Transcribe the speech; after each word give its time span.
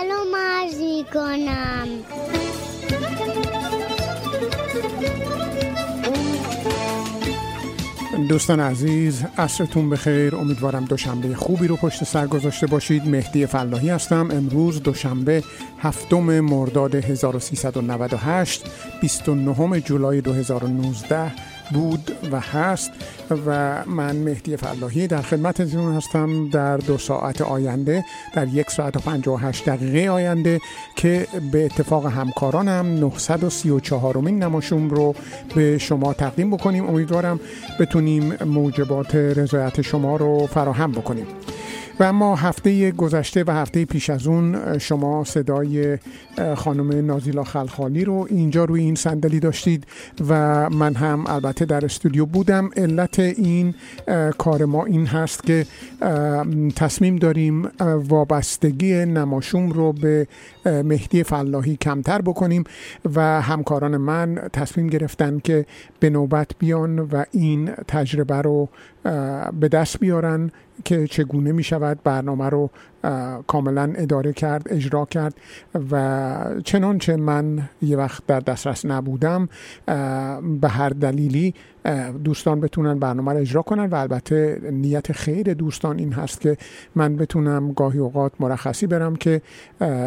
سلام 0.00 0.36
عرض 0.36 0.80
می 0.80 1.04
کنم 1.14 1.88
دوستان 8.28 8.60
عزیز 8.60 9.24
عصرتون 9.38 9.90
بخیر. 9.90 10.36
امیدوارم 10.36 10.84
دوشنبه 10.84 11.34
خوبی 11.34 11.66
رو 11.66 11.76
پشت 11.76 12.04
سر 12.04 12.26
گذاشته 12.26 12.66
باشید. 12.66 13.08
مهدی 13.08 13.46
فلاحی 13.46 13.88
هستم. 13.88 14.28
امروز 14.30 14.82
دوشنبه 14.82 15.44
هفتم 15.78 16.40
مرداد 16.40 16.94
1398 16.94 18.64
29 19.00 19.80
جولای 19.80 20.20
2019 20.20 21.32
بود 21.72 22.10
و 22.32 22.40
هست 22.40 22.90
و 23.46 23.78
من 23.86 24.16
مهدی 24.16 24.56
فلاحی 24.56 25.06
در 25.06 25.22
خدمتتون 25.22 25.96
هستم 25.96 26.48
در 26.48 26.76
دو 26.76 26.98
ساعت 26.98 27.42
آینده 27.42 28.04
در 28.34 28.48
یک 28.48 28.70
ساعت 28.70 28.96
و 28.96 29.00
58 29.00 29.68
دقیقه 29.68 30.10
آینده 30.10 30.60
که 30.96 31.26
به 31.52 31.64
اتفاق 31.64 32.06
همکارانم 32.06 32.86
934 32.86 34.16
مین 34.16 34.42
نماشوم 34.42 34.90
رو 34.90 35.14
به 35.54 35.78
شما 35.78 36.12
تقدیم 36.12 36.50
بکنیم. 36.50 36.88
امیدوارم 36.88 37.40
بتونیم 37.80 38.34
موجبات 38.44 39.14
رضایت 39.14 39.82
شما 39.82 40.16
رو 40.16 40.46
فراهم 40.46 40.92
بکنیم. 40.92 41.26
و 42.00 42.02
اما 42.02 42.36
هفته 42.36 42.90
گذشته 42.90 43.44
و 43.46 43.50
هفته 43.50 43.84
پیش 43.84 44.10
از 44.10 44.26
اون 44.26 44.78
شما 44.78 45.24
صدای 45.24 45.98
خانم 46.56 47.06
نازیلا 47.06 47.44
خلخالی 47.44 48.04
رو 48.04 48.26
اینجا 48.30 48.64
روی 48.64 48.80
این 48.80 48.94
صندلی 48.94 49.40
داشتید 49.40 49.86
و 50.28 50.70
من 50.70 50.94
هم 50.94 51.24
البته 51.26 51.64
در 51.64 51.84
استودیو 51.84 52.26
بودم. 52.26 52.70
علت 52.76 53.18
این 53.18 53.74
کار 54.38 54.64
ما 54.64 54.84
این 54.84 55.06
هست 55.06 55.44
که 55.44 55.66
تصمیم 56.76 57.16
داریم 57.16 57.68
وابستگی 58.08 58.94
نماشوم 58.94 59.70
رو 59.70 59.92
به 59.92 60.26
مهدی 60.64 61.22
فلاحی 61.22 61.76
کمتر 61.76 62.22
بکنیم 62.22 62.64
و 63.14 63.42
همکاران 63.42 63.96
من 63.96 64.34
تصمیم 64.52 64.86
گرفتن 64.86 65.38
که 65.38 65.66
به 66.00 66.10
نوبت 66.10 66.50
بیان 66.58 66.98
و 66.98 67.24
این 67.30 67.70
تجربه 67.88 68.42
رو 68.42 68.68
به 69.60 69.68
دست 69.68 70.00
بیارن. 70.00 70.50
که 70.84 71.06
چگونه 71.06 71.52
می 71.52 71.62
شود 71.62 71.98
برنامه 72.04 72.48
رو 72.48 72.70
کاملا 73.46 73.92
اداره 73.96 74.32
کرد 74.32 74.66
اجرا 74.70 75.04
کرد 75.04 75.34
و 75.90 76.54
چنانچه 76.64 77.16
من 77.16 77.68
یه 77.82 77.96
وقت 77.96 78.26
در 78.26 78.40
دسترس 78.40 78.86
نبودم 78.86 79.48
به 80.60 80.68
هر 80.68 80.88
دلیلی 80.88 81.54
دوستان 82.24 82.60
بتونن 82.60 82.98
برنامه 82.98 83.32
رو 83.32 83.38
اجرا 83.38 83.62
کنن 83.62 83.86
و 83.86 83.94
البته 83.94 84.60
نیت 84.72 85.12
خیر 85.12 85.54
دوستان 85.54 85.98
این 85.98 86.12
هست 86.12 86.40
که 86.40 86.56
من 86.94 87.16
بتونم 87.16 87.72
گاهی 87.72 87.98
اوقات 87.98 88.32
مرخصی 88.40 88.86
برم 88.86 89.16
که 89.16 89.42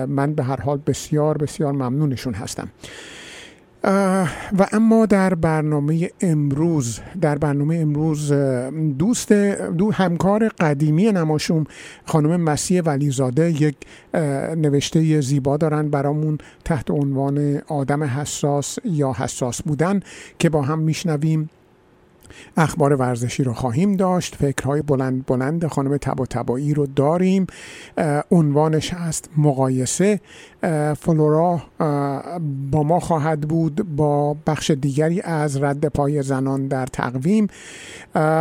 من 0.08 0.34
به 0.34 0.44
هر 0.44 0.62
حال 0.62 0.80
بسیار 0.88 1.38
بسیار 1.38 1.72
ممنونشون 1.72 2.34
هستم. 2.34 2.70
و 3.84 4.68
اما 4.72 5.06
در 5.06 5.34
برنامه 5.34 6.10
امروز 6.22 7.00
در 7.22 7.38
برنامه 7.38 7.76
امروز 7.76 8.32
دوست 8.98 9.32
دو 9.78 9.92
همکار 9.92 10.48
قدیمی 10.48 11.12
نماشوم 11.12 11.66
خانم 12.06 12.42
مسیح 12.42 12.82
ولیزاده 12.82 13.62
یک 13.62 13.76
نوشته 14.58 15.22
زیبا 15.22 15.58
دارن 15.58 15.90
برامون 15.90 16.38
تحت 16.66 16.92
عنوان 16.92 17.62
آدم 17.68 18.04
حساس 18.04 18.80
یا 18.86 19.14
حساس 19.14 19.62
بودن 19.62 20.00
که 20.40 20.50
با 20.50 20.62
هم 20.62 20.80
میشنویم. 20.80 21.50
اخبار 22.58 22.94
ورزشی 22.94 23.44
رو 23.44 23.54
خواهیم 23.54 23.96
داشت. 23.96 24.36
فکرهای 24.36 24.82
بلند 24.82 25.26
بلند 25.26 25.68
خانم 25.68 25.98
تبا 25.98 26.26
تبایی 26.26 26.74
رو 26.74 26.86
داریم. 26.86 27.48
عنوانش 28.32 28.94
هست 28.94 29.30
مقایسه. 29.38 30.20
فلورا 30.98 31.62
با 32.72 32.84
ما 32.84 33.00
خواهد 33.00 33.42
بود 33.42 33.96
با 33.96 34.36
بخش 34.48 34.72
دیگری 34.72 35.22
از 35.22 35.64
رد 35.64 35.86
پای 35.86 36.24
زنان 36.24 36.68
در 36.68 36.86
تقویم. 36.86 37.48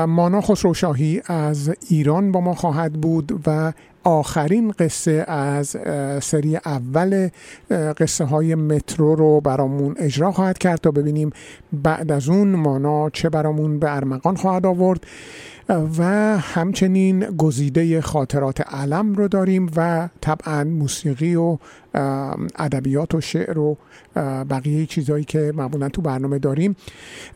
مانا 0.06 0.40
خسروشاهی 0.40 1.22
از 1.26 1.70
ایران 1.88 2.32
با 2.32 2.40
ما 2.40 2.54
خواهد 2.54 2.92
بود 2.92 3.42
و 3.46 3.72
آخرین 4.04 4.70
قصه 4.70 5.24
از 5.28 5.76
سری 6.22 6.56
اول 6.56 7.28
قصه 7.70 8.24
های 8.24 8.54
مترو 8.54 9.14
رو 9.14 9.40
برامون 9.40 9.94
اجرا 9.98 10.32
خواهد 10.32 10.58
کرد 10.58 10.80
تا 10.80 10.90
ببینیم 10.90 11.30
بعد 11.72 12.12
از 12.12 12.28
اون 12.28 12.48
مانا 12.48 13.10
چه 13.10 13.28
برامون 13.28 13.78
به 13.78 13.96
ارمغان 13.96 14.36
خواهد 14.36 14.66
آورد. 14.66 15.04
و 15.72 16.04
همچنین 16.38 17.20
گزیده 17.20 18.00
خاطرات 18.00 18.60
علم 18.60 19.14
رو 19.14 19.28
داریم 19.28 19.70
و 19.76 20.08
طبعا 20.20 20.64
موسیقی 20.64 21.34
و 21.34 21.58
ادبیات 22.56 23.14
و 23.14 23.20
شعر 23.20 23.58
و 23.58 23.76
بقیه 24.50 24.86
چیزهایی 24.86 25.24
که 25.24 25.52
معمولا 25.56 25.88
تو 25.88 26.02
برنامه 26.02 26.38
داریم. 26.38 26.76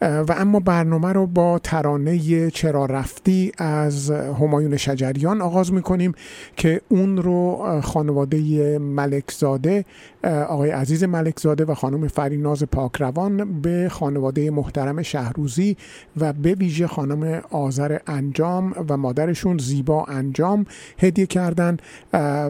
و 0.01 0.35
اما 0.37 0.61
برنامه 0.61 1.13
رو 1.13 1.27
با 1.27 1.59
ترانه 1.59 2.51
چرا 2.51 2.87
رفتی 2.87 3.53
از 3.59 4.11
همایون 4.11 4.77
شجریان 4.77 5.43
آغاز 5.43 5.73
می‌کنیم 5.73 6.13
که 6.57 6.81
اون 6.89 7.17
رو 7.17 7.81
خانواده 7.81 8.79
ملکزاده 8.79 9.85
آقای 10.25 10.71
عزیز 10.71 11.05
ملکزاده 11.05 11.65
و 11.65 11.75
خانم 11.75 12.09
فریناز 12.09 12.63
پاکروان 12.63 13.61
به 13.61 13.89
خانواده 13.91 14.51
محترم 14.51 15.03
شهروزی 15.03 15.77
و 16.17 16.33
به 16.33 16.55
ویژه 16.55 16.87
خانم 16.87 17.43
آذر 17.51 17.99
انجام 18.27 18.75
و 18.89 18.97
مادرشون 18.97 19.59
زیبا 19.59 20.05
انجام 20.05 20.67
هدیه 20.99 21.27
کردن 21.27 21.77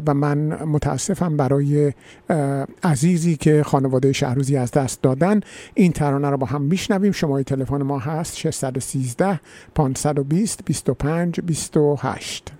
و 0.06 0.14
من 0.14 0.38
متاسفم 0.64 1.36
برای 1.36 1.92
عزیزی 2.82 3.36
که 3.36 3.62
خانواده 3.62 4.12
شهروزی 4.12 4.56
از 4.56 4.70
دست 4.70 5.02
دادن. 5.02 5.40
این 5.74 5.92
ترانه 5.92 6.30
رو 6.30 6.36
با 6.36 6.46
هم 6.46 6.62
میشنویم. 6.62 7.12
شماره 7.12 7.44
تلفن 7.44 7.82
ما 7.82 7.98
هست 7.98 8.36
613 8.36 9.40
520 9.74 10.64
25 10.64 11.40
28 11.40 12.52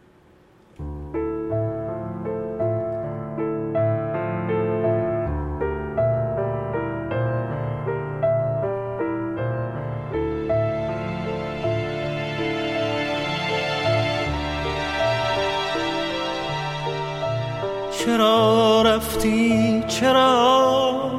چرا 18.07 18.83
رفتی؟ 18.83 19.85
چرا 19.89 21.11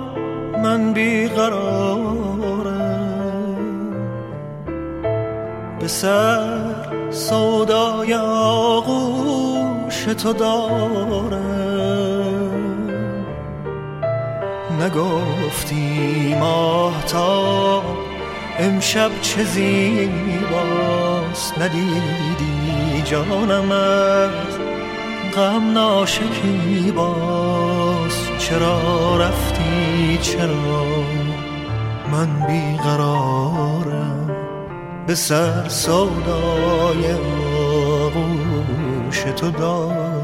من 0.63 0.93
بیقرارم؟ 0.93 2.37
به 5.79 5.87
سر 5.87 6.75
سودای 7.11 8.13
آغوش 8.13 10.03
تو 10.03 10.33
دارم. 10.33 11.41
نگفتی 14.81 16.35
ماهتا 16.39 17.83
امشب 18.59 19.11
چه 19.21 19.43
زیباست؟ 19.43 20.77
ندیدی 21.57 23.01
جانم 23.05 23.71
از 23.71 24.76
غم 25.37 25.71
ناشکی 25.71 26.91
باز. 26.95 28.27
چرا 28.39 29.17
رفتی؟ 29.17 30.17
چرا؟ 30.21 30.85
من 32.11 32.47
بیقرارم 32.47 34.29
به 35.07 35.15
سر 35.15 35.67
سودای 35.67 37.13
آغوش 38.03 39.19
تو 39.35 39.51
دارم 39.51 40.16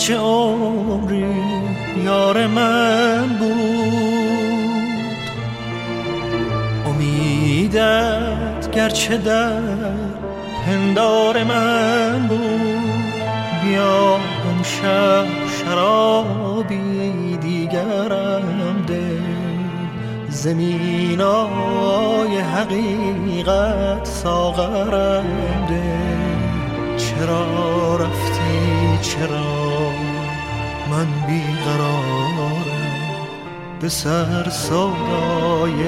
گرچه 0.00 0.16
عمری 0.16 1.24
یار 2.04 2.46
من 2.46 3.28
بود. 3.38 3.50
امیدت 6.86 8.70
گرچه 8.72 9.16
در 9.16 9.60
پندار 10.66 11.44
من 11.44 12.26
بود. 12.28 12.40
بیا 13.64 14.18
امشب 14.50 15.26
شرابی 15.64 17.36
دیگرم 17.40 18.84
ده. 18.86 19.20
زمینای 20.28 21.38
حقیقت 22.38 24.04
ساغرم 24.04 25.24
ده. 25.68 25.82
چرا 26.96 27.96
رفتی 27.96 28.39
چرا 29.02 29.90
من 30.90 31.06
بیقرارم 31.26 32.64
به 33.80 33.88
سر 33.88 34.50
سودای 34.50 35.86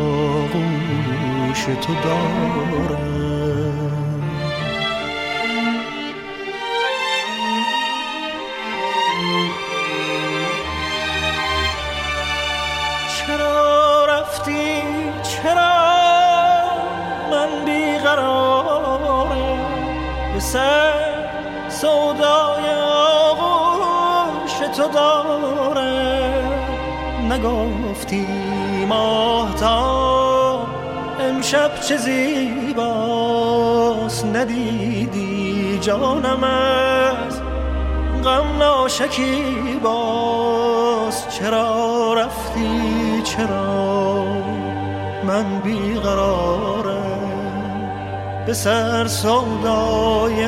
آغوش 0.00 1.64
تو 1.64 1.94
دارم؟ 2.04 3.14
چرا 13.26 14.06
رفتی؟ 14.06 14.82
چرا 15.22 15.74
من 17.30 17.64
بیقرارم 17.64 19.28
به 20.34 20.40
سر 20.40 20.93
تو 24.84 24.90
دارم 24.90 26.52
نگفتی 27.32 28.26
ماهتا 28.88 30.66
امشب 31.20 31.80
چه 31.80 31.96
زیباست 31.96 33.46
ندیدی 34.26 35.78
جانم 35.80 36.44
از 36.44 37.40
غم 38.24 38.58
ناشکی 38.58 39.80
باز 39.82 41.24
چرا 41.38 42.14
رفتی؟ 42.14 43.22
چرا 43.24 44.24
من 45.26 45.60
بیقرارم 45.64 46.94
به 48.46 48.54
سر 48.54 49.06
سودای 49.06 50.46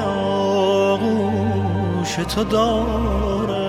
آغوش 0.78 2.14
تو 2.14 2.44
دارم 2.44 3.65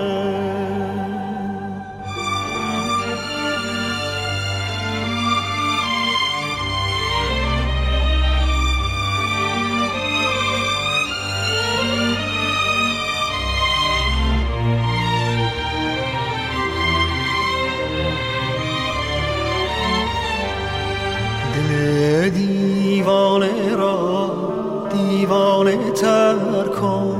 کن. 26.80 27.18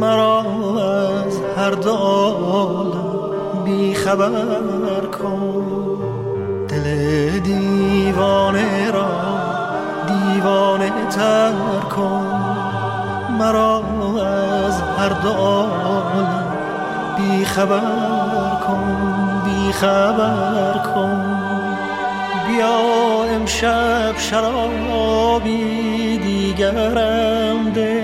مرا 0.00 0.40
از 1.24 1.40
هر 1.56 1.70
دو 1.70 1.90
عالم 1.90 3.64
بیخبر 3.64 5.06
کن. 5.22 5.64
دل 6.68 7.38
دیوانه 7.38 8.90
را 8.90 9.06
دیوانه 10.06 10.92
تر 11.10 11.52
کن. 11.96 12.26
مرا 13.38 13.82
از 14.66 14.82
هر 14.98 15.08
دو 15.08 15.28
عالم 15.28 16.44
بیخبر 17.16 17.80
کن. 18.66 19.42
بیخبر 19.44 20.78
کن. 20.94 21.36
بیا 22.48 22.78
امشب 23.36 24.18
شرابی 24.18 26.18
دیگرم 26.18 27.70
ده. 27.74 27.99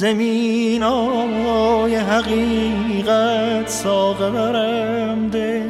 زمینای 0.00 1.96
حقیقت 1.96 3.68
ساغرم 3.68 5.28
ده. 5.28 5.62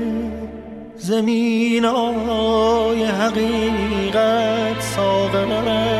زمینای 0.96 1.84
حقیقت 3.04 4.80
ساغرم 4.80 5.64
ده 5.64 5.99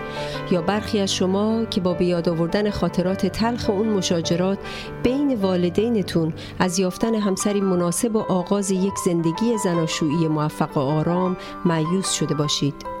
یا 0.51 0.61
برخی 0.61 0.99
از 0.99 1.13
شما 1.13 1.65
که 1.65 1.81
با 1.81 1.93
بیاد 1.93 2.29
آوردن 2.29 2.69
خاطرات 2.69 3.25
تلخ 3.25 3.69
اون 3.69 3.87
مشاجرات 3.87 4.59
بین 5.03 5.35
والدینتون 5.35 6.33
از 6.59 6.79
یافتن 6.79 7.15
همسری 7.15 7.61
مناسب 7.61 8.15
و 8.15 8.19
آغاز 8.19 8.71
یک 8.71 8.93
زندگی 9.05 9.57
زناشویی 9.63 10.27
موفق 10.27 10.77
و 10.77 10.79
آرام 10.79 11.37
معیوس 11.65 12.11
شده 12.11 12.33
باشید. 12.33 13.00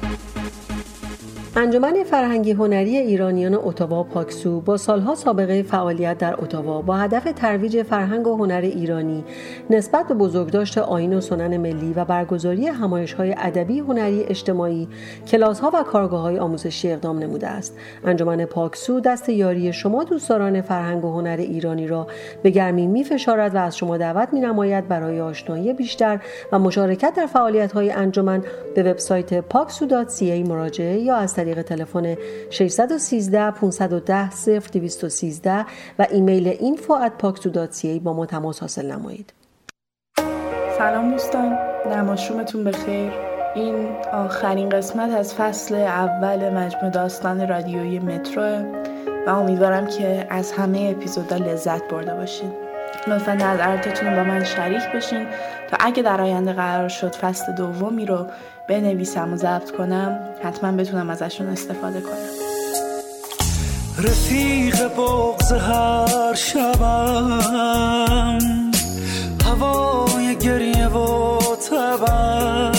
انجمن 1.55 2.03
فرهنگی 2.03 2.51
هنری 2.51 2.97
ایرانیان 2.97 3.53
اتاوا 3.53 4.03
پاکسو 4.03 4.61
با 4.61 4.77
سالها 4.77 5.15
سابقه 5.15 5.63
فعالیت 5.63 6.17
در 6.17 6.35
اتاوا 6.43 6.81
با 6.81 6.97
هدف 6.97 7.23
ترویج 7.35 7.83
فرهنگ 7.83 8.27
و 8.27 8.37
هنر 8.37 8.61
ایرانی 8.63 9.23
نسبت 9.69 10.07
به 10.07 10.13
بزرگداشت 10.13 10.77
آین 10.77 11.17
و 11.17 11.21
سنن 11.21 11.57
ملی 11.57 11.93
و 11.93 12.05
برگزاری 12.05 12.67
همایش 12.67 13.13
های 13.13 13.35
ادبی 13.37 13.79
هنری 13.79 14.23
اجتماعی 14.23 14.87
کلاس 15.27 15.59
ها 15.59 15.71
و 15.73 15.83
کارگاه 15.83 16.21
های 16.21 16.39
آموزشی 16.39 16.91
اقدام 16.91 17.19
نموده 17.19 17.47
است. 17.47 17.77
انجمن 18.03 18.45
پاکسو 18.45 18.99
دست 18.99 19.29
یاری 19.29 19.73
شما 19.73 20.03
دوستداران 20.03 20.61
فرهنگ 20.61 21.05
و 21.05 21.11
هنر 21.13 21.37
ایرانی 21.39 21.87
را 21.87 22.07
به 22.43 22.49
گرمی 22.49 22.87
می 22.87 23.03
فشارد 23.03 23.55
و 23.55 23.57
از 23.57 23.77
شما 23.77 23.97
دعوت 23.97 24.29
می 24.33 24.39
نماید 24.39 24.87
برای 24.87 25.21
آشنایی 25.21 25.73
بیشتر 25.73 26.19
و 26.51 26.59
مشارکت 26.59 27.13
در 27.15 27.25
فعالیت 27.25 27.71
های 27.71 27.91
انجمن 27.91 28.43
به 28.75 28.83
وبسایت 28.83 29.41
پاکسو.ca 29.41 30.47
مراجعه 30.49 30.99
یا 30.99 31.15
از 31.15 31.40
طریق 31.41 31.61
تلفن 31.61 32.15
613 32.49 33.51
510 33.51 34.29
0213 34.73 35.65
و 35.99 36.07
ایمیل 36.11 36.53
info@paksu.ca 36.53 37.99
با 38.03 38.13
ما 38.13 38.25
تماس 38.25 38.59
حاصل 38.59 38.91
نمایید. 38.91 39.33
سلام 40.77 41.11
دوستان. 41.11 41.57
نماشومتون 41.95 42.63
بخیر. 42.63 43.11
این 43.55 43.87
آخرین 44.13 44.69
قسمت 44.69 45.11
از 45.15 45.33
فصل 45.33 45.75
اول 45.75 46.49
مجموع 46.49 46.89
داستان 46.89 47.47
رادیویی 47.47 47.99
مترو 47.99 48.65
و 49.27 49.29
امیدوارم 49.29 49.87
که 49.87 50.27
از 50.29 50.51
همه 50.51 50.95
اپیزودا 50.97 51.35
لذت 51.35 51.89
برده 51.89 52.13
باشید 52.13 52.70
لطفا 53.07 53.33
نظراتتون 53.33 54.09
رو 54.09 54.15
با 54.15 54.23
من 54.23 54.43
شریک 54.43 54.83
بشین 54.95 55.27
تا 55.71 55.77
اگه 55.79 56.03
در 56.03 56.21
آینده 56.21 56.53
قرار 56.53 56.87
شد 56.87 57.15
فصل 57.15 57.51
دومی 57.51 58.05
رو 58.05 58.27
بنویسم 58.67 59.33
و 59.33 59.37
ضبط 59.37 59.71
کنم 59.71 60.19
حتما 60.43 60.71
بتونم 60.71 61.09
ازشون 61.09 61.47
استفاده 61.47 62.01
کنم. 62.01 62.51
رفیق 63.97 64.87
بغز 64.87 65.51
هر 65.51 66.33
شبم 66.33 67.39
هوای 69.45 70.35
گریه 70.35 70.87
و 70.87 71.39
تبم. 71.55 72.70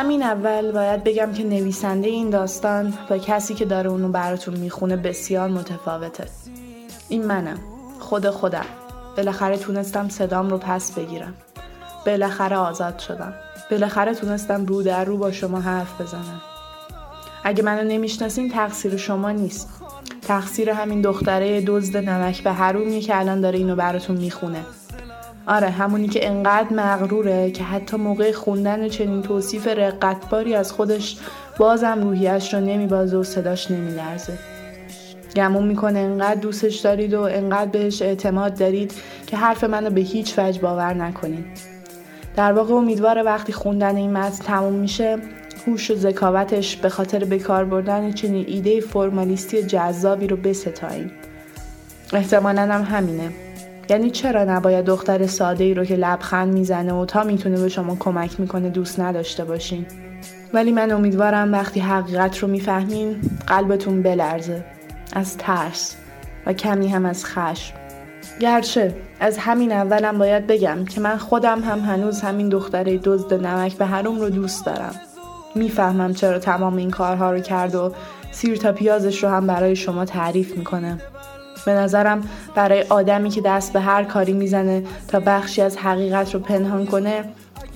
همین 0.00 0.22
اول 0.22 0.72
باید 0.72 1.04
بگم 1.04 1.32
که 1.32 1.44
نویسنده 1.44 2.08
این 2.08 2.30
داستان 2.30 2.94
با 3.10 3.18
کسی 3.18 3.54
که 3.54 3.64
داره 3.64 3.90
اونو 3.90 4.08
براتون 4.08 4.56
می‌خونه 4.56 4.96
بسیار 4.96 5.48
متفاوته. 5.48 6.26
این 7.08 7.24
منم. 7.24 7.58
خود 7.98 8.30
خودم. 8.30 8.64
بالاخره 9.16 9.56
تونستم 9.56 10.08
صدام 10.08 10.50
رو 10.50 10.58
پس 10.58 10.92
بگیرم. 10.92 11.34
بالاخره 12.06 12.56
آزاد 12.56 12.98
شدم. 12.98 13.34
بالاخره 13.70 14.14
تونستم 14.14 14.66
رو 14.66 14.82
در 14.82 15.04
رو 15.04 15.16
با 15.16 15.32
شما 15.32 15.60
حرف 15.60 16.00
بزنم. 16.00 16.40
اگه 17.44 17.62
منو 17.62 17.88
نمی‌شناسین 17.88 18.50
تقصیر 18.50 18.96
شما 18.96 19.30
نیست. 19.30 19.68
تقصیر 20.22 20.70
همین 20.70 21.00
دختره 21.00 21.60
دزد 21.60 21.96
نمک 21.96 22.42
به 22.42 22.52
حرومیه 22.52 23.00
که 23.00 23.18
الان 23.18 23.40
داره 23.40 23.58
اینو 23.58 23.76
براتون 23.76 24.16
می‌خونه. 24.16 24.64
آره 25.46 25.70
همونی 25.70 26.08
که 26.08 26.26
انقدر 26.26 26.72
مغروره 26.72 27.50
که 27.50 27.64
حتی 27.64 27.96
موقع 27.96 28.32
خوندن 28.32 28.88
چنین 28.88 29.22
توصیف 29.22 29.66
رقتباری 29.66 30.54
از 30.54 30.72
خودش 30.72 31.16
بازم 31.58 32.02
روحیش 32.02 32.54
رو 32.54 32.60
نمیبازه 32.60 33.16
و 33.16 33.22
صداش 33.22 33.70
نمیلرزه. 33.70 34.38
گمون 35.36 35.66
می‌کنه 35.66 35.98
انقدر 35.98 36.40
دوستش 36.40 36.76
دارید 36.76 37.14
و 37.14 37.20
انقدر 37.20 37.70
بهش 37.70 38.02
اعتماد 38.02 38.58
دارید 38.58 38.94
که 39.26 39.36
حرف 39.36 39.64
منو 39.64 39.90
به 39.90 40.00
هیچ 40.00 40.38
وجه 40.38 40.60
باور 40.60 40.94
نکنید 40.94 41.44
در 42.36 42.52
واقع 42.52 42.74
امیدوار 42.74 43.22
وقتی 43.24 43.52
خوندن 43.52 43.96
این 43.96 44.12
متن 44.12 44.44
تموم 44.44 44.72
میشه 44.72 45.18
هوش 45.66 45.90
و 45.90 45.94
ذکاوتش 45.94 46.76
به 46.76 46.88
خاطر 46.88 47.24
بکار 47.24 47.64
بردن 47.64 48.12
چنین 48.12 48.44
ایده 48.48 48.80
فرمالیستی 48.80 49.62
جذابی 49.62 50.26
رو 50.26 50.36
بستاییم. 50.36 51.10
احتمالا 52.12 52.62
هم 52.62 52.82
همینه. 52.82 53.30
یعنی 53.90 54.10
چرا 54.10 54.44
نباید 54.44 54.84
دختر 54.84 55.26
ساده 55.26 55.64
ای 55.64 55.74
رو 55.74 55.84
که 55.84 55.96
لبخند 55.96 56.52
می‌زنه 56.52 56.92
و 56.92 57.04
تا 57.04 57.24
می‌تونه 57.24 57.60
به 57.60 57.68
شما 57.68 57.96
کمک 58.00 58.40
می‌کنه 58.40 58.68
دوست 58.68 59.00
نداشته 59.00 59.44
باشین؟ 59.44 59.86
ولی 60.54 60.72
من 60.72 60.90
امیدوارم 60.90 61.52
وقتی 61.52 61.80
حقیقت 61.80 62.38
رو 62.38 62.48
می‌فهمین 62.48 63.16
قلبتون 63.46 64.02
بلرزه. 64.02 64.64
از 65.12 65.36
ترس 65.36 65.96
و 66.46 66.52
کمی 66.52 66.88
هم 66.88 67.06
از 67.06 67.24
خشم. 67.24 67.74
گرچه 68.40 68.94
از 69.20 69.38
همین 69.38 69.72
اولم 69.72 70.18
باید 70.18 70.46
بگم 70.46 70.84
که 70.84 71.00
من 71.00 71.16
خودم 71.16 71.60
هم 71.60 71.78
هنوز 71.78 72.20
همین 72.20 72.48
دختره 72.48 72.98
دزد 72.98 73.46
نمک 73.46 73.76
به 73.76 73.86
هروم 73.86 74.20
رو 74.20 74.30
دوست 74.30 74.66
دارم. 74.66 74.94
می‌فهمم 75.54 76.14
چرا 76.14 76.38
تمام 76.38 76.76
این 76.76 76.90
کارها 76.90 77.32
رو 77.32 77.40
کرد 77.40 77.74
و 77.74 77.92
سیر 78.32 78.56
تا 78.56 78.72
پیازش 78.72 79.24
رو 79.24 79.30
هم 79.30 79.46
برای 79.46 79.76
شما 79.76 80.04
تعریف 80.04 80.56
می‌کنه. 80.56 80.98
به 81.66 81.72
نظرم 81.72 82.22
برای 82.54 82.82
آدمی 82.82 83.30
که 83.30 83.40
دست 83.40 83.72
به 83.72 83.80
هر 83.80 84.04
کاری 84.04 84.32
می‌زنه 84.32 84.84
تا 85.08 85.20
بخشی 85.20 85.62
از 85.62 85.76
حقیقت 85.76 86.34
رو 86.34 86.40
پنهان 86.40 86.86
کنه 86.86 87.24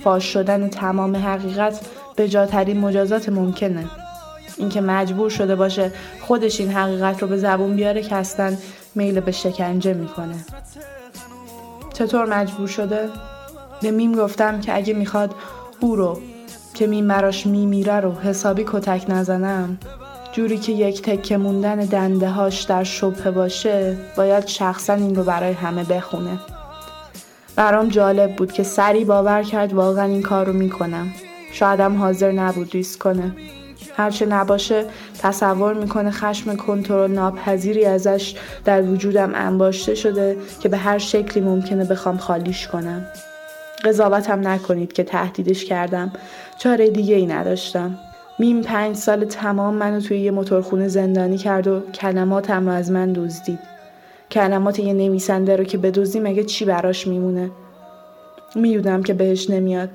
فاش 0.03 0.33
شدن 0.33 0.69
تمام 0.69 1.15
حقیقت 1.15 1.79
به 2.15 2.29
جاترین 2.29 2.79
مجازات 2.79 3.29
ممکنه. 3.29 3.85
اینکه 4.57 4.81
مجبور 4.81 5.29
شده 5.29 5.55
باشه 5.55 5.91
خودش 6.21 6.59
این 6.59 6.71
حقیقت 6.71 7.21
رو 7.21 7.27
به 7.27 7.37
زبون 7.37 7.75
بیاره 7.75 8.01
که 8.01 8.15
اصلا 8.15 8.55
میل 8.95 9.19
به 9.19 9.31
شکنجه 9.31 9.93
می‌کنه. 9.93 10.35
چطور 11.93 12.25
مجبور 12.25 12.67
شده؟ 12.67 13.09
به 13.81 13.91
میم 13.91 14.15
گفتم 14.15 14.61
که 14.61 14.75
اگه 14.75 14.93
می‌خواد 14.93 15.35
او 15.79 15.95
رو 15.95 16.19
که 16.73 16.87
میم 16.87 17.07
براش 17.07 17.45
میمیره 17.45 17.99
رو 17.99 18.19
حسابی 18.19 18.65
کتک 18.67 19.05
نزنم. 19.07 19.77
جوری 20.35 20.57
که 20.57 20.71
یک 20.71 21.01
تکه 21.01 21.37
موندن 21.37 21.75
دنده 21.75 22.29
هاش 22.29 22.61
در 22.61 22.83
شبه 22.83 23.31
باشه 23.31 23.97
باید 24.17 24.47
شخصا 24.47 24.93
این 24.93 25.15
رو 25.15 25.23
برای 25.23 25.53
همه 25.53 25.83
بخونه. 25.83 26.39
برام 27.55 27.89
جالب 27.89 28.35
بود 28.35 28.51
که 28.51 28.63
سری 28.63 29.05
باور 29.05 29.43
کرد 29.43 29.73
واقعا 29.73 30.05
این 30.05 30.21
کار 30.21 30.45
رو 30.45 30.53
می‌کنم 30.53 31.07
شایدم 31.51 31.97
حاضر 31.97 32.31
نبود 32.31 32.71
ریسک 32.73 32.99
کنه. 32.99 33.35
هرچه 33.97 34.25
نباشه 34.25 34.85
تصور 35.19 35.73
می‌کنه 35.73 36.11
خشم 36.11 36.55
کنترل 36.55 37.11
ناپذیری 37.11 37.85
ازش 37.85 38.35
در 38.65 38.81
وجودم 38.81 39.31
انباشته 39.35 39.95
شده 39.95 40.37
که 40.59 40.69
به 40.69 40.77
هر 40.77 40.97
شکلی 40.97 41.43
ممکنه 41.43 41.85
بخوام 41.85 42.17
خالیش 42.17 42.67
کنم. 42.67 43.05
قضاوتم 43.83 44.47
نکنید 44.47 44.93
که 44.93 45.03
تهدیدش 45.03 45.65
کردم. 45.65 46.11
چاره 46.59 46.89
دیگه 46.89 47.15
ای 47.15 47.25
نداشتم. 47.25 47.97
میم 48.39 48.61
پنج 48.61 48.95
سال 48.95 49.25
تمام 49.25 49.75
منو 49.75 49.99
توی 49.99 50.19
یه 50.19 50.31
موتورخونه 50.31 50.87
زندانی 50.87 51.37
کرد 51.37 51.67
و 51.67 51.79
کلماتم 51.79 52.65
رو 52.65 52.71
از 52.71 52.91
من 52.91 53.13
دزدید. 53.13 53.59
کلمات 54.31 54.79
یه 54.79 54.93
نویسنده 54.93 55.55
رو 55.55 55.63
که 55.63 55.77
بدزدی 55.77 56.19
مگه 56.19 56.43
چی 56.43 56.65
براش 56.65 57.07
میمونه؟ 57.07 57.51
می‌دونم 58.55 59.03
که 59.03 59.13
بهش 59.13 59.49
نمیاد. 59.49 59.89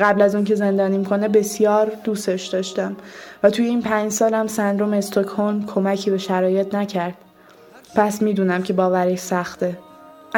قبل 0.00 0.22
از 0.22 0.34
اون 0.34 0.44
که 0.44 0.54
زندانیم 0.54 1.04
کنه 1.04 1.28
بسیار 1.28 1.92
دوستش 2.04 2.46
داشتم 2.46 2.96
و 3.42 3.50
توی 3.50 3.66
این 3.66 3.82
پنج 3.82 4.12
سالم 4.12 4.46
سندروم 4.46 4.92
استوکهلم 4.92 5.66
کمکی 5.66 6.10
به 6.10 6.18
شرایط 6.18 6.74
نکرد. 6.74 7.14
پس 7.94 8.22
می‌دونم 8.22 8.62
که 8.62 8.72
باورش 8.72 9.18
سخته. 9.18 9.78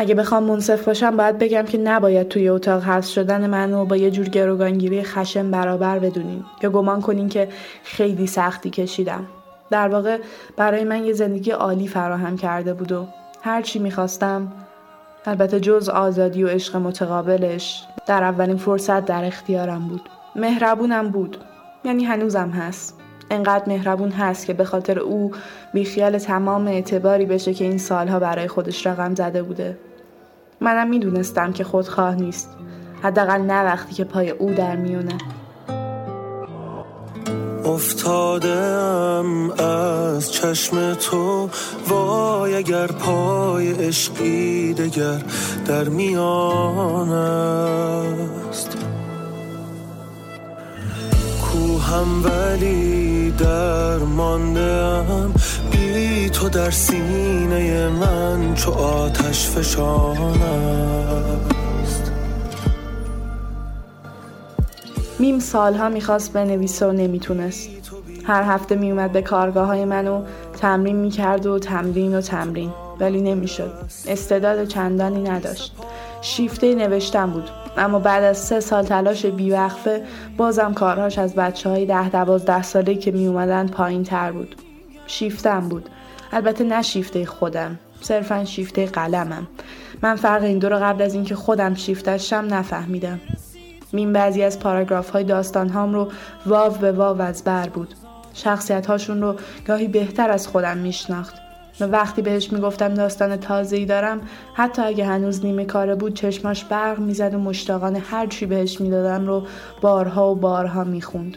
اگه 0.00 0.14
بخوام 0.14 0.42
منصف 0.42 0.84
باشم 0.84 1.16
باید 1.16 1.38
بگم 1.38 1.62
که 1.62 1.78
نباید 1.78 2.28
توی 2.28 2.48
اتاق 2.48 2.82
حبس 2.82 3.08
شدن 3.08 3.46
منو 3.46 3.84
با 3.84 3.96
یه 3.96 4.11
جور 4.11 4.28
گروگانگیری 4.28 5.02
خشم 5.02 5.50
برابر 5.50 5.98
بدونین 5.98 6.44
یا 6.62 6.70
گمان 6.70 7.00
کنین 7.00 7.28
که 7.28 7.48
خیلی 7.84 8.26
سختی 8.26 8.70
کشیدم. 8.70 9.26
در 9.70 9.88
واقع 9.88 10.18
برای 10.56 10.84
من 10.84 11.04
یه 11.04 11.12
زندگی 11.12 11.50
عالی 11.50 11.88
فراهم 11.88 12.37
کرده 12.37 12.74
بود 12.74 12.92
و 12.92 13.06
هر 13.42 13.62
چی 13.62 13.78
می‌خواستم 13.78 14.52
البته 15.26 15.61
جز 15.61 15.88
آزادی 15.88 16.44
و 16.44 16.48
عشق 16.48 16.76
متقابلش 16.76 17.84
در 18.06 18.22
اولین 18.22 18.56
فرصت 18.56 19.04
در 19.04 19.24
اختیارم 19.24 19.88
بود. 19.88 20.08
مهربونم 20.37 21.08
بود. 21.08 21.37
یعنی 21.84 22.04
هنوزم 22.04 22.48
هست. 22.50 22.94
انقدر 23.30 23.64
مهربون 23.66 24.11
هست 24.11 24.46
که 24.46 24.52
به 24.52 24.64
خاطر 24.64 24.98
او 24.98 25.32
بیخیال 25.74 26.18
تمام 26.18 26.66
اعتباری 26.66 27.26
بشه 27.26 27.54
که 27.54 27.64
این 27.64 27.78
سالها 27.78 28.18
برای 28.18 28.48
خودش 28.48 28.87
رقم 28.87 29.14
زده 29.14 29.42
بوده. 29.42 29.78
منم 30.61 30.88
می‌دونستم 30.88 31.53
که 31.53 31.64
خودخواه 31.64 32.14
نیست. 32.14 32.49
حداقل 33.03 33.40
نه 33.40 33.64
وقتی 33.64 33.94
که 33.94 34.05
پای 34.05 34.31
او 34.31 34.51
در 34.53 34.77
میونه. 34.77 35.18
افتادم 37.64 39.51
از 39.51 40.33
چشم 40.33 40.94
تو 40.94 41.49
وای 41.88 42.55
اگر 42.55 42.87
پای 42.87 43.73
عشقی 43.73 44.75
دگر 44.75 45.23
در 45.66 45.88
میان 45.88 47.09
است. 47.09 48.77
کوهم 51.42 52.25
ولی 52.25 53.31
در 53.31 53.99
ماندم 53.99 55.35
بی 55.98 56.30
تو 56.30 56.48
در 56.48 56.70
سینه 56.70 57.88
من 57.88 58.54
چو 58.54 58.70
آتش 58.70 59.48
فشان 59.48 60.42
است 61.82 62.12
میم 65.18 65.38
سالها 65.38 65.88
می‌خواست 65.88 66.32
بنویسه 66.32 66.87
و 66.87 66.92
نمی‌تونست. 66.92 67.68
هر 68.24 68.42
هفته 68.42 68.74
میومد 68.74 69.12
به 69.12 69.22
کارگاه 69.22 69.66
های 69.66 69.84
منو 69.84 70.22
تمرین 70.61 70.96
می‌کرد 70.96 71.46
و 71.46 71.58
تمرین 71.58 72.14
و 72.14 72.20
تمرین 72.20 72.70
ولی 73.00 73.20
نمی‌شد. 73.20 73.72
استعداد 74.08 74.64
چندانی 74.64 75.22
نداشت. 75.22 75.76
شیفته 76.22 76.74
نوشتن 76.74 77.30
بود 77.30 77.50
اما 77.76 77.98
بعد 77.98 78.24
از 78.24 78.38
سه 78.38 78.61
سال 78.61 78.84
تلاش 78.84 79.26
بیوقفه 79.26 80.02
بازم 80.37 80.74
کارهاش 80.74 81.18
از 81.18 81.34
بچه 81.34 81.70
های 81.70 81.87
ده 81.87 82.08
دوازده 82.08 82.62
ساله 82.62 82.94
که 82.94 83.11
می 83.11 83.26
اومدن 83.26 83.66
پایین 83.66 84.04
تر 84.04 84.32
بود. 84.32 84.56
شیفتم 85.09 85.68
بود. 85.68 85.88
البته 86.33 86.64
نه 86.64 86.83
شیفته 86.83 87.27
خودم 87.27 87.79
صرفا 88.01 88.44
شیفته 88.44 88.87
قلمم. 88.87 89.47
من 90.03 90.16
فرق 90.16 90.42
این 90.42 90.59
دو 90.59 90.68
رو 90.68 90.77
قبل 90.77 91.03
از 91.03 91.14
اینکه 91.14 91.35
خودم 91.35 91.75
شیفتشم 91.75 92.47
نفهمیدم. 92.51 93.21
مین 93.92 94.12
بعضی 94.12 94.42
از 94.42 94.59
پاراگراف 94.59 95.11
های 95.11 95.25
داستان 95.25 95.68
هام 95.68 95.94
رو 95.94 96.09
واو 96.47 96.73
به 96.73 96.92
واو 96.92 97.23
از 97.23 97.44
بر 97.44 97.68
بود. 97.68 97.94
شخصیت 98.35 98.87
هاشون 98.87 99.21
رو 99.21 99.35
گاهی 99.66 99.88
بهتر 99.88 100.31
از 100.31 100.49
خودم 100.49 100.79
میشناخت. 100.79 101.35
و 101.81 101.85
وقتی 101.85 102.23
بهش 102.23 102.53
می‌گفتم 102.53 102.94
داستان 102.94 103.37
تازه 103.37 103.77
ای 103.77 103.85
دارم 103.85 104.21
حتی 104.55 104.83
اگه 104.83 105.07
هنوز 105.07 105.44
نیمه 105.44 105.64
کاره 105.64 105.94
بود 105.94 106.14
چشماش 106.14 106.64
برق 106.64 106.99
می‌زد 106.99 107.35
و 107.35 107.38
مشتاقانه 107.38 107.99
هر 107.99 108.27
چی 108.27 108.47
بهش 108.47 108.81
می‌دادم 108.81 109.27
رو 109.27 109.47
بارها 109.81 110.31
و 110.31 110.35
بارها 110.35 110.85
می‌خوند. 110.85 111.37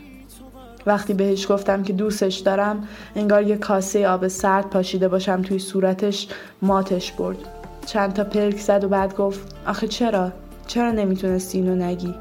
وقتی 0.86 1.13
بهش 1.13 1.52
گفتم 1.52 1.84
که 1.84 1.94
دوستش 1.94 2.38
دارم 2.38 2.88
انگار 3.15 3.44
یه 3.44 3.58
کاسه 3.58 4.08
آب 4.08 4.28
سرد 4.28 4.70
پاشیده 4.70 5.08
باشم 5.08 5.41
توی 5.41 5.60
صورتش 5.60 6.28
ماتش 6.62 7.12
برد 7.12 7.38
چند 7.86 8.13
تا 8.13 8.24
پلک 8.24 8.58
زد 8.58 8.84
و 8.84 8.89
بعد 8.89 9.15
گفت 9.15 9.56
آخه 9.67 9.88
چرا؟ 9.88 10.32
چرا 10.67 10.91
نمی‌تونستی 10.91 11.58
اینو 11.58 11.76
نگی؟ 11.76 12.15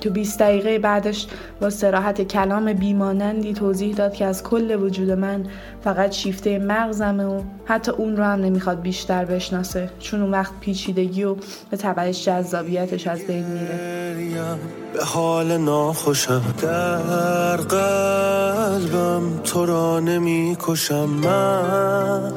تو 0.00 0.10
20 0.10 0.38
دقیقه 0.38 0.78
بعدش 0.78 1.26
با 1.60 1.70
سراحت 1.70 2.22
کلام 2.22 2.72
بیمانندی 2.72 3.52
توضیح 3.52 3.94
داد 3.94 4.12
که 4.12 4.24
از 4.24 4.42
کل 4.42 4.82
وجود 4.82 5.10
من 5.10 5.46
فقط 5.84 6.12
شیفته 6.12 6.58
مغزمه 6.58 7.24
و 7.24 7.42
حتی 7.64 7.92
اون 7.92 8.16
رو 8.16 8.24
هم 8.24 8.40
نمی‌خواد 8.40 8.80
بیشتر 8.80 9.24
بشناسه. 9.24 9.90
چون 10.00 10.22
اون 10.22 10.30
وقت 10.30 10.52
پیچیدگی 10.60 11.24
و 11.24 11.36
به 11.70 11.76
تبعش 11.76 12.24
جذابیتش 12.24 13.06
از 13.06 13.26
بین 13.26 13.44
میره. 13.44 14.58
به 14.92 15.04
حال 15.04 15.56
ناخوشم 15.56 16.42
در 16.62 17.56
قلبم 17.56 19.22
تو 19.44 19.66
را 19.66 20.00
نمی 20.00 20.56
کشم 20.60 21.04
من 21.04 22.32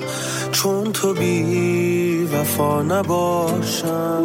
چون 0.52 0.92
تو 0.92 1.14
بی 1.14 2.28
وفا 2.34 2.82
نباشم. 2.82 4.24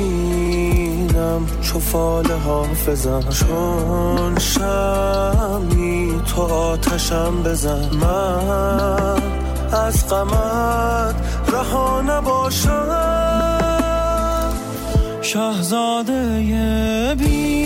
غمگینم 0.00 1.46
چو 1.62 1.80
فال 1.80 2.32
حافظم. 2.32 3.20
چون 3.20 4.38
شمی 4.38 6.20
تو 6.26 6.42
آتشم 6.42 7.42
بزن. 7.42 7.90
من 7.94 9.22
از 9.72 10.08
غمت 10.08 11.14
رها 11.52 12.00
نباشم. 12.00 12.86
شهزاده 15.22 17.14
بی 17.18 17.59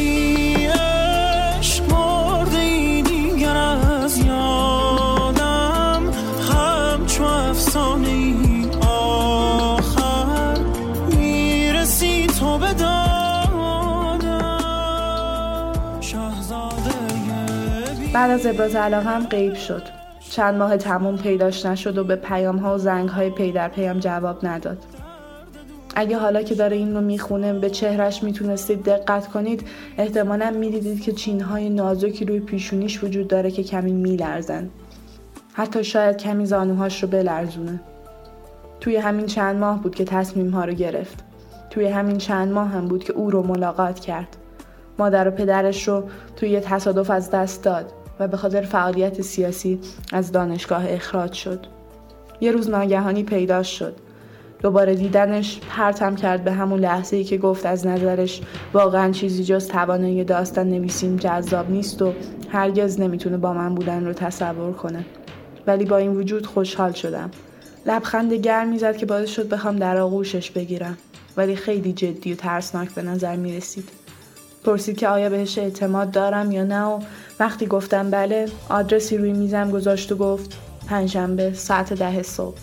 بعد 18.15 18.31
از 18.31 18.47
ابراز 18.47 18.75
علاقه 18.75 19.11
هم 19.11 19.27
غیب 19.27 19.55
شد. 19.55 19.83
چند 20.31 20.55
ماه 20.55 20.77
تموم 20.77 21.17
پیداش 21.17 21.67
نشد 21.67 21.99
و 21.99 22.05
به 22.05 22.17
پیام 22.17 22.57
ها 22.57 22.75
و 22.75 22.79
زنگ 22.79 23.09
های 23.09 23.31
پی 23.31 23.53
در 23.53 23.69
پیام 23.69 23.99
جواب 23.99 24.47
نداد. 24.47 24.79
اگه 25.97 26.19
حالا 26.19 26.43
که 26.43 26.55
داره 26.55 26.77
این 26.77 26.95
رو 26.95 27.01
می‌خونه 27.01 27.53
به 27.53 27.71
چهرش 27.71 28.23
می‌تونستید 28.23 28.83
دقت 28.83 29.29
کنید 29.29 29.67
احتمالا 29.99 30.51
می‌دیدید 30.51 31.03
که 31.03 31.13
چینهای 31.13 31.71
نازکی 31.71 32.25
روی 32.25 32.41
پیشونیش 32.41 33.05
وجود 33.05 33.29
داره 33.29 33.51
که 33.51 33.63
کمی 33.63 33.93
میلرزن. 33.93 34.71
حتی 35.53 35.85
شاید 35.85 36.17
کمی 36.17 36.47
زانوهاش 36.47 37.03
رو 37.03 37.09
بلرزونه. 37.09 37.81
توی 38.81 38.97
همین 38.97 39.27
چند 39.27 39.57
ماه 39.57 39.83
بود 39.83 39.95
که 39.95 40.05
تصمیم 40.05 40.51
ها 40.51 40.65
رو 40.65 40.73
گرفت. 40.73 41.25
توی 41.71 41.87
همین 41.87 42.19
چند 42.19 42.53
ماه 42.53 42.69
هم 42.69 42.89
بود 42.89 43.05
که 43.05 43.13
او 43.13 43.31
رو 43.31 43.43
ملاقات 43.43 44.01
کرد. 44.01 44.37
مادر 44.99 45.29
و 45.29 45.31
پدرش 45.31 45.89
رو 45.89 46.05
توی 46.37 46.61
تصادف 46.61 47.11
از 47.11 47.31
دست 47.31 47.65
داد. 47.65 47.93
و 48.21 48.29
به 48.29 48.37
خاطر 48.37 48.63
فعالیت 48.63 49.23
سیاسی 49.23 49.79
از 50.13 50.33
دانشگاه 50.33 50.93
اخراج 50.93 51.33
شد. 51.33 51.67
یه 52.41 52.53
روز 52.53 52.71
ناگهانی 52.71 53.23
پیداش 53.23 53.79
شد. 53.79 53.95
دوباره 54.63 54.95
دیدنش 54.95 55.61
پرتم 55.71 56.17
کرد 56.17 56.45
به 56.45 56.53
همون 56.53 56.81
لحظه 56.81 57.17
ای 57.17 57.25
که 57.25 57.39
گفت 57.39 57.67
از 57.67 57.87
نظرش 57.87 58.41
واقعا 58.73 59.13
چیزی 59.13 59.45
جز 59.45 59.69
توانایی 59.69 60.25
داستان 60.25 60.69
نویسیم 60.69 61.17
جذاب 61.17 61.71
نیست 61.71 62.03
و 62.03 62.13
هرگز 62.49 63.01
نمی‌تونه 63.01 63.37
با 63.37 63.53
من 63.53 63.75
بودن 63.75 64.07
رو 64.07 64.13
تصور 64.13 64.73
کنه. 64.73 65.05
ولی 65.67 65.85
با 65.85 65.97
این 65.97 66.17
وجود 66.17 66.47
خوشحال 66.47 66.93
شدم. 66.93 67.31
لبخند 67.87 68.33
گرمی 68.33 68.79
زد 68.79 68.97
که 68.97 69.07
باعث 69.07 69.29
شد 69.29 69.49
بخوام 69.49 69.77
در 69.77 69.97
آغوشش 69.97 70.51
بگیرم. 70.51 70.99
ولی 71.37 71.57
خیلی 71.57 71.93
جدی 71.93 72.33
و 72.33 72.37
ترسناک 72.37 72.95
به 72.95 73.03
نظر 73.03 73.37
می 73.37 73.57
رسید. 73.57 74.04
پرسید 74.65 74.97
که 74.97 75.09
آیا 75.09 75.29
بهش 75.29 75.59
اعتماد 75.59 76.11
دارم 76.11 76.53
یا 76.53 76.65
نه 76.65 76.85
و 76.85 77.01
وقتی 77.41 77.67
گفتم 77.67 78.11
بله 78.11 78.49
آدرسی 78.69 79.17
روی 79.17 79.33
میزم 79.33 79.71
گذاشت 79.71 80.13
و 80.13 80.17
گفت 80.17 80.59
پنجشنبه 80.89 81.53
ساعت 81.53 81.93
ده 81.93 82.23
صبح. 82.23 82.57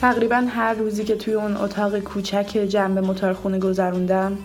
تقریبا 0.00 0.46
هر 0.48 0.74
روزی 0.74 1.04
که 1.04 1.16
توی 1.16 1.34
اون 1.34 1.56
اتاق 1.56 1.98
کوچک 1.98 2.58
جنب 2.68 2.98
موتورخونه 2.98 3.58
گذروندم 3.58 4.38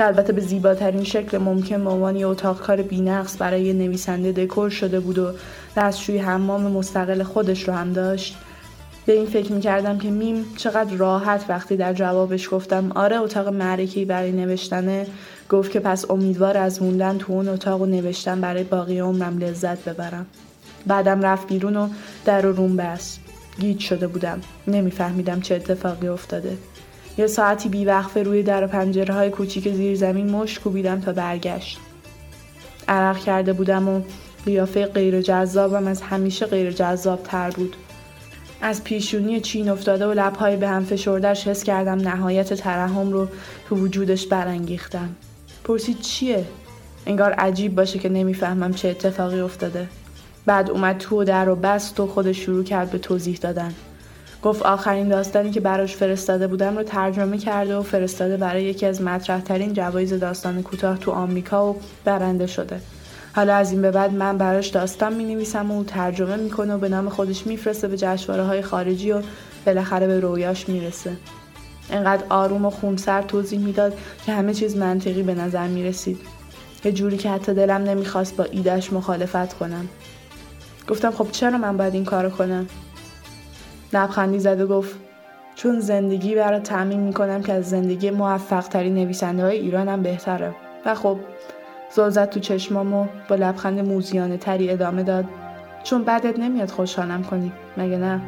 که 0.00 0.06
البته 0.06 0.32
به 0.32 0.40
زیباترین 0.40 1.04
شکل 1.04 1.38
ممکن 1.38 1.84
به 1.84 1.90
عنوان 1.90 2.16
یه 2.16 2.26
اتاق 2.26 2.60
کار 2.60 2.82
بینقص 2.82 3.36
برای 3.38 3.72
نویسنده 3.72 4.32
دکور 4.32 4.70
شده 4.70 5.00
بود 5.00 5.18
و 5.18 5.32
دستشوی 5.76 6.18
حمام 6.18 6.62
مستقل 6.62 7.22
خودش 7.22 7.68
رو 7.68 7.74
هم 7.74 7.92
داشت. 7.92 8.36
به 9.06 9.12
این 9.12 9.26
فکر 9.26 9.52
می‌کردم 9.52 9.98
که 9.98 10.10
میم 10.10 10.44
چقدر 10.56 10.96
راحت 10.96 11.44
وقتی 11.48 11.76
در 11.76 11.92
جوابش 11.92 12.48
گفتم 12.50 12.92
آره 12.94 13.16
اتاق 13.20 13.48
معرکی 13.48 14.04
برای 14.04 14.32
نوشتنه. 14.32 15.06
گفت 15.50 15.70
که 15.70 15.80
پس 15.80 16.10
امیدوار 16.10 16.56
از 16.56 16.82
موندن 16.82 17.18
تو 17.18 17.32
اون 17.32 17.48
اتاق 17.48 17.82
و 17.82 17.86
نوشتن 17.86 18.40
برای 18.40 18.64
باقی 18.64 18.98
عمرم 18.98 19.38
لذت 19.38 19.88
ببرم. 19.88 20.26
بعدم 20.86 21.22
رفت 21.22 21.48
بیرون 21.48 21.76
و 21.76 21.88
در 22.24 22.46
و 22.46 22.52
روم 22.52 22.76
بست. 22.76 23.20
گیج 23.58 23.80
شده 23.80 24.06
بودم. 24.06 24.40
نمیفهمیدم 24.66 25.40
چه 25.40 25.54
اتفاقی 25.54 26.08
افتاده. 26.08 26.56
یه 27.20 27.26
ساعتی 27.26 27.68
بیوقفه 27.68 28.22
روی 28.22 28.42
در 28.42 28.64
و 28.64 28.66
پنجره 28.66 29.14
های 29.14 29.30
کوچیک 29.30 29.72
زیر 29.72 29.96
زمین 29.96 30.30
مشت 30.30 30.60
کوبیدم 30.60 31.00
تا 31.00 31.12
برگشت. 31.12 31.78
عرق 32.88 33.18
کرده 33.18 33.52
بودم 33.52 33.88
و 33.88 34.02
قیافه 34.44 34.86
غیر 34.86 35.22
جذابم 35.22 35.86
از 35.86 36.02
همیشه 36.02 36.46
غیر 36.46 36.70
جذاب 36.70 37.22
تر 37.22 37.50
بود. 37.50 37.76
از 38.62 38.84
پیشونی 38.84 39.40
چین 39.40 39.68
افتاده 39.68 40.06
و 40.06 40.12
لبهای 40.12 40.56
به 40.56 40.68
هم 40.68 40.84
فشردش 40.84 41.48
حس 41.48 41.64
کردم 41.64 42.08
نهایت 42.08 42.54
ترحم 42.54 43.12
رو 43.12 43.28
تو 43.68 43.76
وجودش 43.76 44.26
برانگیختم. 44.26 45.08
پرسید 45.64 46.00
چیه؟ 46.00 46.44
انگار 47.06 47.32
عجیب 47.32 47.74
باشه 47.74 47.98
که 47.98 48.08
نمی‌فهمم 48.08 48.74
چه 48.74 48.88
اتفاقی 48.88 49.40
افتاده. 49.40 49.88
بعد 50.46 50.70
اومد 50.70 50.98
تو 50.98 51.20
و 51.20 51.24
در 51.24 51.48
و 51.48 51.56
بست 51.56 52.00
و 52.00 52.06
خودش 52.06 52.38
شروع 52.38 52.64
کرد 52.64 52.90
به 52.90 52.98
توضیح 52.98 53.38
دادن. 53.40 53.74
گفت 54.42 54.62
آخرین 54.62 55.08
داستانی 55.08 55.50
که 55.50 55.60
براش 55.60 55.96
فرستاده 55.96 56.46
بودم 56.46 56.76
رو 56.76 56.82
ترجمه 56.82 57.38
کرده 57.38 57.76
و 57.76 57.82
فرستاده 57.82 58.36
برای 58.36 58.64
یکی 58.64 58.86
از 58.86 59.02
مطرحترین 59.02 59.72
جوایز 59.72 60.14
داستان 60.14 60.62
کوتاه 60.62 60.98
تو 60.98 61.10
آمریکا 61.10 61.70
و 61.70 61.76
برنده 62.04 62.46
شده 62.46 62.80
حالا 63.36 63.54
از 63.54 63.72
این 63.72 63.82
به 63.82 63.90
بعد 63.90 64.12
من 64.14 64.38
براش 64.38 64.68
داستان 64.68 65.14
می 65.14 65.24
نویسم 65.24 65.70
و 65.70 65.84
ترجمه 65.84 66.36
می‌کنه 66.36 66.74
و 66.74 66.78
به 66.78 66.88
نام 66.88 67.08
خودش 67.08 67.46
میفرسته 67.46 67.88
به 67.88 67.96
جشنواره 67.96 68.44
های 68.44 68.62
خارجی 68.62 69.12
و 69.12 69.22
بالاخره 69.66 70.06
به 70.06 70.20
رویاش 70.20 70.68
می‌رسه 70.68 71.16
انقدر 71.90 72.24
آروم 72.28 72.64
و 72.64 72.70
خونسر 72.70 73.22
توضیح 73.22 73.58
می‌داد 73.58 73.98
که 74.26 74.32
همه 74.32 74.54
چیز 74.54 74.76
منطقی 74.76 75.22
به 75.22 75.34
نظر 75.34 75.66
می 75.66 75.84
رسید. 75.84 76.18
یه 76.84 76.92
جوری 76.92 77.16
که 77.16 77.30
حتی 77.30 77.54
دلم 77.54 77.82
نمی‌خواست 77.82 78.36
با 78.36 78.44
ایدش 78.44 78.92
مخالفت 78.92 79.52
کنم. 79.52 79.88
گفتم 80.88 81.10
خب 81.10 81.26
چرا 81.32 81.58
من 81.58 81.76
باید 81.76 81.94
این 81.94 82.04
کارو 82.04 82.30
کنم؟ 82.30 82.66
لبخندی 83.92 84.38
زد 84.38 84.60
و 84.60 84.66
گفت 84.66 84.96
چون 85.54 85.80
زندگی 85.80 86.34
برای 86.34 86.60
تعمین 86.60 87.00
می‌کنم 87.00 87.42
که 87.42 87.52
از 87.52 87.70
زندگی 87.70 88.10
موفق 88.10 88.68
ترین 88.68 88.94
نویسنده 88.94 89.42
های 89.42 89.58
ایرانم 89.58 90.02
بهتره. 90.02 90.54
و 90.86 90.94
خب 90.94 91.18
زل 91.94 92.24
تو 92.24 92.40
چشمام 92.40 92.94
و 92.94 93.06
با 93.28 93.36
لبخند 93.36 93.80
موزیانه 93.80 94.36
تری 94.36 94.70
ادامه 94.70 95.02
داد. 95.02 95.24
چون 95.82 96.04
بعدت 96.04 96.38
نمیاد 96.38 96.70
خوشحالم 96.70 97.22
کنی 97.22 97.52
مگه 97.76 97.96
نه؟ 97.96 98.20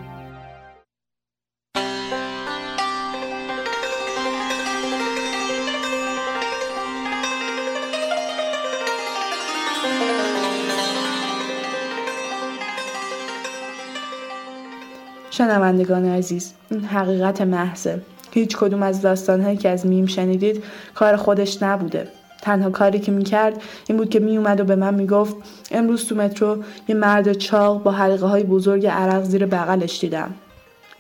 شنوندگان 15.43 16.05
عزیز 16.05 16.53
این 16.71 16.85
حقیقت 16.85 17.41
محضه. 17.41 18.01
هیچ 18.31 18.57
کدوم 18.57 18.83
از 18.83 19.03
داستانهایی 19.03 19.57
که 19.57 19.69
از 19.69 19.87
میم 19.87 20.07
شنیدید 20.07 20.65
کار 20.95 21.17
خودش 21.17 21.63
نبوده. 21.63 22.09
تنها 22.43 22.71
کاری 22.71 22.99
که 22.99 23.13
می‌کرد 23.13 23.63
این 23.89 23.99
بود 23.99 24.11
که 24.11 24.21
میومد 24.21 24.61
و 24.61 24.65
به 24.65 24.77
من 24.77 24.95
می‌گفت 24.95 25.37
امروز 25.71 26.07
تو 26.07 26.15
مترو 26.15 26.57
یه 26.89 26.95
مرد 26.95 27.33
چاق 27.33 27.83
با 27.83 27.91
حلقه 27.91 28.27
های 28.27 28.43
بزرگ 28.43 28.87
عرق 28.87 29.23
زیر 29.23 29.47
بغلش 29.47 30.01
دیدم. 30.01 30.35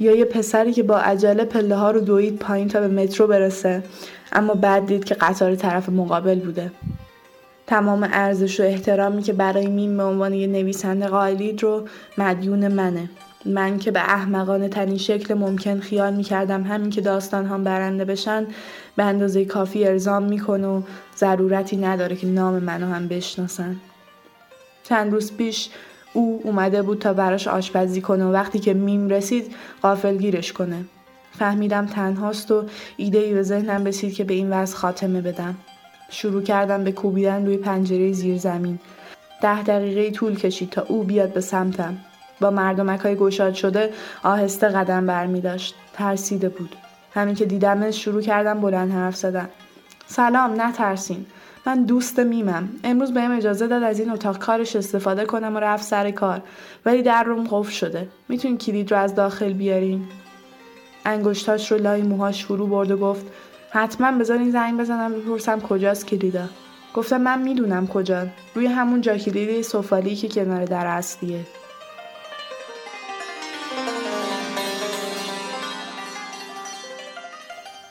یا 0.00 0.16
یه 0.16 0.24
پسری 0.24 0.72
که 0.72 0.83
با 0.83 0.98
عجله 0.98 1.44
پله 1.44 1.76
ها 1.76 1.90
رو 1.90 2.00
دوید 2.00 2.38
پایین 2.38 2.68
تا 2.68 2.81
به 2.81 2.88
مترو 2.88 3.26
برسه 3.26 3.83
اما 4.33 4.55
بعد 4.55 4.87
دید 4.87 5.05
که 5.05 5.14
قطار 5.14 5.55
طرف 5.55 5.88
مقابل 5.88 6.38
بوده. 6.38 6.70
تمام 7.66 8.09
ارزش 8.12 8.61
و 8.61 8.62
احترامی 8.62 9.22
که 9.22 9.33
برای 9.33 9.66
میم 9.66 9.96
به 9.96 10.02
عنوان 10.02 10.35
یه 10.35 10.46
نویسنده 10.46 11.07
قائلید 11.07 11.62
رو 11.62 11.83
مدیون 12.18 12.68
منه. 12.68 13.11
من 13.46 13.78
که 13.78 13.90
به 13.90 14.00
احمقانه 14.00 14.68
ترین 14.68 14.98
شکل 14.98 15.35
ممکن 15.35 15.81
خیال 15.81 16.14
می 16.14 16.22
کردم 16.22 16.62
همین 16.62 16.90
که 16.90 17.00
داستان 17.00 17.46
هم 17.46 17.64
برنده 17.64 18.05
بشن 18.05 18.46
به 18.96 19.05
اندازه 19.05 19.44
کافی 19.44 19.85
ارزام 19.85 20.22
می‌کنه 20.22 20.66
و 20.66 20.83
ضرورتی 21.16 21.76
نداره 21.76 22.16
که 22.16 22.26
نام 22.26 22.59
منو 22.59 22.87
هم 22.87 23.09
بشناسن. 23.09 23.76
چند 24.85 25.12
روز 25.12 25.33
پیش 25.33 25.68
او 26.12 26.40
اومده 26.44 26.83
بود 26.83 26.98
تا 26.98 27.12
براش 27.12 27.48
آشپزی 27.48 28.00
کنه 28.00 28.24
و 28.24 28.33
وقتی 28.33 28.59
که 28.59 28.74
میم 28.74 29.09
رسید 29.09 29.55
قافل 29.83 30.16
گیرش 30.16 30.52
کنه. 30.52 30.85
فهمیدم 31.38 31.87
تنهاست 31.87 32.50
و 32.50 32.64
ایده 32.96 33.18
ای 33.18 33.35
به 33.35 33.42
ذهنم 33.42 33.85
رسید 33.85 34.14
که 34.14 34.24
به 34.24 34.35
این 34.35 34.50
وضع 34.50 34.76
خاتمه 34.76 35.20
بدم. 35.20 35.55
شروع 36.11 36.42
کردم 36.42 36.85
به 36.85 36.92
کوبیدن 36.92 37.46
روی 37.46 37.57
پنجره 37.57 38.12
زیر 38.12 38.38
زمین 38.38 38.78
ده 39.42 39.62
دقیقه 39.62 40.11
طول 40.11 40.37
کشید 40.37 40.70
تا 40.70 40.85
او 40.88 41.05
بیاد 41.05 41.33
به 41.33 41.40
سمتم. 41.40 41.98
با 42.42 42.50
مردمک 42.50 43.00
های 43.00 43.16
گشاد 43.16 43.55
شده 43.55 43.90
آهسته 44.22 44.68
قدم 44.68 45.07
برمی 45.07 45.40
داشت. 45.40 45.74
ترسیده 45.92 46.48
بود. 46.48 46.76
همین 47.14 47.35
که 47.35 47.44
دیدمش 47.44 48.05
شروع 48.05 48.22
کردم 48.22 48.61
بلند 48.61 48.92
حرف 48.92 49.16
زدن. 49.16 49.48
سلام 50.07 50.62
نترسین. 50.62 51.26
من 51.66 51.85
دوست 51.85 52.18
میمم 52.18 52.68
امروز 52.85 53.12
بهم 53.12 53.37
اجازه 53.37 53.66
داد 53.66 53.83
از 53.83 54.00
این 54.00 54.11
اتاق 54.11 54.38
کارش 54.38 54.76
استفاده 54.76 55.24
کنم 55.24 55.57
و 55.57 55.59
رفت 55.59 55.85
سر 55.85 56.11
کار 56.11 56.42
ولی 56.87 57.02
در 57.02 57.24
روم 57.24 57.44
قفل 57.50 57.70
شده 57.70 58.09
می‌تونی 58.28 58.57
کلید 58.57 58.90
رو 58.92 58.98
از 58.98 59.14
داخل 59.14 59.52
بیارین 59.52 60.05
انگشتاش 61.05 61.72
رو 61.72 61.78
لای 61.78 62.02
موهاش 62.02 62.44
فرو 62.44 62.66
برد 62.66 62.90
و 62.90 62.96
گفت 62.96 63.26
حتما 63.70 64.18
بذارین 64.18 64.50
زنگ 64.50 64.81
بزنم 64.81 65.12
بپرسم 65.12 65.61
کجاست 65.61 66.07
کلیدا 66.07 66.48
گفتم 66.94 67.20
من 67.20 67.42
می‌دونم 67.42 67.87
کجا 67.87 68.26
روی 68.55 68.66
همون 68.66 69.00
جا 69.00 69.16
کلیدی 69.16 69.62
سفالی 69.62 70.16
که 70.16 70.28
کنار 70.28 70.64
در 70.64 70.87
اصلیه 70.87 71.40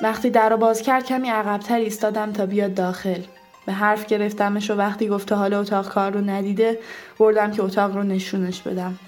وقتی 0.04 0.30
در 0.30 0.50
رو 0.50 0.58
باز 0.58 0.82
کرد 0.82 1.06
کمی 1.06 1.30
عقبتر 1.30 1.78
ایستادم 1.78 2.32
تا 2.32 2.46
بیاد 2.46 2.74
داخل. 2.74 3.22
به 3.66 3.74
حرف 3.74 4.06
گرفتمش 4.06 4.72
و 4.72 4.76
وقتی 4.76 5.08
گفته 5.08 5.36
حال 5.36 5.54
اتاق 5.54 5.90
کار 5.90 6.12
رو 6.12 6.22
ندیده 6.22 6.80
بردم 7.20 7.52
که 7.52 7.64
اتاق 7.64 7.96
رو 7.96 8.04
نشونش 8.04 8.62
بدم. 8.62 9.00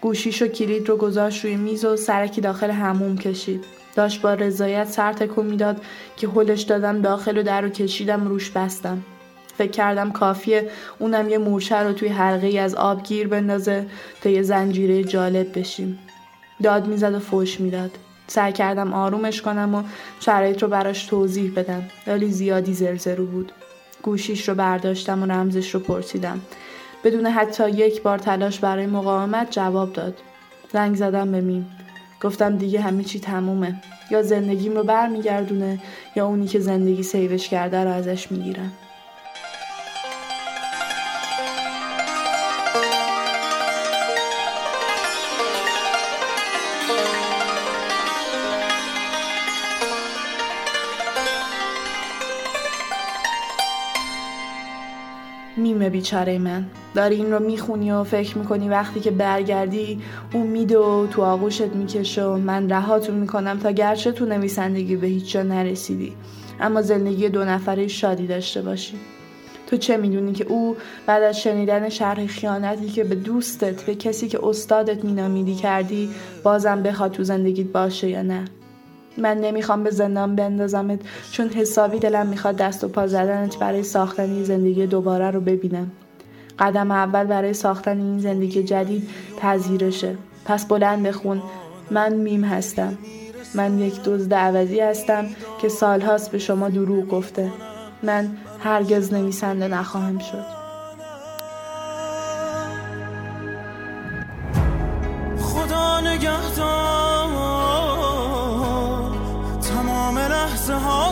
گوشیش 0.00 0.42
و 0.42 0.46
کلید 0.46 0.88
رو 0.88 0.96
گذاشت 0.96 1.44
روی 1.44 1.56
میز 1.56 1.84
و 1.84 1.96
سرکی 1.96 2.40
داخل 2.40 2.70
هموم 2.70 3.18
کشید. 3.18 3.64
داشت 3.96 4.22
با 4.22 4.34
رضایت 4.34 4.88
سر 4.88 5.12
تکون 5.12 5.46
می‌داد 5.46 5.82
که 6.16 6.28
هلش 6.28 6.62
دادم 6.62 7.02
داخل 7.02 7.38
و 7.38 7.42
در 7.42 7.60
رو 7.60 7.68
کشیدم 7.68 8.28
روش 8.28 8.50
بستم. 8.50 9.02
فکر 9.58 9.70
کردم 9.70 10.10
کافیه 10.10 10.70
اونم 10.98 11.28
یه 11.28 11.38
مورچه 11.38 11.76
رو 11.76 11.92
توی 11.92 12.08
حلقه 12.08 12.46
ای 12.46 12.58
از 12.58 12.74
آب 12.74 13.02
گیر 13.02 13.28
بندازه 13.28 13.86
تا 14.22 14.28
یه 14.28 14.42
زنجیره 14.42 15.04
جالب 15.04 15.58
بشیم. 15.58 15.98
داد 16.62 16.86
می‌زد 16.86 17.14
و 17.14 17.18
فوش 17.18 17.60
می‌داد. 17.60 17.90
سعی 18.32 18.52
کردم 18.52 18.94
آرومش 18.94 19.42
کنم 19.42 19.74
و 19.74 19.82
شرایط 20.20 20.62
رو 20.62 20.68
براش 20.68 21.06
توضیح 21.06 21.52
بدم. 21.56 21.82
ولی 22.06 22.30
زیادی 22.30 22.74
زرزرو 22.74 23.26
بود. 23.26 23.52
گوشیش 24.02 24.48
رو 24.48 24.54
برداشتم 24.54 25.22
و 25.22 25.26
رمزش 25.26 25.74
رو 25.74 25.80
پرسیدم. 25.80 26.40
بدون 27.04 27.26
حتی 27.26 27.70
یک 27.70 28.02
بار 28.02 28.18
تلاش 28.18 28.58
برای 28.58 28.86
مقاومت 28.86 29.50
جواب 29.50 29.92
داد. 29.92 30.14
زنگ 30.72 30.96
زدم 30.96 31.32
به 31.32 31.40
میم. 31.40 31.70
گفتم 32.22 32.56
دیگه 32.56 32.80
همه 32.80 33.04
چی 33.04 33.20
تمومه. 33.20 33.82
یا 34.10 34.22
زندگیم 34.22 34.76
رو 34.76 34.84
برمیگردونه 34.84 35.78
یا 36.16 36.26
اونی 36.26 36.46
که 36.46 36.60
زندگی 36.60 37.02
سیوش 37.02 37.48
کرده 37.48 37.84
رو 37.84 37.90
ازش 37.90 38.32
می‌گیرم. 38.32 38.72
بیچاره 56.02 56.38
من. 56.38 56.64
داری 56.94 57.14
این 57.14 57.32
رو 57.32 57.38
می‌خونی 57.38 57.92
و 57.92 58.04
فکر 58.04 58.38
می‌کنی 58.38 58.68
وقتی 58.68 59.00
که 59.00 59.10
برگردی 59.10 60.00
اون 60.34 60.56
و 60.56 61.06
تو 61.06 61.22
آغوشت 61.22 61.62
می‌کشه 61.74 62.24
و 62.24 62.36
من 62.36 62.70
رهاتون 62.70 63.14
می‌کنم 63.14 63.58
تا 63.58 63.70
گرچه 63.70 64.12
تو 64.12 64.26
نویسندگی 64.26 64.96
به 64.96 65.06
هیچ 65.06 65.32
جا 65.32 65.42
نرسیدی. 65.42 66.12
اما 66.60 66.82
زندگی 66.82 67.28
دو 67.28 67.44
نفره 67.44 67.88
شادی 67.88 68.26
داشته 68.26 68.62
باشی. 68.62 68.94
تو 69.66 69.76
چه 69.76 69.96
می‌دونی 69.96 70.32
که 70.32 70.44
او 70.44 70.76
بعد 71.06 71.22
از 71.22 71.40
شنیدن 71.40 71.88
شرح 71.88 72.26
خیانتی 72.26 72.88
که 72.88 73.04
به 73.04 73.14
دوستت 73.14 73.82
به 73.82 73.94
کسی 73.94 74.28
که 74.28 74.46
استادت 74.46 75.04
مینامیدی 75.04 75.54
کردی 75.54 76.10
بازم 76.42 76.82
بخواد 76.82 77.10
تو 77.10 77.24
زندگیت 77.24 77.66
باشه 77.66 78.08
یا 78.08 78.22
نه؟ 78.22 78.44
من 79.18 79.38
نمی‌خوام 79.38 79.84
به 79.84 79.90
زندان 79.90 80.36
بندازمت 80.36 81.00
چون 81.32 81.48
حسابی 81.48 81.98
دلم 81.98 82.26
می‌خواد 82.26 82.56
دست 82.56 82.84
و 82.84 82.88
پا 82.88 83.06
زدنت 83.06 83.56
برای 83.58 83.82
ساختن 83.82 84.22
این 84.22 84.44
زندگی 84.44 84.86
دوباره 84.86 85.30
رو 85.30 85.40
ببینم. 85.40 85.90
قدم 86.58 86.90
اول 86.90 87.24
برای 87.24 87.54
ساختن 87.54 87.98
این 87.98 88.18
زندگی 88.18 88.62
جدید 88.62 89.10
پذیرشه. 89.38 90.16
پس 90.44 90.66
بلند 90.66 91.02
بخون. 91.02 91.42
من 91.90 92.12
میم 92.14 92.44
هستم. 92.44 92.98
من 93.54 93.78
یک 93.78 94.02
دزد 94.02 94.34
عوضی 94.34 94.80
هستم 94.80 95.26
که 95.60 95.68
سالهاست 95.68 96.30
به 96.30 96.38
شما 96.38 96.68
دروغ 96.68 97.08
گفته. 97.08 97.52
من 98.02 98.36
هرگز 98.60 99.12
نویسنده 99.12 99.68
نخواهم 99.68 100.18
شد. 100.18 100.44
خدا 105.38 106.00
نگهدار. 106.00 107.01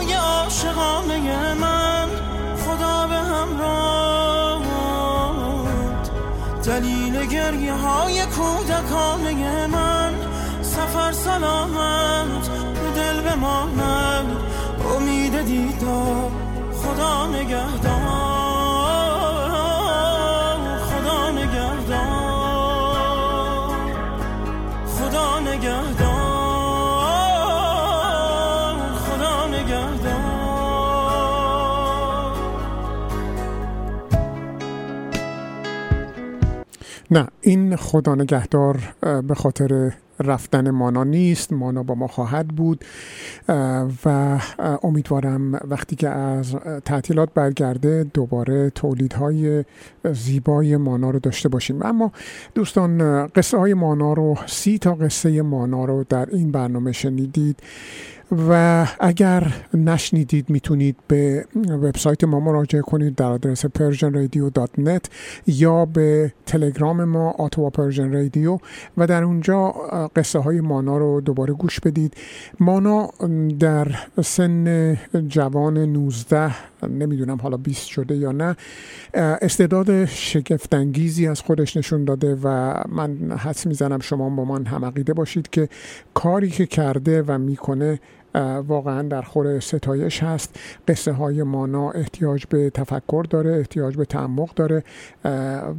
های 0.01 0.13
عاشقانه 0.13 1.53
من 1.53 2.07
خدا 2.65 3.07
به 3.07 3.15
همراه 3.15 4.61
دلیل 6.65 7.25
گریه 7.25 7.73
های 7.73 8.25
کودکانه 8.25 9.67
من 9.67 10.13
سفر 10.61 11.11
سلامت 11.11 12.49
به 12.49 12.91
دل 12.95 13.21
بماند. 13.21 14.37
امید 14.97 15.41
دیدار 15.41 16.31
خدا 16.83 17.27
نگهدار. 17.27 18.41
نگهدار. 21.31 22.41
خدا 24.85 25.39
نگهدار. 25.39 26.10
نه 37.11 37.27
این 37.41 37.75
خدا 37.75 38.15
نگهدار 38.15 38.93
به 39.27 39.35
خاطر 39.35 39.91
رفتن 40.19 40.69
مانا 40.69 41.03
نیست 41.03 41.53
مانا 41.53 41.83
با 41.83 41.95
ما 41.95 42.07
خواهد 42.07 42.47
بود 42.47 42.85
و 44.05 44.39
امیدوارم 44.83 45.53
وقتی 45.53 45.95
که 45.95 46.09
از 46.09 46.55
تعطیلات 46.85 47.29
برگرده 47.33 48.03
دوباره 48.13 48.69
تولیدهای 48.69 49.63
زیبای 50.11 50.77
مانا 50.77 51.09
رو 51.09 51.19
داشته 51.19 51.49
باشیم. 51.49 51.81
اما 51.81 52.11
دوستان 52.55 53.27
قصه 53.27 53.57
های 53.57 53.73
مانا 53.73 54.13
رو 54.13 54.35
سی 54.45 54.77
تا 54.77 54.93
قصه 54.93 55.41
مانا 55.41 55.85
رو 55.85 56.05
در 56.09 56.29
این 56.31 56.51
برنامه 56.51 56.91
شنیدید. 56.91 57.59
و 58.31 58.85
اگر 58.99 59.53
نشنیدید 59.73 60.49
می‌تونید 60.49 60.95
به 61.07 61.45
وبسایت 61.69 62.23
ما 62.23 62.39
مراجعه 62.39 62.81
کنید 62.81 63.15
در 63.15 63.25
آدرس 63.25 63.65
persianradio.net 63.65 65.09
یا 65.47 65.85
به 65.85 66.33
تلگرام 66.45 67.03
ما 67.03 67.31
آتوا 67.31 67.69
پرژن 67.69 68.13
رادیو 68.13 68.57
و 68.97 69.07
در 69.07 69.23
اونجا 69.23 69.67
قصه 70.15 70.39
های 70.39 70.61
مانا 70.61 70.97
رو 70.97 71.21
دوباره 71.21 71.53
گوش 71.53 71.79
بدید. 71.79 72.13
مانا 72.59 73.09
در 73.59 73.87
سن 74.23 74.97
جوان 75.27 75.77
19 75.77 76.51
نمی‌دونم 76.89 77.37
حالا 77.37 77.57
20 77.57 77.87
شده 77.87 78.15
یا 78.15 78.31
نه 78.31 78.55
استعداد 79.13 80.05
شگفتانگیزی 80.05 81.27
از 81.27 81.41
خودش 81.41 81.77
نشون 81.77 82.05
داده 82.05 82.37
و 82.43 82.73
من 82.89 83.31
حدس 83.37 83.67
می‌زنم 83.67 83.99
شما 83.99 84.29
با 84.29 84.45
من 84.45 84.65
هم 84.65 84.85
عقیده 84.85 85.13
باشید 85.13 85.49
که 85.49 85.69
کاری 86.13 86.49
که 86.49 86.65
کرده 86.65 87.21
و 87.21 87.37
می‌کنه 87.37 87.99
واقعا 88.67 89.01
در 89.01 89.21
خور 89.21 89.59
ستایش 89.59 90.23
هست. 90.23 90.59
قصه 90.87 91.11
های 91.11 91.43
مانا 91.43 91.91
احتیاج 91.91 92.45
به 92.49 92.69
تفکر 92.69 93.25
داره 93.29 93.57
احتیاج 93.57 93.97
به 93.97 94.05
تعمق 94.05 94.53
داره 94.53 94.83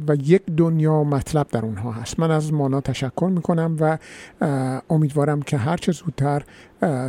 و 0.07 0.15
یک 0.23 0.41
دنیا 0.57 1.03
مطلب 1.03 1.47
در 1.47 1.65
اونها 1.65 1.91
هست. 1.91 2.19
من 2.19 2.31
از 2.31 2.53
مانا 2.53 2.81
تشکر 2.81 3.29
می‌کنم 3.35 3.77
و 3.79 3.97
امیدوارم 4.89 5.41
که 5.41 5.57
هرچه 5.57 5.91
زودتر 5.91 6.43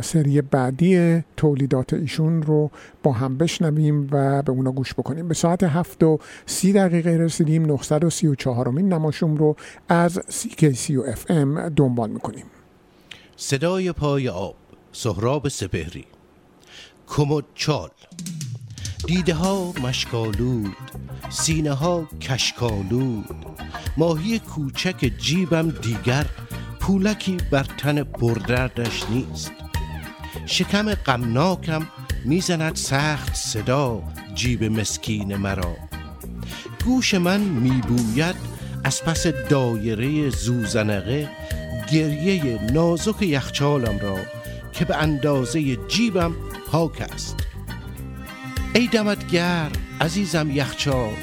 سری 0.01 0.41
بعدی 0.41 1.23
تولیدات 1.37 1.93
ایشون 1.93 2.41
رو 2.41 2.71
با 3.03 3.11
هم 3.11 3.37
بشنویم 3.37 4.07
و 4.11 4.41
به 4.41 4.51
اونا 4.51 4.71
گوش 4.71 4.93
بکنیم. 4.93 5.27
به 5.27 5.33
ساعت 5.33 5.63
هفت 5.63 6.03
و 6.03 6.19
سی 6.45 6.73
دقیقه 6.73 7.09
رسیدیم. 7.09 7.65
934 7.65 8.69
مین 8.69 8.93
نماشوم 8.93 9.35
رو 9.35 9.55
از 9.89 10.19
CKCU 10.29 11.15
FM 11.15 11.71
دنبال 11.75 12.09
می‌کنیم. 12.09 12.45
صدای 13.35 13.91
پای 13.91 14.29
آب. 14.29 14.55
سهراب 14.97 15.47
سپهری. 15.47 16.05
کمد 17.07 17.43
چال. 17.55 17.89
دیده 19.07 19.33
ها 19.33 19.73
مشکالود 19.83 20.75
سینه 21.29 21.73
ها 21.73 22.09
کشکالود 22.21 23.45
ماهی 23.97 24.39
کوچک 24.39 25.11
جیبم 25.17 25.69
دیگر 25.69 26.25
پولکی 26.79 27.37
بر 27.51 27.63
تن 27.63 28.03
پردردش 28.03 29.03
نیست. 29.09 29.51
شکم 30.45 30.93
غمناکم 30.93 31.87
می‌زند 32.25 32.75
سخت 32.75 33.35
صدا 33.35 34.03
جیب 34.33 34.63
مسکین 34.63 35.35
مرا. 35.35 35.75
گوش 36.85 37.13
من 37.13 37.39
میبوید 37.39 38.35
از 38.83 39.03
پس 39.03 39.27
دایره 39.27 40.29
زوزنقه 40.29 41.29
گریه 41.91 42.71
نازک 42.71 43.21
یخچالم 43.21 43.99
را 43.99 44.17
که 44.75 44.85
به 44.85 44.95
اندازه 44.95 45.75
جیبم 45.75 46.35
پاک 46.71 47.01
است. 47.01 47.35
ای 48.75 48.87
دمت 48.87 49.27
گرم 49.27 49.71
عزیزم 50.01 50.51
یخچال 50.51 51.13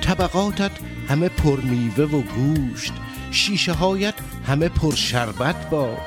طبقاتت 0.00 0.70
همه 1.08 1.28
پر 1.28 1.60
میوه 1.60 2.04
و 2.04 2.22
گوشت 2.22 2.92
شیشه 3.30 3.72
هایت 3.72 4.14
همه 4.46 4.68
پر 4.68 4.94
شربت 4.94 5.70
با 5.70 5.98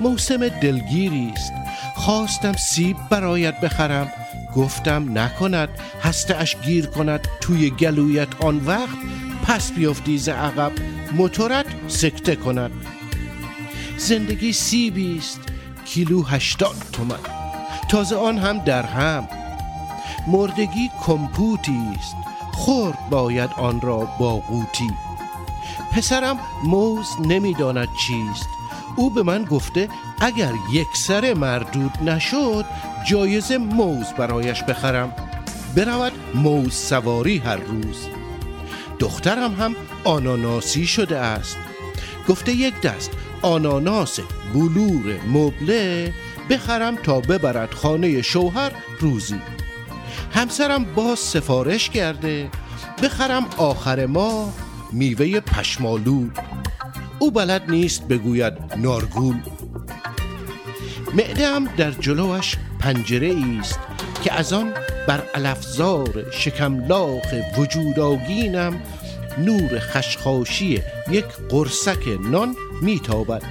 موسم 0.00 0.48
دلگیری 0.48 1.32
است 1.36 1.52
خواستم 1.94 2.52
سیب 2.52 2.96
برایت 3.10 3.60
بخرم 3.60 4.12
گفتم 4.54 5.18
نکند 5.18 5.68
هسته 6.02 6.36
اش 6.36 6.56
گیر 6.56 6.86
کند 6.86 7.28
توی 7.40 7.70
گلویت 7.70 8.28
آن 8.40 8.60
وقت 8.66 8.98
پس 9.46 9.72
بیفتی 9.72 10.18
ز 10.18 10.28
عقب 10.28 10.72
موتورت 11.12 11.66
سکته 11.88 12.36
کند. 12.36 12.70
زندگی 13.96 14.52
سیبی 14.52 15.18
است 15.18 15.40
کیلو 15.88 16.22
هشتاد 16.22 16.76
تومن. 16.92 17.18
تازه 17.88 18.16
آن 18.16 18.38
هم 18.38 18.58
در 18.58 18.82
هم 18.82 19.28
مردگی 20.26 20.90
کمپوتی 21.00 21.78
است. 21.98 22.16
خورد 22.52 23.10
باید 23.10 23.50
آن 23.56 23.80
را 23.80 23.98
با 23.98 24.36
قوتی 24.36 24.90
پسرم 25.92 26.38
موز 26.64 27.06
نمی‌داند 27.20 27.88
چیست. 28.06 28.48
او 28.96 29.10
به 29.10 29.22
من 29.22 29.44
گفته 29.44 29.88
اگر 30.20 30.52
یک 30.72 30.86
سر 30.94 31.34
مردود 31.34 31.98
نشد 32.02 32.64
جایزه 33.06 33.58
موز 33.58 34.06
برایش 34.06 34.62
بخرم. 34.62 35.12
برود 35.76 36.12
موز 36.34 36.74
سواری 36.74 37.38
هر 37.38 37.56
روز. 37.56 38.08
دخترم 38.98 39.54
هم 39.54 39.76
آناناسی 40.04 40.86
شده 40.86 41.18
است. 41.18 41.56
گفته 42.28 42.52
یک 42.52 42.80
دست 42.80 43.10
آناناس 43.42 44.20
بلور 44.54 45.20
مبله 45.32 46.12
بخرم 46.50 46.96
تا 46.96 47.20
ببرد 47.20 47.74
خانه 47.74 48.22
شوهر 48.22 48.72
روزی. 49.00 49.40
همسرم 50.34 50.84
باز 50.84 51.18
سفارش 51.18 51.90
کرده 51.90 52.50
بخرم 53.02 53.46
آخر 53.56 54.06
ماه 54.06 54.52
میوه 54.92 55.40
پشمالو 55.40 56.26
او 57.18 57.30
بلد 57.30 57.70
نیست 57.70 58.08
بگوید 58.08 58.52
نارگول. 58.76 59.36
معده 61.14 61.74
در 61.76 61.90
جلوش 61.90 62.56
پنجره 62.80 63.34
است 63.60 63.78
که 64.24 64.32
از 64.32 64.52
آن 64.52 64.74
بر 65.08 65.22
الافزار 65.34 66.30
شکملاخ 66.30 67.34
وجوداگینم 67.58 68.80
نور 69.38 69.78
خشخاشی 69.78 70.82
یک 71.10 71.24
قرصک 71.48 72.08
نان 72.30 72.56
میتابد. 72.82 73.42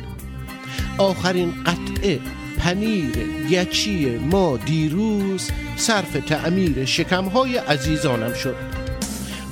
آخرین 0.97 1.53
قطعه 1.65 2.19
پنیر 2.57 3.17
گچی 3.51 4.17
ما 4.17 4.57
دیروز 4.57 5.51
صرف 5.75 6.11
تعمیر 6.11 6.85
شکمهای 6.85 7.57
عزیزانم 7.57 8.33
شد. 8.33 8.55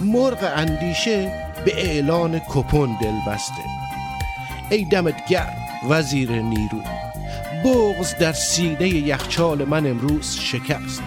مرغ 0.02 0.52
اندیشه 0.56 1.32
به 1.66 1.86
اعلان 1.86 2.40
کپون 2.40 2.98
دل 3.02 3.32
بسته. 3.32 3.64
ای 4.72 4.86
دمت 4.86 5.28
گرم 5.28 5.58
وزیر 5.90 6.32
نیرو 6.32 6.82
بغز 7.66 8.16
در 8.16 8.34
سینه 8.34 8.90
یخچال 8.90 9.66
من 9.66 9.86
امروز 9.88 10.36
شکست. 10.36 11.04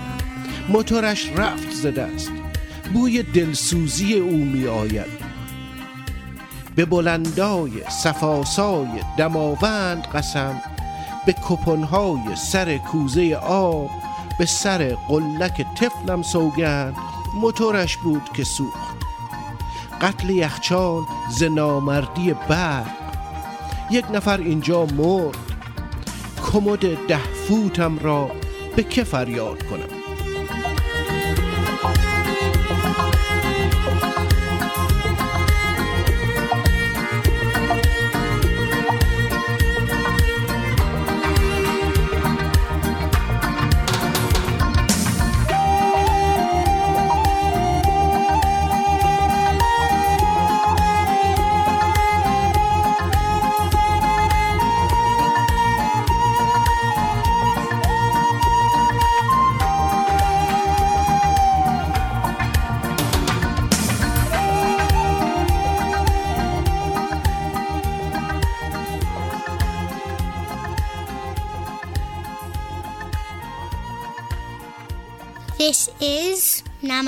موتورش 0.68 1.31
رفت 1.37 1.70
زده 1.70 2.02
است 2.02 2.33
بوی 2.92 3.22
دلسوزی 3.22 4.14
او 4.14 4.37
می 4.37 4.66
آید 4.66 5.28
به 6.79 6.85
بلندای 6.85 7.71
صفاسای 7.91 8.88
دماوند 9.17 10.07
قسم 10.07 10.62
به 11.27 11.33
کپنهای 11.33 12.37
سر 12.37 12.79
کوزه 12.79 13.35
آب 13.35 13.91
به 14.38 14.47
سر 14.47 14.95
قلک 15.09 15.67
طفلم 15.75 16.23
سوگند 16.23 16.97
موتورش 17.35 17.97
بود 17.97 18.23
که 18.35 18.45
سوخت. 18.45 18.97
قتل 20.01 20.31
یخچال 20.31 21.03
ز 21.31 21.43
نامردی 21.43 22.35
برق. 22.49 22.87
یک 23.91 24.05
نفر 24.12 24.38
اینجا 24.38 24.87
مرد. 24.87 25.37
کمد 26.53 27.07
ده 27.07 27.23
فوتم 27.49 27.99
را 27.99 28.31
به 28.77 28.83
که 28.83 29.05
فریاد 29.05 29.62
کنم؟ 29.62 29.97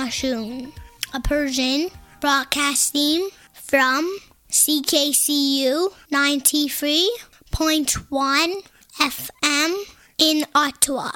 Namashun, 0.00 0.72
a 1.14 1.20
Persian 1.20 1.88
broadcasting 2.20 3.28
from 3.52 4.18
CKCU 4.50 5.92
93.1 6.12 8.62
FM 9.00 9.74
in 10.18 10.44
Ottawa. 10.54 11.10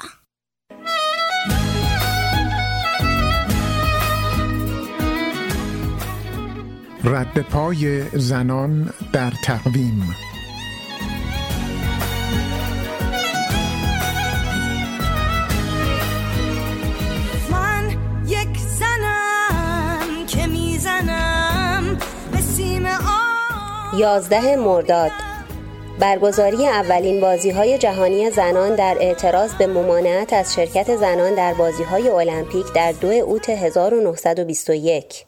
رد 7.03 7.41
پای 7.41 8.03
زنان 8.19 8.93
در 9.13 9.33
تقویم 9.43 10.15
11 23.98 24.56
مرداد. 24.56 25.10
برگزاری 26.00 26.66
اولین 26.66 27.20
بازی 27.20 27.50
های 27.50 27.78
جهانی 27.78 28.30
زنان 28.30 28.74
در 28.74 28.96
اعتراض 29.00 29.54
به 29.54 29.66
ممانعت 29.66 30.32
از 30.32 30.54
شرکت 30.54 30.96
زنان 30.96 31.34
در 31.34 31.54
بازی 31.54 31.82
های 31.82 32.08
المپیک 32.08 32.72
در 32.74 32.92
2 32.92 33.08
اوت 33.08 33.50
1921 33.50 35.26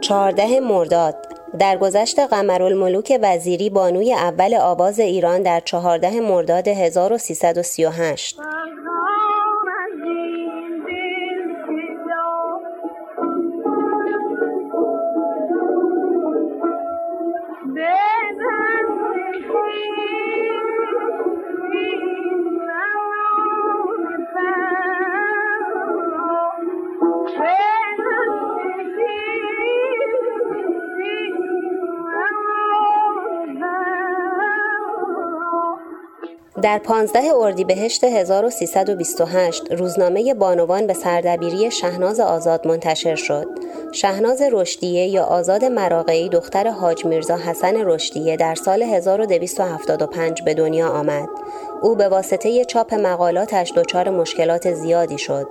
14 0.00 0.60
مرداد. 0.60 1.31
درگذشت 1.58 2.18
قمرالملوک 2.18 3.18
وزیری 3.22 3.70
بانوی 3.70 4.12
اول 4.12 4.54
آواز 4.54 5.00
ایران 5.00 5.42
در 5.42 5.60
14 5.60 6.20
مرداد 6.20 6.68
1338 6.68 8.38
در 36.62 36.78
15 36.78 37.34
اردیبهشت 37.34 38.04
1328 38.04 39.72
روزنامه 39.72 40.34
بانوان 40.34 40.86
به 40.86 40.94
سردبیری 40.94 41.70
شهناز 41.70 42.20
آزاد 42.20 42.66
منتشر 42.66 43.14
شد. 43.14 43.46
شهناز 43.92 44.42
رشدیه 44.52 45.06
یا 45.06 45.24
آزاد 45.24 45.64
مراقعی 45.64 46.28
دختر 46.28 46.68
حاج 46.68 47.06
میرزا 47.06 47.36
حسن 47.36 47.76
رشدیه 47.76 48.36
در 48.36 48.54
سال 48.54 48.82
1275 48.82 50.42
به 50.42 50.54
دنیا 50.54 50.88
آمد. 50.88 51.28
او 51.82 51.94
به 51.94 52.08
واسطه 52.08 52.64
چاپ 52.64 52.94
مقالاتش 52.94 53.72
دچار 53.76 54.10
مشکلات 54.10 54.72
زیادی 54.74 55.18
شد. 55.18 55.46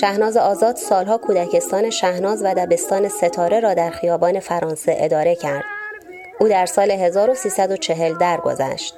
شهناز 0.00 0.36
آزاد 0.36 0.76
سالها 0.76 1.18
کودکستان 1.18 1.90
شهناز 1.90 2.42
و 2.44 2.54
دبستان 2.54 3.08
ستاره 3.08 3.60
را 3.60 3.74
در 3.74 3.90
خیابان 3.90 4.40
فرانسه 4.40 4.96
اداره 4.98 5.34
کرد. 5.34 5.64
او 6.40 6.48
در 6.48 6.66
سال 6.66 6.90
1340 6.90 8.14
درگذشت. 8.18 8.94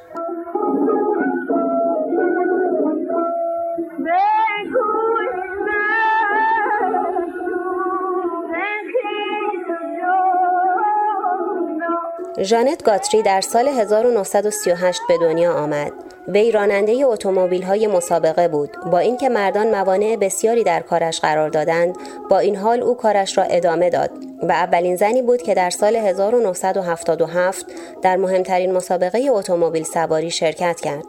ژانت 12.43 12.83
گاتری 12.83 13.23
در 13.23 13.41
سال 13.41 13.69
1938 13.69 15.01
به 15.09 15.19
دنیا 15.19 15.53
آمد. 15.53 15.93
وی 16.29 16.53
راننده 16.53 16.93
اتومبیل 17.07 17.63
های 17.63 17.87
مسابقه 17.87 18.49
بود. 18.49 18.71
با 18.93 18.99
اینکه 18.99 19.29
مردان 19.29 19.71
موانع 19.71 20.17
بسیاری 20.17 20.65
در 20.65 20.81
کارش 20.81 21.21
قرار 21.21 21.49
دادند، 21.49 21.97
با 22.31 22.39
این 22.39 22.57
حال 22.57 22.83
او 22.83 22.97
کارش 22.97 23.39
را 23.39 23.45
ادامه 23.45 23.91
داد 23.91 24.11
و 24.43 24.53
اولین 24.53 24.97
زنی 24.97 25.23
بود 25.23 25.43
که 25.43 25.55
در 25.55 25.71
سال 25.71 25.97
1977 25.97 27.67
در 28.03 28.17
مهمترین 28.17 28.73
مسابقه 28.73 29.29
اتومبیل 29.31 29.85
سواری 29.85 30.31
شرکت 30.31 30.81
کرد. 30.81 31.05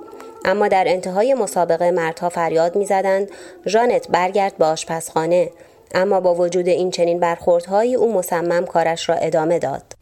اما 0.46 0.68
در 0.68 0.84
انتهای 0.88 1.34
مسابقه 1.34 1.92
مردها 1.92 2.30
فریاد 2.30 2.76
می‌زدند 2.76 3.30
ژانت 3.68 4.08
برگرد 4.08 4.58
به 4.58 4.66
آشپزخانه 4.66 5.50
اما 5.94 6.20
با 6.20 6.36
وجود 6.36 6.68
این 6.68 6.92
چنین 6.92 7.20
برخوردهایی 7.20 7.96
او 7.96 8.14
مصمم 8.14 8.66
کارش 8.66 9.10
را 9.10 9.16
ادامه 9.16 9.60
داد. 9.60 10.01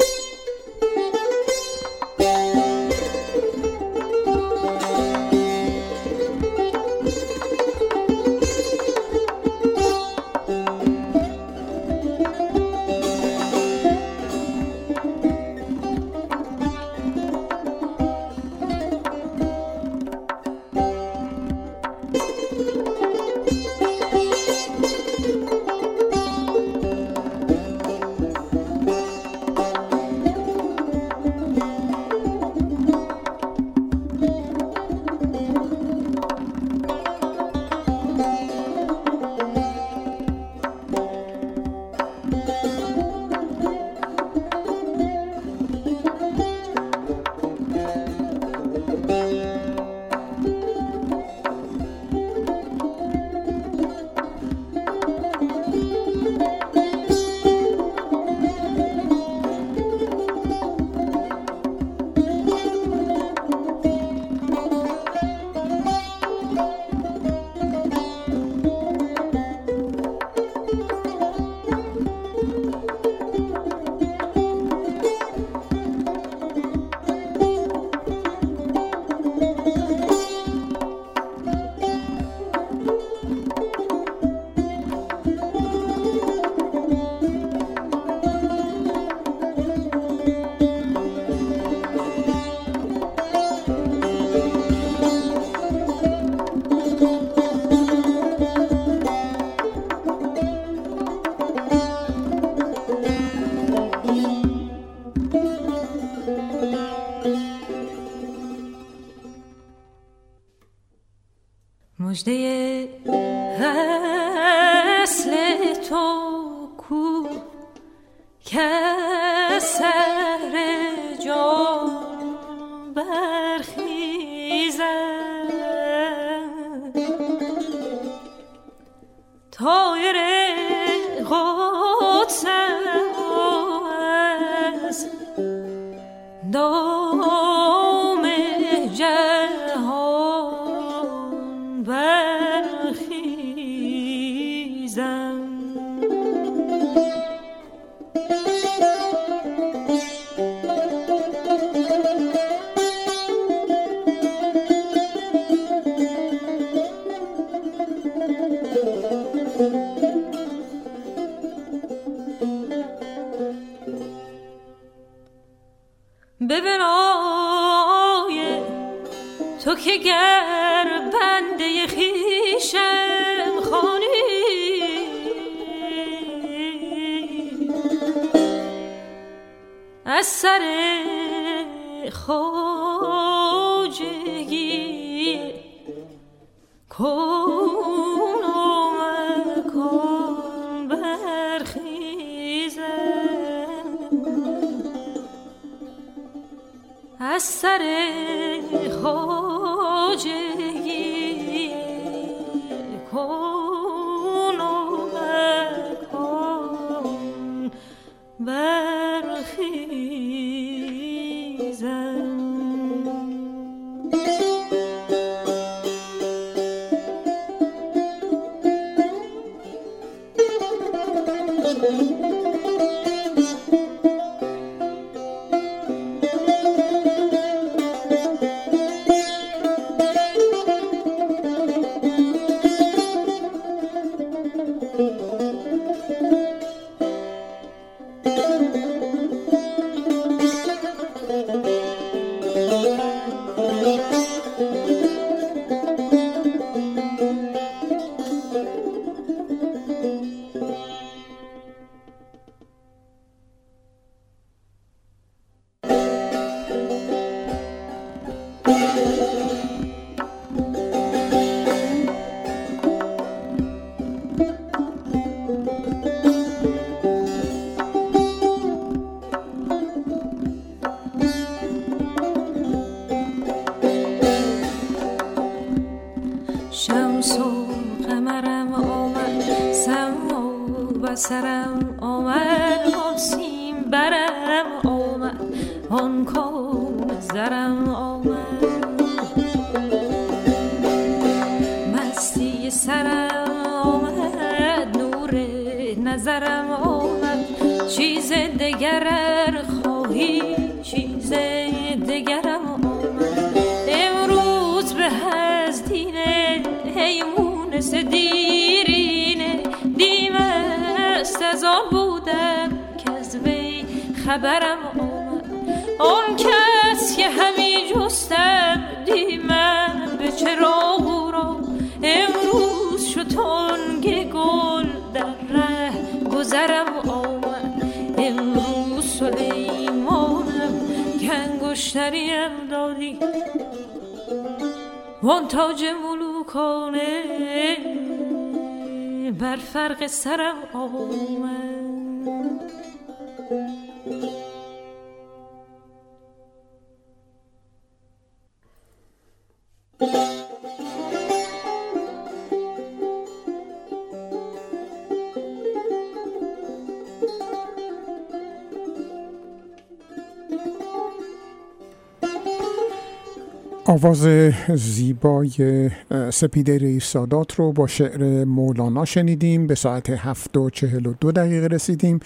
آواز 363.89 364.27
زیبای 364.73 365.89
سپیده 366.29 366.77
رئیس 366.77 367.05
سادات 367.05 367.55
رو 367.55 367.71
با 367.71 367.87
شعر 367.87 368.45
مولانا 368.45 369.05
شنیدیم 369.05 369.67
به 369.67 369.75
ساعت 369.75 370.09
هفت 370.09 370.57
و 370.57 370.69
چهل 370.69 371.05
و 371.05 371.13
دو 371.19 371.31
دقیقه 371.31 371.67
رسیدیم 371.67 372.19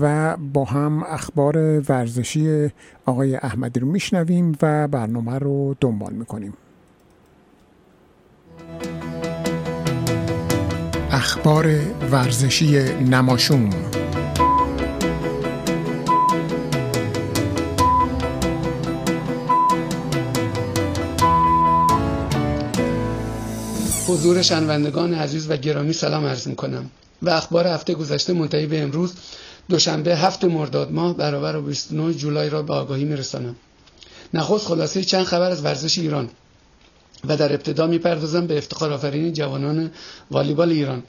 و 0.00 0.36
با 0.36 0.64
هم 0.64 1.02
اخبار 1.02 1.56
ورزشی 1.88 2.68
آقای 3.06 3.36
احمدی 3.36 3.80
رو 3.80 3.86
میشنویم 3.86 4.52
و 4.62 4.88
برنامه 4.88 5.38
رو 5.38 5.76
دنبال 5.80 6.12
می‌کنیم. 6.12 6.52
اخبار 11.10 11.66
ورزشی 12.10 12.78
نماشوم 13.10 13.70
حضور 24.10 24.42
شنوندگان 24.42 25.14
عزیز 25.14 25.50
و 25.50 25.56
گرامی 25.56 25.92
سلام 25.92 26.26
عرض 26.26 26.46
می 26.46 26.56
کنم 26.56 26.90
و 27.22 27.30
اخبار 27.30 27.66
هفته 27.66 27.94
گذشته 27.94 28.32
منتهی 28.32 28.66
به 28.66 28.82
امروز 28.82 29.14
دوشنبه 29.68 30.16
هفت 30.16 30.44
مرداد 30.44 30.92
ماه 30.92 31.16
برابر 31.16 31.52
با 31.52 31.60
29 31.60 32.14
جولای 32.14 32.50
را 32.50 32.62
به 32.62 32.74
آگاهی 32.74 33.04
می 33.04 33.16
رسانم 33.16 33.56
نخست 34.34 34.66
خلاصه 34.66 35.04
چند 35.04 35.24
خبر 35.24 35.50
از 35.50 35.64
ورزش 35.64 35.98
ایران. 35.98 36.30
و 37.28 37.36
در 37.36 37.52
ابتدا 37.52 37.86
می‌پردازم 37.86 38.46
به 38.46 38.58
افتخار 38.58 38.92
آفرینی 38.92 39.32
جوانان 39.32 39.90
والیبال 40.30 40.70
ایران. 40.70 41.02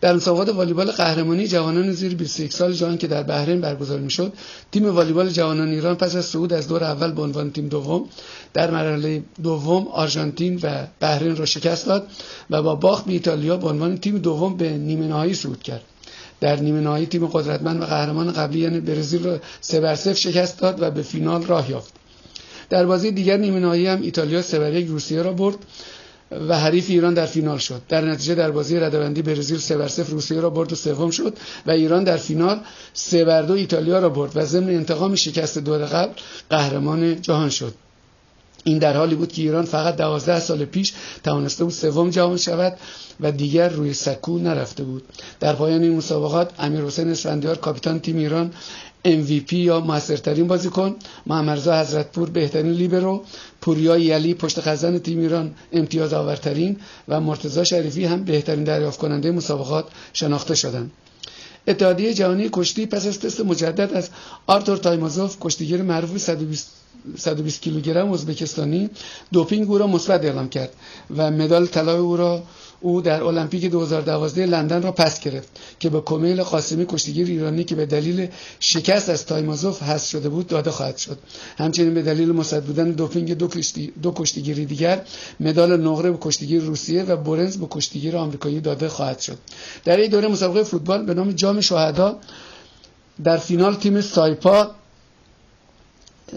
در 0.00 0.12
مسابقات 0.16 0.48
والیبال 0.48 0.90
قهرمانی 0.90 1.46
جوانان 1.46 1.92
زیر 1.92 2.14
21 2.14 2.52
سال 2.52 2.72
جهان 2.72 2.98
که 2.98 3.06
در 3.06 3.22
بحرین 3.22 3.60
برگزار 3.60 4.00
می‌شد 4.00 4.32
تیم 4.72 4.90
والیبال 4.94 5.28
جوانان 5.28 5.68
ایران 5.68 5.94
پس 5.94 6.16
از 6.16 6.24
صعود 6.24 6.52
از 6.52 6.68
دور 6.68 6.84
اول 6.84 7.12
به 7.12 7.22
عنوان 7.22 7.50
تیم 7.50 7.68
دوم 7.68 8.08
در 8.54 8.70
مرحله 8.70 9.22
دوم 9.42 9.88
آرژانتین 9.88 10.60
و 10.62 10.86
بحرین 11.00 11.36
را 11.36 11.44
شکست 11.46 11.86
داد 11.86 12.06
و 12.50 12.62
با 12.62 12.74
باخت 12.74 13.04
به 13.04 13.12
ایتالیا 13.12 13.56
به 13.56 13.68
عنوان 13.68 13.96
تیم 13.98 14.18
دوم 14.18 14.56
به 14.56 14.70
نیمه 14.70 15.06
نهایی 15.06 15.34
صعود 15.34 15.62
کرد. 15.62 15.82
در 16.40 16.56
نیمه 16.56 16.80
نهایی 16.80 17.06
تیم 17.06 17.26
قدرتمند 17.26 17.82
و 17.82 17.84
قهرمان 17.84 18.32
قبلی 18.32 18.58
یعنی 18.58 18.80
برزیل 18.80 19.24
را 19.24 19.38
سه 19.60 19.80
بر 19.80 19.94
صفر 19.94 20.14
شکست 20.14 20.58
داد 20.58 20.82
و 20.82 20.90
به 20.90 21.02
فینال 21.02 21.44
راه 21.44 21.70
یافت. 21.70 21.92
در 22.70 22.86
بازی 22.86 23.10
دیگر 23.10 23.36
نیمه 23.36 23.60
نهایی 23.60 23.86
هم 23.86 24.02
ایتالیا 24.02 24.42
سه 24.42 24.58
بر 24.58 24.72
یک 24.74 24.86
روسیه 24.86 25.22
را 25.22 25.32
برد. 25.32 25.56
و 26.30 26.58
حریف 26.58 26.90
ایران 26.90 27.14
در 27.14 27.26
فینال 27.26 27.58
شد. 27.58 27.82
در 27.88 28.00
نتیجه 28.00 28.34
در 28.34 28.50
بازی 28.50 28.76
ردهبندی 28.76 29.22
برزیل 29.22 29.58
سه 29.58 29.76
بر 29.76 29.88
صفر 29.88 30.12
روسیه 30.12 30.40
را 30.40 30.50
برد 30.50 30.72
و 30.72 30.76
سوم 30.76 31.10
شد 31.10 31.36
و 31.66 31.70
ایران 31.70 32.04
در 32.04 32.16
فینال 32.16 32.60
سه 32.94 33.24
بر 33.24 33.42
دو 33.42 33.52
ایتالیا 33.52 33.98
را 33.98 34.08
برد 34.08 34.32
و 34.34 34.44
ضمن 34.44 34.68
انتقام 34.68 35.14
شکست 35.14 35.58
دور 35.58 35.84
قبل 35.84 36.12
قهرمان 36.50 37.22
جهان 37.22 37.50
شد. 37.50 37.74
این 38.64 38.78
در 38.78 38.96
حالی 38.96 39.14
بود 39.14 39.32
که 39.32 39.42
ایران 39.42 39.64
فقط 39.64 39.96
دوازده 39.96 40.40
سال 40.40 40.64
پیش 40.64 40.92
توانسته 41.24 41.64
بود 41.64 41.72
سوم 41.72 42.10
جهان 42.10 42.36
شود 42.36 42.76
و 43.20 43.32
دیگر 43.32 43.68
روی 43.68 43.94
سکو 43.94 44.38
نرفته 44.38 44.84
بود. 44.84 45.02
در 45.40 45.52
پایان 45.52 45.82
این 45.82 45.96
مسابقات 45.96 46.50
امیر 46.58 46.80
حسین 46.80 47.08
اسفندیار 47.08 47.56
کاپیتان 47.56 48.00
تیم 48.00 48.16
ایران 48.16 48.52
MVP 49.04 49.52
یا 49.52 49.80
موثرترین 49.80 50.46
بازیکن 50.46 50.96
محمدرضا 51.26 51.80
حضرتپور 51.80 52.30
بهترین 52.30 52.72
لیبرو 52.72 53.22
پوریا 53.60 53.98
یلی 53.98 54.34
پشت 54.34 54.60
خزن 54.60 54.98
تیم 54.98 55.18
ایران 55.18 55.54
امتیاز 55.72 56.12
آورترین 56.12 56.76
و 57.08 57.20
مرتضی 57.20 57.64
شریفی 57.64 58.04
هم 58.04 58.24
بهترین 58.24 58.64
دریافت 58.64 58.98
کننده 58.98 59.30
مسابقات 59.30 59.84
شناخته 60.12 60.54
شدند 60.54 60.90
اتحادیه 61.68 62.14
جهانی 62.14 62.48
کشتی 62.52 62.86
پس 62.86 63.06
از 63.06 63.20
تست 63.20 63.40
مجدد 63.40 63.92
از 63.94 64.10
آرتور 64.46 64.76
تایمازوف 64.76 65.36
کشتیگیر 65.40 65.82
معروف 65.82 66.18
120 66.18 66.68
120 67.18 67.62
کیلوگرم 67.62 68.12
ازبکستانی 68.12 68.90
دوپینگ 69.32 69.70
او 69.70 69.78
را 69.78 69.86
مثبت 69.86 70.24
اعلام 70.24 70.48
کرد 70.48 70.72
و 71.16 71.30
مدال 71.30 71.66
طلای 71.66 71.96
او 71.98 72.16
را 72.16 72.42
او 72.80 73.00
در 73.00 73.22
المپیک 73.22 73.64
2012 73.64 74.46
لندن 74.46 74.82
را 74.82 74.92
پس 74.92 75.20
گرفت 75.20 75.48
که 75.78 75.90
به 75.90 76.00
کمیل 76.00 76.42
قاسمی 76.42 76.86
کشتیگیر 76.88 77.26
ایرانی 77.26 77.64
که 77.64 77.74
به 77.74 77.86
دلیل 77.86 78.28
شکست 78.60 79.08
از 79.08 79.26
تایمازوف 79.26 79.82
حذف 79.82 80.08
شده 80.08 80.28
بود 80.28 80.46
داده 80.46 80.70
خواهد 80.70 80.96
شد. 80.96 81.18
همچنین 81.58 81.94
به 81.94 82.02
دلیل 82.02 82.32
مثبت 82.32 82.64
بودن 82.64 82.90
دوپینگ 82.90 83.34
دو, 83.34 83.48
کشتی 83.48 83.92
دو 84.02 84.12
کشتیگیری 84.16 84.64
دیگر 84.66 85.02
مدال 85.40 85.80
نقره 85.80 86.10
به 86.10 86.18
کشتیگیر 86.20 86.62
روسیه 86.62 87.02
و 87.02 87.16
برنز 87.16 87.56
به 87.56 87.66
کشتیگیر 87.70 88.16
آمریکایی 88.16 88.60
داده 88.60 88.88
خواهد 88.88 89.18
شد. 89.18 89.38
در 89.84 89.96
این 89.96 90.10
دوره 90.10 90.28
مسابقه 90.28 90.62
فوتبال 90.62 91.06
به 91.06 91.14
نام 91.14 91.32
جام 91.32 91.60
شهدا 91.60 92.18
در 93.24 93.36
فینال 93.36 93.74
تیم 93.74 94.00
سایپا 94.00 94.70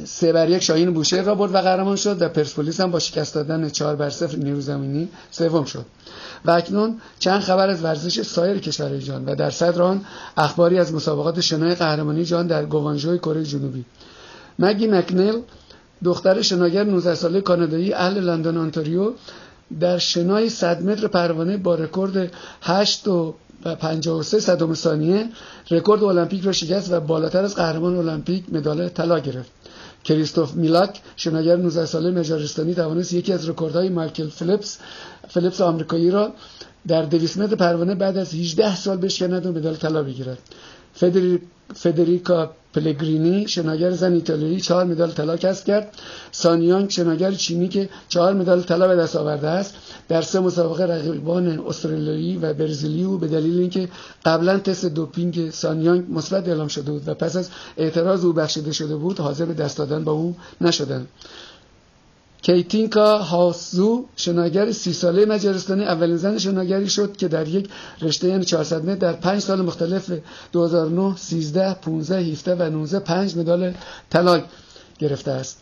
سه 0.06 0.34
بر 0.34 0.50
یک 0.50 0.64
شاهین 0.64 0.94
بوشهر 0.94 1.22
را 1.22 1.36
برد 1.36 1.56
و 1.56 1.58
قهرمان 1.58 1.96
شد 1.96 2.22
و 2.22 2.30
پرسپولیس 2.30 2.82
هم 2.82 2.92
با 2.92 3.00
شکست 3.00 3.36
دادن 3.36 3.70
چهار 3.70 3.96
بر 3.96 4.10
صفر 4.10 4.38
نیرو 4.38 4.62
زمینی 4.62 5.10
سوم 5.32 5.64
شد. 5.64 5.86
و 6.46 6.52
اکنون 6.52 7.02
چند 7.20 7.42
خبر 7.42 7.70
از 7.70 7.84
ورزش 7.84 8.22
سایر 8.22 8.60
کشورهای 8.60 9.00
جهان 9.00 9.26
و 9.26 9.36
در 9.36 9.50
صدر 9.50 9.82
آن 9.82 10.06
اخباری 10.38 10.80
از 10.80 10.94
مسابقات 10.94 11.42
شنای 11.42 11.76
قهرمانی 11.76 12.26
جهان 12.26 12.48
در 12.48 12.66
گوانژو 12.66 13.18
کره 13.18 13.44
جنوبی. 13.44 13.86
مگی 14.60 14.88
مکنل 14.88 15.40
دختر 16.04 16.42
شناگر 16.42 16.84
19 16.84 17.16
ساله 17.16 17.42
کانادایی 17.42 17.94
اهل 17.94 18.20
لندن 18.20 18.58
آنتاریو 18.58 19.12
در 19.80 19.98
شنای 19.98 20.50
100 20.50 20.84
متر 20.84 21.08
پروانه 21.08 21.58
با 21.58 21.76
رکورد 21.76 22.32
8 22.62 23.08
و 23.08 23.36
53 23.80 24.40
صدم 24.40 24.74
ثانیه 24.74 25.30
رکورد 25.72 26.04
المپیک 26.04 26.46
را 26.46 26.52
شکست 26.52 26.92
و 26.92 27.00
بالاتر 27.00 27.44
از 27.44 27.56
قهرمان 27.56 27.96
المپیک 27.98 28.44
مدال 28.52 28.90
طلا 28.90 29.20
گرفت. 29.20 29.52
کریستوف 30.04 30.54
میلاک 30.54 31.02
شناگر 31.16 31.56
19 31.56 31.86
ساله 31.86 32.12
مجارستانی 32.12 32.74
توانست 32.76 33.14
یکی 33.14 33.34
از 33.34 33.50
رکوردهای 33.50 33.90
مایکل 33.90 34.28
فلیپس 34.30 34.78
فلیپس 35.30 35.62
آمریکایی 35.62 36.12
را 36.12 36.34
در 36.88 37.02
200 37.02 37.38
متر 37.38 37.56
پروانه 37.56 37.96
بعد 37.96 38.18
از 38.18 38.34
18 38.34 38.76
سال 38.76 38.98
بشکند 38.98 39.46
و 39.46 39.52
مدال 39.52 39.76
طلا 39.76 40.04
بگیرد. 40.04 40.38
فدری... 40.94 41.42
فدریکا 41.76 42.52
پلگرینی 42.74 43.48
شناگر 43.48 43.92
زن 43.92 44.14
ایتالیایی 44.14 44.62
چهار 44.62 44.86
مدال 44.86 45.12
طلا 45.12 45.38
کسب 45.38 45.66
کرد. 45.66 45.94
سانیانگ 46.32 46.90
شناگر 46.90 47.32
چینی 47.32 47.68
که 47.68 47.90
چهار 48.10 48.34
مدال 48.34 48.62
طلا 48.62 48.88
به 48.88 48.96
دست 48.96 49.16
آورده 49.16 49.48
است. 49.50 49.76
در 50.10 50.22
سه 50.22 50.40
مسابقه 50.40 50.84
رقیبان 50.84 51.60
استرالیایی 51.68 52.38
و 52.38 52.54
برزیلی 52.54 53.04
او 53.04 53.18
به 53.18 53.28
دلیل 53.28 53.60
اینکه 53.60 53.90
قبلا 54.26 54.60
تست 54.60 54.86
دوپینگ 54.86 55.50
سانیانگ 55.52 56.06
مثبت 56.10 56.48
اعلام 56.48 56.68
شده 56.68 56.92
بود 56.92 57.08
و 57.08 57.14
پس 57.14 57.36
از 57.36 57.50
اعتراض 57.78 58.26
او 58.26 58.34
بخشیده 58.34 58.72
شده 58.72 58.96
بود 58.96 59.20
حاضر 59.20 59.46
به 59.46 59.54
دست 59.54 59.78
دادن 59.78 60.04
با 60.04 60.12
او 60.12 60.36
نشدند 60.62 61.08
کیتینکا 62.44 63.18
هاسزو 63.18 64.06
شناگر 64.16 64.72
سی 64.72 64.94
ساله 64.94 65.26
مجارستانی 65.26 65.84
اولین 65.84 66.18
زن 66.18 66.38
شناگری 66.38 66.90
شد 66.90 67.18
که 67.18 67.28
در 67.28 67.48
یک 67.48 67.70
رشته 68.02 68.28
یعنی 68.28 68.46
400 68.46 68.86
متر 68.86 68.96
در 68.96 69.14
پنج 69.14 69.40
سال 69.42 69.62
مختلف 69.62 70.12
2009 70.52 71.18
13 71.18 71.74
15 71.74 72.20
17 72.20 72.56
و 72.56 72.70
19 72.70 73.00
پنج 73.00 73.38
مدال 73.38 73.74
طلا 74.10 74.42
گرفته 75.00 75.32
است. 75.32 75.58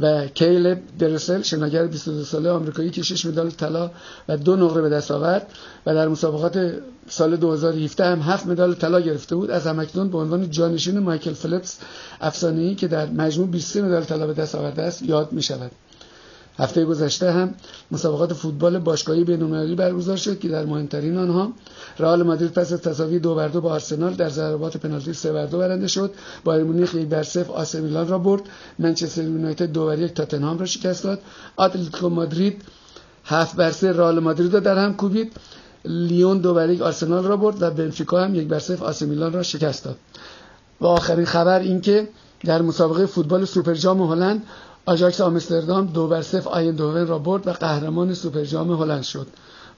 و 0.00 0.26
کیل 0.26 0.76
درسل 0.98 1.42
شناگر 1.42 1.86
22 1.86 2.24
ساله 2.24 2.50
آمریکایی 2.50 2.90
که 2.90 3.02
6 3.02 3.26
مدال 3.26 3.50
طلا 3.50 3.90
و 4.28 4.36
دو 4.36 4.56
نقره 4.56 4.82
به 4.82 4.88
دست 4.88 5.10
آورد 5.10 5.46
و 5.86 5.94
در 5.94 6.08
مسابقات 6.08 6.74
سال 7.08 7.36
2017 7.36 8.04
هم 8.04 8.20
7 8.20 8.46
مدال 8.46 8.74
طلا 8.74 9.00
گرفته 9.00 9.36
بود 9.36 9.50
از 9.50 9.66
همکنون 9.66 10.08
به 10.08 10.18
عنوان 10.18 10.50
جانشین 10.50 10.98
مایکل 10.98 11.32
فلیپس 11.32 11.78
افسانه‌ای 12.20 12.74
که 12.74 12.88
در 12.88 13.06
مجموع 13.06 13.48
23 13.48 13.82
مدال 13.82 14.04
طلا 14.04 14.26
به 14.26 14.34
دست 14.34 14.54
آورده 14.54 14.82
است 14.82 15.02
یاد 15.02 15.32
می 15.32 15.42
شود. 15.42 15.70
هفته 16.58 16.84
گذشته 16.84 17.32
هم 17.32 17.54
مسابقات 17.90 18.32
فوتبال 18.32 18.78
باشگاهی 18.78 19.24
بین‌المللی 19.24 19.74
برگزار 19.74 20.16
شد 20.16 20.38
که 20.38 20.48
در 20.48 20.64
مهمترین 20.64 21.18
آنها 21.18 21.52
رئال 21.98 22.22
مادرید 22.22 22.52
پس 22.52 22.72
از 22.72 22.80
تساوی 22.80 23.18
دو 23.18 23.34
بر 23.34 23.48
دو 23.48 23.60
با 23.60 23.72
آرسنال 23.72 24.14
در 24.14 24.28
ضربات 24.28 24.76
پنالتی 24.76 25.12
سه 25.12 25.32
بر 25.32 25.46
دو 25.46 25.58
برنده 25.58 25.86
شد. 25.86 26.10
بایرن 26.44 26.64
مونیخ 26.64 26.94
یک 26.94 27.08
بر 27.08 27.22
صفر 27.22 27.52
آسه 27.52 27.80
میلان 27.80 28.08
را 28.08 28.18
برد. 28.18 28.42
منچستر 28.78 29.22
یونایتد 29.22 29.72
دو 29.72 29.86
بر 29.86 29.98
یک 29.98 30.14
تاتنهام 30.14 30.58
را 30.58 30.66
شکست 30.66 31.04
داد. 31.04 31.20
اتلتیکو 31.58 32.08
مادرید 32.08 32.62
هفت 33.24 33.56
بر 33.56 33.70
سه 33.70 33.92
رئال 33.92 34.18
مادرید 34.18 34.54
را 34.54 34.60
در 34.60 34.78
هم 34.78 34.94
کوبید. 34.96 35.32
لیون 35.84 36.38
دو 36.38 36.54
بر 36.54 36.70
یک 36.70 36.82
آرسنال 36.82 37.24
را 37.24 37.36
برد 37.36 37.62
و 37.62 37.70
بنفیکا 37.70 38.24
هم 38.24 38.34
یک 38.34 38.48
بر 38.48 38.58
صفر 38.58 38.84
آسه 38.84 39.06
میلان 39.06 39.32
را 39.32 39.42
شکست 39.42 39.84
داد. 39.84 39.96
و 40.80 40.86
آخرین 40.86 41.24
خبر 41.24 41.60
اینکه 41.60 42.08
در 42.44 42.62
مسابقه 42.62 43.06
فوتبال 43.06 43.44
سوپرجام 43.44 44.02
هلند 44.02 44.42
آژاکس 44.86 45.20
آمستردام 45.20 45.86
دو 45.86 46.06
بر 46.08 46.22
صفر 46.22 46.48
آیندوون 46.48 47.06
را 47.06 47.18
برد 47.18 47.46
و 47.46 47.52
قهرمان 47.52 48.14
سوپرجام 48.14 48.72
هلند 48.72 49.02
شد. 49.02 49.26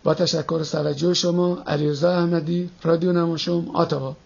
با 0.05 0.15
تشکر 0.15 0.57
از 0.61 0.71
توجه 0.71 1.15
شما 1.15 1.59
علیرضا 1.67 2.11
احمدی 2.11 2.71
رادیو 2.83 3.13
نماشوم 3.13 3.71
اتاوا. 3.75 4.17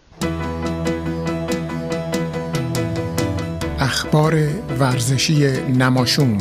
اخبار 3.79 4.47
ورزشی 4.79 5.47
نماشوم 5.61 6.37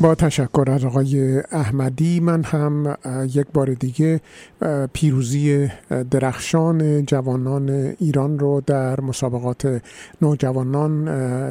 با 0.00 0.14
تشکر 0.14 0.64
از 0.70 0.84
آقای 0.84 1.40
احمدی. 1.40 2.20
من 2.20 2.42
هم 2.44 2.96
یک 3.34 3.46
بار 3.54 3.74
دیگه 3.74 4.20
پیروزی 4.92 5.68
درخشان 6.10 7.06
جوانان 7.06 7.70
ایران 7.98 8.38
رو 8.38 8.62
در 8.66 9.00
مسابقات 9.00 9.82
نوجوانان 10.22 11.04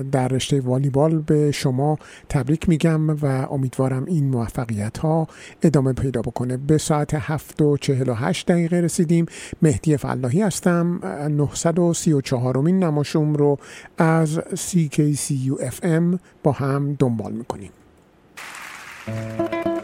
در 0.10 0.28
رشته 0.28 0.62
والیبال 0.62 1.18
به 1.20 1.52
شما 1.52 1.98
تبریک 2.30 2.70
میگم 2.70 3.10
و 3.10 3.26
امیدوارم 3.26 4.06
این 4.06 4.30
موفقیت 4.30 4.98
ها 4.98 5.28
ادامه 5.62 5.94
پیدا 5.94 6.22
بکنه. 6.22 6.58
به 6.58 6.78
ساعت 6.78 7.14
7 7.14 7.62
و 7.62 7.78
48 7.78 8.48
دقیقه 8.48 8.76
رسیدیم. 8.76 9.26
مهدی 9.62 9.98
فلاحی 9.98 10.42
هستم. 10.42 11.00
934 11.32 12.58
مین 12.58 12.84
نماشوم 12.84 13.34
رو 13.34 13.58
از 13.98 14.40
CKCU 14.40 15.62
FM 15.62 16.18
با 16.44 16.52
هم 16.52 16.96
دنبال 17.00 17.34
می‌کنیم. 17.34 17.72
Thank 19.08 19.66
you. 19.68 19.77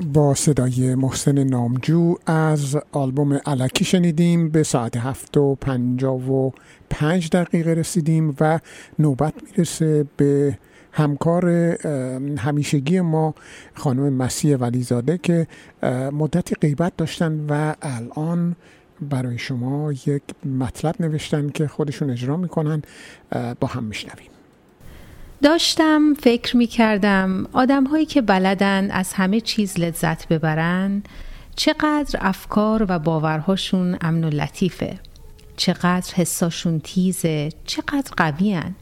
با 0.00 0.34
صدای 0.34 0.94
محسن 0.94 1.44
نامجو 1.44 2.14
از 2.26 2.76
آلبوم 2.92 3.32
علکی 3.46 3.84
شنیدیم 3.84 4.48
به 4.48 4.62
ساعت 4.62 4.96
هفت 4.96 5.36
و 5.36 5.54
پنجاه 5.54 6.32
و 6.32 6.50
پنج 6.90 7.30
دقیقه 7.30 7.70
رسیدیم 7.70 8.36
و 8.40 8.60
نوبت 8.98 9.34
می‌رسه 9.46 10.06
به 10.16 10.58
همکار 10.92 11.48
همیشگی 12.38 13.00
ما 13.00 13.34
خانم 13.74 14.12
مسیح 14.12 14.56
ولیزاده 14.56 15.18
که 15.18 15.46
مدتی 16.12 16.54
غیبت 16.54 16.96
داشتن 16.96 17.46
و 17.48 17.74
الان 17.82 18.56
برای 19.00 19.38
شما 19.38 19.92
یک 19.92 20.22
مطلب 20.58 20.94
نوشتن 21.00 21.48
که 21.48 21.66
خودشون 21.66 22.10
اجرا 22.10 22.36
می‌کنن 22.36 22.82
با 23.60 23.68
هم 23.68 23.84
میشنویم. 23.84 24.30
داشتم 25.42 26.14
فکر 26.14 26.56
می 26.56 26.66
کردم 26.66 27.46
آدم 27.52 27.84
هایی 27.84 28.06
که 28.06 28.22
بلدن 28.22 28.90
از 28.90 29.12
همه 29.12 29.40
چیز 29.40 29.78
لذت 29.78 30.28
ببرن 30.28 31.02
چقدر 31.56 32.18
افکار 32.20 32.86
و 32.88 32.98
باورهاشون 32.98 33.98
امن 34.00 34.24
و 34.24 34.30
لطیفه 34.30 34.98
چقدر 35.56 36.14
حساشون 36.14 36.80
تیزه 36.80 37.48
چقدر 37.66 38.10
قویان 38.16 38.74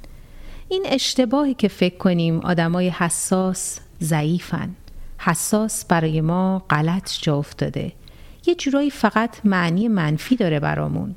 این 0.68 0.82
اشتباهی 0.86 1.54
که 1.54 1.68
فکر 1.68 1.96
کنیم 1.96 2.38
آدمای 2.38 2.88
حساس 2.88 3.80
ضعیفن 4.02 4.74
حساس 5.18 5.84
برای 5.84 6.20
ما 6.20 6.64
غلط 6.70 7.10
جا 7.20 7.36
افتاده. 7.36 7.92
یه 8.46 8.54
جورایی 8.54 8.90
فقط 8.90 9.36
معنی 9.44 9.88
منفی 9.88 10.36
داره 10.36 10.60
برامون. 10.60 11.14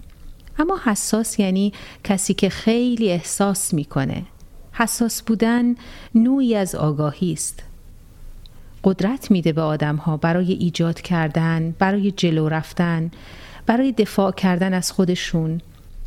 اما 0.59 0.79
حساس 0.85 1.39
یعنی 1.39 1.73
کسی 2.03 2.33
که 2.33 2.49
خیلی 2.49 3.11
احساس 3.11 3.73
می‌کنه. 3.73 4.23
حساس 4.71 5.21
بودن 5.21 5.75
نوعی 6.15 6.55
از 6.55 6.75
آگاهی 6.75 7.33
است. 7.33 7.63
قدرت 8.83 9.31
میده 9.31 9.53
به 9.53 9.61
آدم 9.61 9.95
ها 9.95 10.17
برای 10.17 10.53
ایجاد 10.53 11.01
کردن 11.01 11.75
برای 11.79 12.11
جلو 12.11 12.49
رفتن 12.49 13.11
برای 13.65 13.91
دفاع 13.91 14.31
کردن 14.31 14.73
از 14.73 14.91
خودشون 14.91 15.61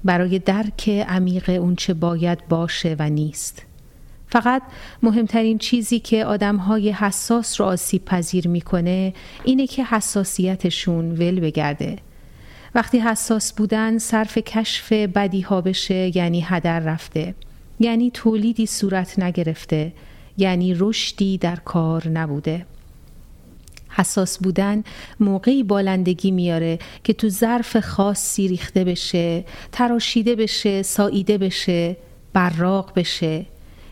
برای 0.04 0.38
درک 0.38 0.88
عمیق 0.88 1.48
اونچه 1.48 1.94
باید 1.94 2.48
باشه 2.48 2.96
و 2.98 3.10
نیست. 3.10 3.62
فقط 4.28 4.62
مهمترین 5.02 5.58
چیزی 5.58 6.00
که 6.00 6.24
آدم 6.24 6.56
های 6.56 6.90
حساس 6.90 7.60
رو 7.60 7.66
آسیب 7.66 8.04
پذیر 8.04 8.48
می‌کنه 8.48 9.14
اینه 9.44 9.66
که 9.66 9.84
حساسیتشون 9.84 11.12
ول 11.12 11.40
بگرده. 11.40 11.98
وقتی 12.74 12.98
حساس 12.98 13.52
بودن 13.52 13.98
صرف 13.98 14.38
کشف 14.38 14.92
بدی 14.92 15.40
ها 15.40 15.60
بشه 15.60 16.16
یعنی 16.16 16.40
هدر 16.40 16.80
رفته. 16.80 17.34
یعنی 17.80 18.10
تولیدی 18.10 18.66
صورت 18.66 19.18
نگرفته 19.18 19.92
یعنی 20.38 20.74
رشدی 20.74 21.38
در 21.38 21.56
کار 21.56 22.08
نبوده. 22.08 22.66
حساس 23.88 24.38
بودن 24.38 24.84
موقعی 25.20 25.62
بالندگی 25.62 26.30
میاره 26.30 26.78
که 27.04 27.12
تو 27.12 27.28
ظرف 27.28 27.76
خاصی 27.76 28.48
ریخته 28.48 28.84
بشه 28.84 29.44
تراشیده 29.72 30.36
بشه 30.36 30.82
ساییده 30.82 31.38
بشه 31.38 31.96
براق 32.32 32.92
بشه. 32.94 33.46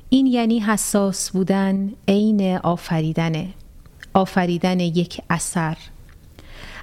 این 0.08 0.26
یعنی 0.26 0.58
حساس 0.60 1.30
بودن 1.30 1.92
عین 2.08 2.56
آفریدنه. 2.56 3.48
آفریدن 4.14 4.80
یک 4.80 5.20
اثر. 5.30 5.76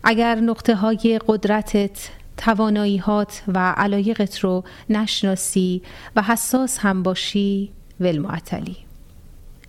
اگر 0.04 0.36
نقطه 0.36 0.76
های 0.76 1.20
قدرتت 1.28 2.10
تواناییهات 2.40 3.44
و 3.48 3.72
علایقت 3.72 4.40
رو 4.40 4.64
نشناسی 4.90 5.82
و 6.16 6.22
حساس 6.22 6.78
هم 6.78 7.04
باشی 7.04 7.72
ولمعتلی 8.00 8.78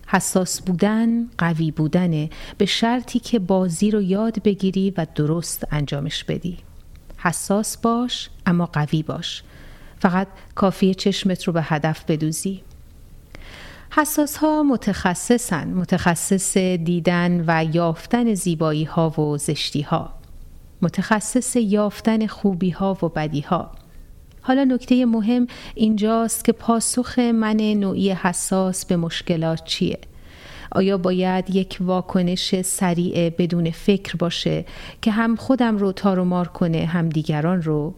حساس 0.07 0.61
بودن 0.61 1.27
قوی 1.37 1.71
بودنه. 1.71 2.29
به 2.57 2.65
شرطی 2.65 3.19
که 3.19 3.39
بازی 3.39 3.91
رو 3.91 4.01
یاد 4.01 4.43
بگیری 4.43 4.93
و 4.97 5.07
درست 5.15 5.63
انجامش 5.71 6.23
بدی. 6.23 6.57
حساس 7.17 7.77
باش 7.77 8.29
اما 8.45 8.65
قوی 8.65 9.03
باش. 9.03 9.43
فقط 9.99 10.27
کافی 10.55 10.95
چشمت 10.95 11.43
رو 11.43 11.53
به 11.53 11.61
هدف 11.63 12.03
بدوزی. 12.07 12.61
حساس 13.91 14.37
ها 14.37 14.63
متخصصن. 14.63 15.67
متخصص 15.67 16.57
دیدن 16.57 17.43
و 17.47 17.65
یافتن 17.73 18.33
زیبایی 18.33 18.83
ها 18.83 19.09
و 19.09 19.37
زشتی 19.37 19.81
ها 19.81 20.20
متخصص 20.81 21.55
یافتن 21.55 22.27
خوبی 22.27 22.69
ها 22.69 22.97
و 23.03 23.09
بدی 23.09 23.41
ها 23.41 23.71
حالا 24.41 24.63
نکته 24.63 25.05
مهم 25.05 25.47
اینجاست 25.75 26.45
که 26.45 26.51
پاسخ 26.51 27.19
من 27.19 27.57
نوعی 27.57 28.11
حساس 28.11 28.85
به 28.85 28.97
مشکلات 28.97 29.63
چیه؟ 29.63 29.99
آیا 30.71 30.97
باید 30.97 31.49
یک 31.49 31.77
واکنش 31.81 32.61
سریع 32.61 33.29
بدون 33.29 33.71
فکر 33.71 34.15
باشه 34.15 34.65
که 35.01 35.11
هم 35.11 35.35
خودم 35.35 35.77
رو 35.77 35.91
تار 35.91 36.23
مار 36.23 36.47
کنه 36.47 36.85
هم 36.85 37.09
دیگران 37.09 37.61
رو؟ 37.61 37.93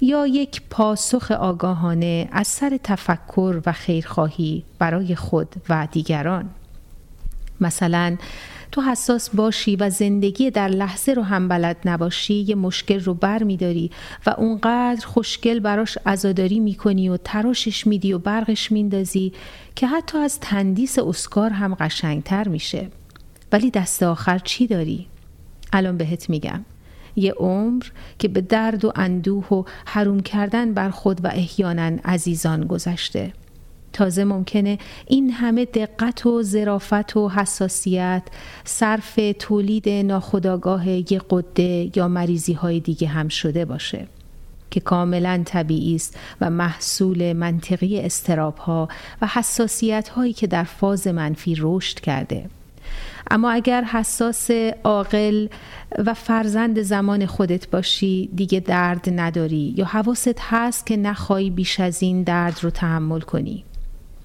یا 0.00 0.26
یک 0.26 0.62
پاسخ 0.70 1.30
آگاهانه 1.30 2.28
از 2.32 2.48
سر 2.48 2.78
تفکر 2.84 3.60
و 3.66 3.72
خیرخواهی 3.72 4.64
برای 4.78 5.14
خود 5.14 5.54
و 5.68 5.88
دیگران؟ 5.92 6.50
مثلا 7.60 8.16
تو 8.72 8.80
حساس 8.80 9.30
باشی 9.30 9.76
و 9.76 9.90
زندگی 9.90 10.50
در 10.50 10.68
لحظه 10.68 11.12
رو 11.12 11.22
هم 11.22 11.48
بلد 11.48 11.76
نباشی 11.84 12.34
یه 12.34 12.54
مشکل 12.54 13.00
رو 13.00 13.14
بر 13.14 13.42
میداری 13.42 13.90
و 14.26 14.34
اونقدر 14.38 15.06
خوشگل 15.06 15.60
براش 15.60 15.98
ازاداری 16.04 16.60
می‌کنی 16.60 17.08
و 17.08 17.16
تراشش 17.16 17.86
میدی 17.86 18.12
و 18.12 18.18
برقش 18.18 18.72
میندازی 18.72 19.32
که 19.76 19.86
حتی 19.86 20.18
از 20.18 20.40
تندیس 20.40 20.98
اسکار 20.98 21.50
هم 21.50 21.74
قشنگتر 21.74 22.48
میشه. 22.48 22.88
ولی 23.52 23.70
دست 23.70 24.02
آخر 24.02 24.38
چی 24.38 24.66
داری؟ 24.66 25.06
الان 25.72 25.96
بهت 25.96 26.30
میگم. 26.30 26.64
یه 27.16 27.32
عمر 27.32 27.84
که 28.18 28.28
به 28.28 28.40
درد 28.40 28.84
و 28.84 28.92
اندوه 28.96 29.48
و 29.48 29.64
حروم 29.84 30.20
کردن 30.20 30.74
بر 30.74 30.90
خود 30.90 31.24
و 31.24 31.28
احیانا 31.28 31.98
عزیزان 32.04 32.66
گذشته. 32.66 33.32
تازه 33.92 34.24
ممکنه 34.24 34.78
این 35.06 35.30
همه 35.30 35.64
دقت 35.64 36.26
و 36.26 36.42
ظرافت 36.42 37.16
و 37.16 37.28
حساسیت 37.28 38.22
صرف 38.64 39.20
تولید 39.38 39.88
ناخودآگاه 39.88 40.88
یک 40.88 41.22
قده 41.30 41.90
یا 41.94 42.08
مریضی 42.08 42.52
های 42.52 42.80
دیگه 42.80 43.08
هم 43.08 43.28
شده 43.28 43.64
باشه 43.64 44.06
که 44.70 44.80
کاملا 44.80 45.42
طبیعی 45.44 45.94
است 45.94 46.16
و 46.40 46.50
محصول 46.50 47.32
منطقی 47.32 48.00
استراب 48.00 48.56
ها 48.56 48.88
و 49.22 49.26
حساسیت 49.26 50.08
هایی 50.08 50.32
که 50.32 50.46
در 50.46 50.64
فاز 50.64 51.06
منفی 51.06 51.56
رشد 51.58 52.00
کرده. 52.00 52.48
اما 53.30 53.50
اگر 53.50 53.84
حساس 53.84 54.50
عاقل 54.84 55.48
و 55.98 56.14
فرزند 56.14 56.82
زمان 56.82 57.26
خودت 57.26 57.70
باشی 57.70 58.30
دیگه 58.34 58.60
درد 58.60 59.20
نداری 59.20 59.74
یا 59.76 59.84
حواست 59.84 60.40
هست 60.40 60.86
که 60.86 60.96
نخواهی 60.96 61.50
بیش 61.50 61.80
از 61.80 62.02
این 62.02 62.22
درد 62.22 62.58
رو 62.62 62.70
تحمل 62.70 63.20
کنی. 63.20 63.64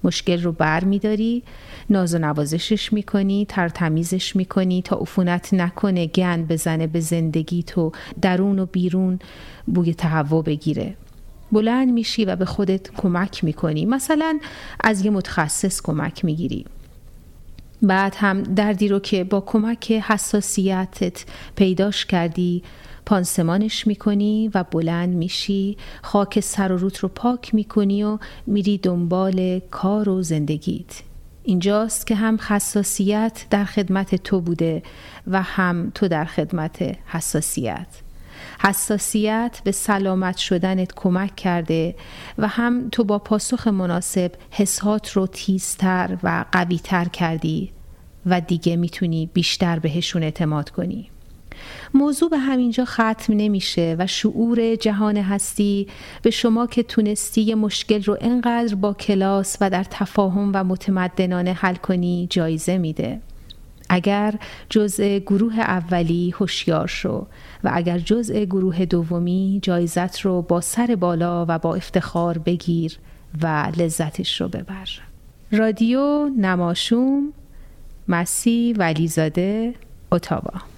مشکل 0.04 0.42
رو 0.42 0.52
بر 0.52 0.84
میداری 0.84 1.42
ناز 1.90 2.14
و 2.14 2.18
نوازشش 2.18 2.92
می‌کنی 2.92 3.46
تر 3.48 3.68
تمیزش 3.68 4.36
می‌کنی 4.36 4.82
تا 4.82 4.96
عفونت 4.96 5.54
نکنه 5.54 6.06
گن 6.06 6.44
بزنه 6.44 6.86
به 6.86 7.00
زندگی 7.00 7.62
تو 7.62 7.92
درون 8.22 8.58
و 8.58 8.66
بیرون 8.66 9.18
بوی 9.66 9.94
تهوع 9.94 10.44
بگیره. 10.44 10.94
بلند 11.52 11.92
میشی 11.92 12.24
و 12.24 12.36
به 12.36 12.44
خودت 12.44 12.90
کمک 12.96 13.44
می‌کنی. 13.44 13.86
مثلا 13.86 14.38
از 14.80 15.04
یه 15.04 15.10
متخصص 15.10 15.82
کمک 15.82 16.24
می‌گیری. 16.24 16.64
بعد 17.82 18.14
هم 18.18 18.42
دردی 18.42 18.88
رو 18.88 18.98
که 18.98 19.24
با 19.24 19.40
کمک 19.40 19.92
حساسیتت 19.92 21.24
پیداش 21.56 22.06
کردی 22.06 22.62
پانسمانش 23.08 23.86
می‌کنی 23.86 24.50
و 24.54 24.64
بلند 24.64 25.14
میشی 25.14 25.76
خاک 26.02 26.40
سر 26.40 26.72
و 26.72 26.76
روت 26.76 26.98
رو 26.98 27.08
پاک 27.08 27.54
می‌کنی 27.54 28.02
و 28.02 28.18
میری 28.46 28.78
دنبال 28.78 29.60
کار 29.70 30.08
و 30.08 30.22
زندگیت. 30.22 31.02
اینجاست 31.44 32.06
که 32.06 32.14
هم 32.14 32.38
حساسیت 32.48 33.44
در 33.50 33.64
خدمت 33.64 34.14
تو 34.14 34.40
بوده 34.40 34.82
و 35.26 35.42
هم 35.42 35.92
تو 35.94 36.08
در 36.08 36.24
خدمت 36.24 36.96
حساسیت. 37.06 37.86
حساسیت 38.60 39.60
به 39.64 39.72
سلامت 39.72 40.36
شدنت 40.36 40.92
کمک 40.96 41.36
کرده 41.36 41.94
و 42.38 42.48
هم 42.48 42.88
تو 42.92 43.04
با 43.04 43.18
پاسخ 43.18 43.66
مناسب 43.66 44.32
حسات 44.50 45.12
رو 45.12 45.26
تیزتر 45.26 46.18
و 46.22 46.44
قویتر 46.52 47.04
کردی 47.04 47.72
و 48.26 48.40
دیگه 48.40 48.76
می‌تونی 48.76 49.30
بیشتر 49.32 49.78
بهشون 49.78 50.22
اعتماد 50.22 50.70
کنی. 50.70 51.10
موضوع 51.94 52.30
به 52.30 52.38
همینجا 52.38 52.84
ختم 52.84 53.32
نمیشه 53.32 53.96
و 53.98 54.06
شعور 54.06 54.74
جهان 54.74 55.16
هستی 55.16 55.86
به 56.22 56.30
شما 56.30 56.66
که 56.66 56.82
تونستی 56.82 57.42
یه 57.42 57.54
مشکل 57.54 58.02
رو 58.02 58.16
انقدر 58.20 58.74
با 58.74 58.92
کلاس 58.92 59.56
و 59.60 59.70
در 59.70 59.84
تفاهم 59.84 60.50
و 60.54 60.64
متمدنانه 60.64 61.52
حل 61.52 61.74
کنی 61.74 62.26
جایزه 62.30 62.78
میده. 62.78 63.20
اگر 63.88 64.34
جزء 64.70 65.18
گروه 65.18 65.58
اولی 65.58 66.30
هوشیار 66.30 66.86
شو 66.86 67.26
و 67.64 67.70
اگر 67.74 67.98
جزء 67.98 68.44
گروه 68.44 68.84
دومی 68.84 69.58
جایزت 69.62 70.20
رو 70.20 70.42
با 70.42 70.60
سر 70.60 70.96
بالا 71.00 71.46
و 71.48 71.58
با 71.58 71.74
افتخار 71.74 72.38
بگیر 72.38 72.98
و 73.42 73.72
لذتش 73.76 74.40
رو 74.40 74.48
ببر. 74.48 74.88
رادیو 75.52 76.28
نماشوم 76.36 77.32
مسی 78.08 78.74
ولیزاده 78.78 79.74
اتاوا. 80.12 80.77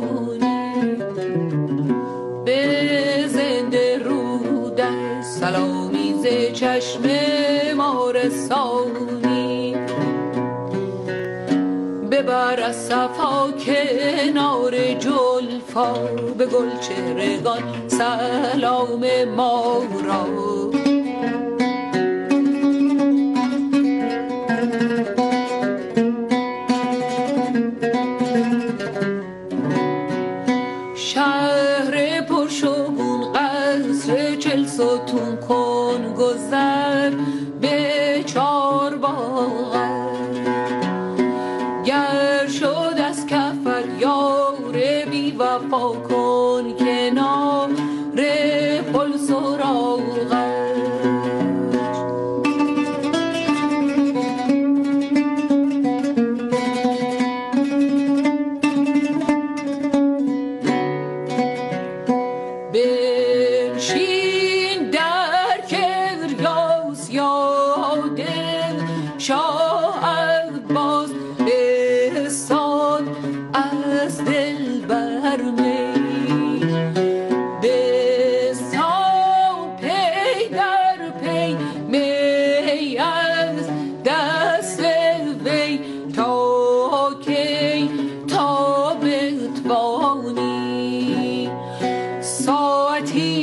از 12.63 12.75
صفا 12.75 13.51
کنار 13.65 14.93
جلفا 14.93 15.93
به 16.37 16.45
گل 16.45 16.69
چهرگان 16.79 17.63
سلام 17.87 19.23
ما 19.23 19.83
را. 20.05 20.80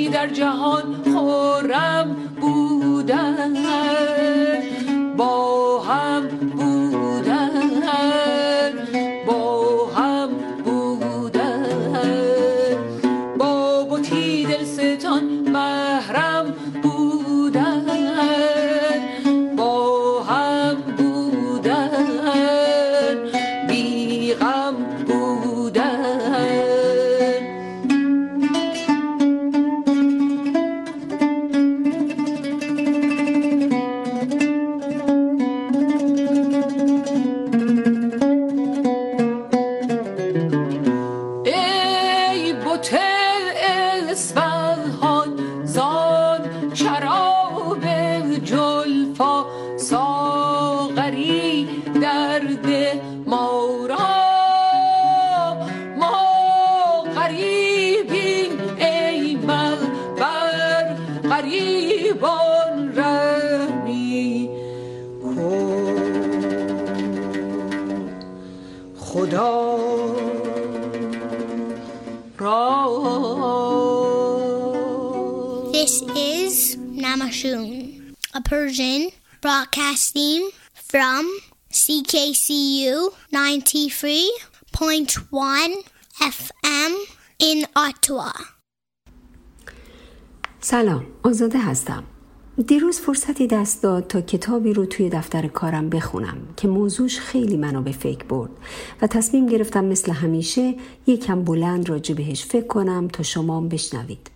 در 0.08 0.26
جهان 0.26 1.07
CKCU 82.28 83.12
93.1 83.32 85.72
FM 86.20 86.92
in 87.38 87.66
Ottawa. 87.76 88.32
سلام 90.60 91.06
آزاده 91.22 91.58
هستم 91.58 92.04
دیروز 92.66 93.00
فرصتی 93.00 93.46
دست 93.46 93.82
داد 93.82 94.06
تا 94.06 94.20
کتابی 94.20 94.72
رو 94.72 94.86
توی 94.86 95.08
دفتر 95.08 95.46
کارم 95.46 95.90
بخونم 95.90 96.38
که 96.56 96.68
موضوعش 96.68 97.20
خیلی 97.20 97.56
منو 97.56 97.82
به 97.82 97.92
فکر 97.92 98.24
برد 98.24 98.50
و 99.02 99.06
تصمیم 99.06 99.46
گرفتم 99.46 99.84
مثل 99.84 100.12
همیشه 100.12 100.74
یکم 101.06 101.44
بلند 101.44 101.88
راجع 101.88 102.14
بهش 102.14 102.44
فکر 102.44 102.66
کنم 102.66 103.08
تا 103.08 103.22
شما 103.22 103.60
بشنوید 103.60 104.30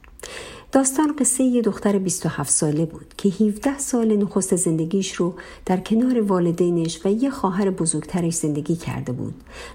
داستان 0.72 1.16
قصه 1.18 1.44
یه 1.44 1.62
دختر 1.62 1.98
27 1.98 2.50
ساله 2.50 2.84
بود 2.84 3.14
که 3.16 3.28
17 3.28 3.78
سال 3.78 4.16
نخست 4.16 4.56
زندگیش 4.56 5.14
رو 5.14 5.34
در 5.66 5.76
کنار 5.76 6.20
والدینش 6.20 7.00
و 7.04 7.08
یه 7.08 7.30
خواهر 7.30 7.70
بزرگترش 7.70 8.34
زندگی 8.34 8.76
کرده 8.76 9.12
بود 9.12 9.34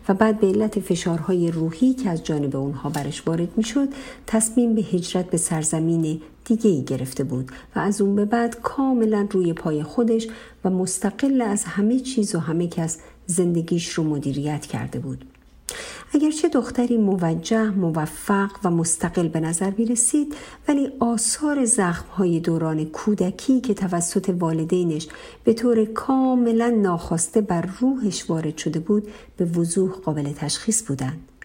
و 0.10 0.14
بعد 0.14 0.40
به 0.40 0.48
علت 0.48 0.80
فشارهای 0.80 1.52
روحی 1.52 1.94
که 1.94 2.10
از 2.10 2.24
جانب 2.24 2.56
اونها 2.56 2.90
برش 2.90 3.28
وارد 3.28 3.58
می‌شد 3.58 3.88
تصمیم 4.28 4.76
به 4.76 4.82
هجرت 4.82 5.30
به 5.30 5.38
سرزمین 5.38 6.22
دیگه 6.46 6.70
ای 6.70 6.84
گرفته 6.84 7.24
بود 7.24 7.52
و 7.76 7.80
از 7.80 8.02
اون 8.02 8.16
به 8.16 8.26
بعد 8.26 8.62
کاملا 8.62 9.28
روی 9.32 9.54
پای 9.54 9.84
خودش 9.84 10.28
و 10.66 10.70
مستقل 10.70 11.42
از 11.42 11.64
همه 11.64 12.00
چیز 12.00 12.36
و 12.36 12.40
همه 12.40 12.68
کس 12.68 12.98
زندگیش 13.26 13.90
رو 13.90 14.04
مدیریت 14.04 14.66
کرده 14.66 15.00
بود. 15.00 15.26
اگرچه 16.14 16.50
دختری 16.50 16.98
موجه، 16.98 17.70
موفق 17.70 18.52
و 18.64 18.72
مستقل 18.72 19.28
به 19.28 19.40
نظر 19.40 19.72
می 19.78 19.86
رسید 19.86 20.36
ولی 20.68 20.92
آثار 21.00 21.66
زخمهای 21.66 22.40
دوران 22.40 22.86
کودکی 22.86 23.62
که 23.62 23.74
توسط 23.74 24.36
والدینش 24.40 25.08
به 25.44 25.54
طور 25.54 25.86
کاملا 25.86 26.70
ناخواسته 26.70 27.42
بر 27.42 27.70
روحش 27.80 28.30
وارد 28.30 28.58
شده 28.58 28.80
بود 28.80 29.08
به 29.38 29.46
وضوح 29.46 29.92
قابل 29.92 30.34
تشخیص 30.34 30.84
بودند. 30.84 31.37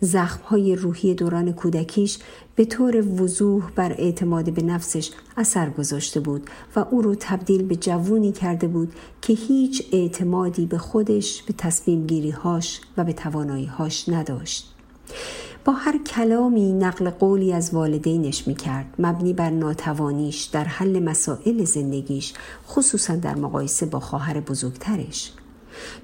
زخمهای 0.00 0.76
روحی 0.76 1.14
دوران 1.14 1.52
کودکیش 1.52 2.18
به 2.56 2.64
طور 2.64 3.22
وضوح 3.22 3.70
بر 3.74 3.92
اعتماد 3.92 4.52
به 4.52 4.62
نفسش 4.62 5.10
اثر 5.36 5.70
گذاشته 5.70 6.20
بود 6.20 6.50
و 6.76 6.84
او 6.90 7.02
رو 7.02 7.14
تبدیل 7.20 7.62
به 7.62 7.76
جوونی 7.76 8.32
کرده 8.32 8.68
بود 8.68 8.92
که 9.22 9.32
هیچ 9.32 9.82
اعتمادی 9.92 10.66
به 10.66 10.78
خودش 10.78 11.42
به 11.42 11.54
تصمیم 11.58 12.06
گیریهاش 12.06 12.80
و 12.96 13.04
به 13.04 13.12
تواناییهاش 13.12 14.08
نداشت. 14.08 14.72
با 15.64 15.72
هر 15.72 15.98
کلامی 15.98 16.72
نقل 16.72 17.10
قولی 17.10 17.52
از 17.52 17.74
والدینش 17.74 18.48
می 18.48 18.54
کرد 18.54 18.86
مبنی 18.98 19.32
بر 19.32 19.50
ناتوانیش 19.50 20.44
در 20.44 20.64
حل 20.64 21.02
مسائل 21.02 21.64
زندگیش 21.64 22.34
خصوصا 22.68 23.16
در 23.16 23.34
مقایسه 23.34 23.86
با 23.86 24.00
خواهر 24.00 24.40
بزرگترش. 24.40 25.32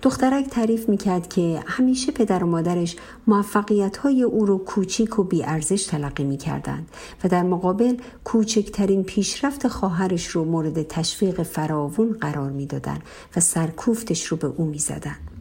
دخترک 0.02 0.48
تعریف 0.48 0.88
می‌کرد 0.88 1.28
که 1.28 1.62
همیشه 1.66 2.12
پدر 2.12 2.44
و 2.44 2.46
مادرش 2.46 2.96
موفقیت 3.26 3.96
های 3.96 4.22
او 4.22 4.46
رو 4.46 4.58
کوچیک 4.58 5.18
و 5.18 5.24
بیارزش 5.24 5.84
تلقی 5.84 6.24
می‌کردند 6.24 6.88
و 7.24 7.28
در 7.28 7.42
مقابل 7.42 7.96
کوچکترین 8.24 9.04
پیشرفت 9.04 9.68
خواهرش 9.68 10.26
رو 10.26 10.44
مورد 10.44 10.82
تشویق 10.82 11.42
فراوون 11.42 12.16
قرار 12.20 12.50
می‌دادند 12.50 13.02
و 13.36 13.40
سرکوفتش 13.40 14.26
رو 14.26 14.36
به 14.36 14.46
او 14.56 14.64
می‌زدند. 14.64 15.32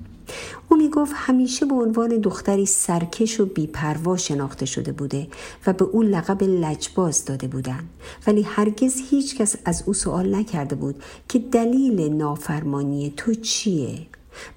او 0.69 0.77
می 0.77 0.89
گفت 0.89 1.13
همیشه 1.15 1.65
به 1.65 1.75
عنوان 1.75 2.09
دختری 2.09 2.65
سرکش 2.65 3.39
و 3.39 3.45
بیپروا 3.45 4.17
شناخته 4.17 4.65
شده 4.65 4.91
بوده 4.91 5.27
و 5.67 5.73
به 5.73 5.85
او 5.85 6.01
لقب 6.01 6.43
لجباز 6.43 7.25
داده 7.25 7.47
بودند 7.47 7.89
ولی 8.27 8.41
هرگز 8.41 9.01
هیچ 9.09 9.37
کس 9.37 9.55
از 9.65 9.83
او 9.85 9.93
سوال 9.93 10.35
نکرده 10.35 10.75
بود 10.75 11.03
که 11.29 11.39
دلیل 11.39 12.13
نافرمانی 12.13 13.13
تو 13.17 13.33
چیه 13.33 14.07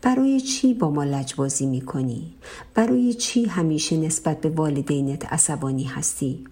برای 0.02 0.40
چی 0.40 0.74
با 0.74 0.90
ما 0.90 1.04
لجبازی 1.04 1.66
می 1.66 1.80
کنی؟ 1.80 2.34
برای 2.74 3.14
چی 3.14 3.44
همیشه 3.44 3.96
نسبت 3.96 4.40
به 4.40 4.48
والدینت 4.48 5.32
عصبانی 5.32 5.84
هستی؟ 5.84 6.44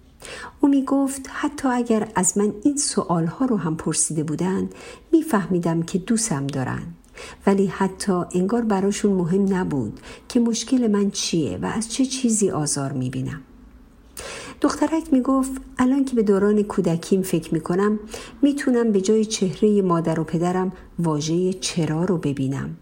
او 0.61 0.69
می 0.69 0.83
گفت 0.83 1.21
حتی 1.29 1.67
اگر 1.67 2.07
از 2.15 2.37
من 2.37 2.53
این 2.63 2.77
سوال 2.77 3.25
ها 3.25 3.45
رو 3.45 3.57
هم 3.57 3.77
پرسیده 3.77 4.23
بودند 4.23 4.75
میفهمیدم 5.11 5.83
که 5.83 5.97
دوستم 5.97 6.47
دارن 6.47 6.83
ولی 7.45 7.67
حتی 7.67 8.21
انگار 8.31 8.61
براشون 8.61 9.11
مهم 9.13 9.55
نبود 9.55 9.99
که 10.29 10.39
مشکل 10.39 10.87
من 10.87 11.11
چیه 11.11 11.57
و 11.57 11.65
از 11.65 11.93
چه 11.93 12.05
چیزی 12.05 12.49
آزار 12.49 12.91
می 12.91 13.09
بینم. 13.09 13.41
دخترک 14.61 15.13
می 15.13 15.21
گفت 15.21 15.51
الان 15.77 16.05
که 16.05 16.15
به 16.15 16.23
دوران 16.23 16.63
کودکیم 16.63 17.21
فکر 17.21 17.53
می 17.53 17.59
کنم 17.59 17.99
می‌تونم 18.41 18.91
به 18.91 19.01
جای 19.01 19.25
چهره 19.25 19.81
مادر 19.81 20.19
و 20.19 20.23
پدرم 20.23 20.71
واژه 20.99 21.53
چرا 21.53 22.05
رو 22.05 22.17
ببینم 22.17 22.77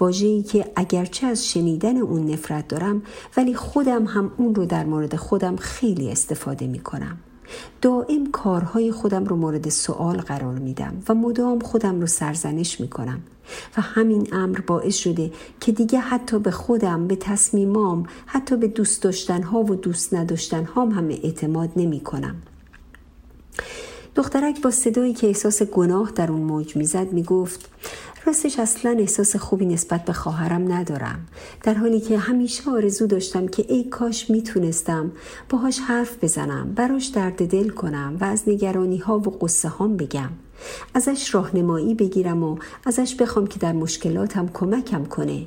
واجهی 0.00 0.42
که 0.42 0.70
اگرچه 0.76 1.26
از 1.26 1.48
شنیدن 1.48 1.96
اون 1.96 2.30
نفرت 2.30 2.68
دارم 2.68 3.02
ولی 3.36 3.54
خودم 3.54 4.04
هم 4.04 4.32
اون 4.36 4.54
رو 4.54 4.66
در 4.66 4.84
مورد 4.84 5.16
خودم 5.16 5.56
خیلی 5.56 6.10
استفاده 6.10 6.66
می 6.66 6.78
کنم. 6.78 7.18
دائم 7.82 8.30
کارهای 8.32 8.92
خودم 8.92 9.24
رو 9.24 9.36
مورد 9.36 9.68
سوال 9.68 10.16
قرار 10.16 10.58
میدم 10.58 11.02
و 11.08 11.14
مدام 11.14 11.58
خودم 11.58 12.00
رو 12.00 12.06
سرزنش 12.06 12.80
می 12.80 12.88
کنم 12.88 13.20
و 13.76 13.80
همین 13.80 14.28
امر 14.32 14.60
باعث 14.60 14.96
شده 14.96 15.32
که 15.60 15.72
دیگه 15.72 15.98
حتی 15.98 16.38
به 16.38 16.50
خودم 16.50 17.06
به 17.06 17.16
تصمیمام 17.16 18.06
حتی 18.26 18.56
به 18.56 18.68
دوست 18.68 19.02
داشتن 19.02 19.42
ها 19.42 19.62
و 19.62 19.74
دوست 19.74 20.14
نداشتن 20.14 20.64
هام 20.64 20.90
هم 20.90 21.08
اعتماد 21.08 21.70
نمی 21.76 22.00
کنم. 22.00 22.36
دخترک 24.14 24.62
با 24.62 24.70
صدایی 24.70 25.14
که 25.14 25.26
احساس 25.26 25.62
گناه 25.62 26.12
در 26.14 26.32
اون 26.32 26.40
موج 26.40 26.76
می‌زد 26.76 27.12
می‌گفت 27.12 27.68
راستش 28.26 28.58
اصلا 28.58 28.96
احساس 28.98 29.36
خوبی 29.36 29.66
نسبت 29.66 30.04
به 30.04 30.12
خواهرم 30.12 30.72
ندارم. 30.72 31.26
در 31.62 31.74
حالی 31.74 32.00
که 32.00 32.18
همیشه 32.18 32.70
آرزو 32.70 33.06
داشتم 33.06 33.48
که 33.48 33.64
ای 33.68 33.84
کاش 33.84 34.30
می‌تونستم 34.30 35.12
باهاش 35.48 35.78
حرف 35.78 36.24
بزنم 36.24 36.72
براش 36.74 37.06
درد 37.06 37.46
دل 37.46 37.68
کنم 37.68 38.16
و 38.20 38.24
از 38.24 38.42
نگرانی 38.46 38.98
ها 38.98 39.18
و 39.18 39.22
قصه 39.22 39.68
هام 39.68 39.96
بگم. 39.96 40.30
ازش 40.94 41.34
راهنمایی 41.34 41.94
بگیرم 41.94 42.42
و 42.42 42.58
ازش 42.86 43.14
بخوام 43.14 43.46
که 43.46 43.58
در 43.58 43.72
مشکلاتم 43.72 44.48
کمکم 44.48 45.04
کنه. 45.04 45.46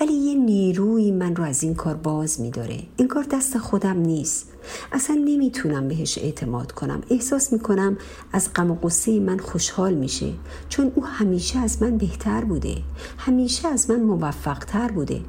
ولی 0.00 0.12
یه 0.12 0.34
نیروی 0.34 1.10
من 1.10 1.36
رو 1.36 1.44
از 1.44 1.62
این 1.62 1.74
کار 1.74 1.94
باز 1.94 2.40
میداره. 2.40 2.78
کار 3.08 3.26
دست 3.30 3.58
خودم 3.58 3.98
نیست. 3.98 4.51
اصلا 4.92 5.16
نمی‌تونم 5.24 5.88
بهش 5.88 6.18
اعتماد 6.18 6.72
کنم. 6.72 7.02
احساس 7.10 7.52
می‌کنم 7.52 7.96
از 8.32 8.52
غم 8.54 8.70
و 8.70 8.74
قصه 8.74 9.20
من 9.20 9.38
خوشحال 9.38 9.94
میشه. 9.94 10.32
چون 10.68 10.92
او 10.94 11.06
همیشه 11.06 11.58
از 11.58 11.82
من 11.82 11.98
بهتر 11.98 12.44
بوده. 12.44 12.76
همیشه 13.18 13.68
از 13.68 13.90
من 13.90 14.00
موفقتر 14.00 14.88
بوده. 14.88 15.20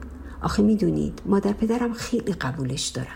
آخه 0.41 0.63
می‌دونید 0.63 1.21
مادر 1.25 1.53
پدرم 1.53 1.93
خیلی 1.93 2.33
قبولش 2.33 2.87
دارن. 2.87 3.07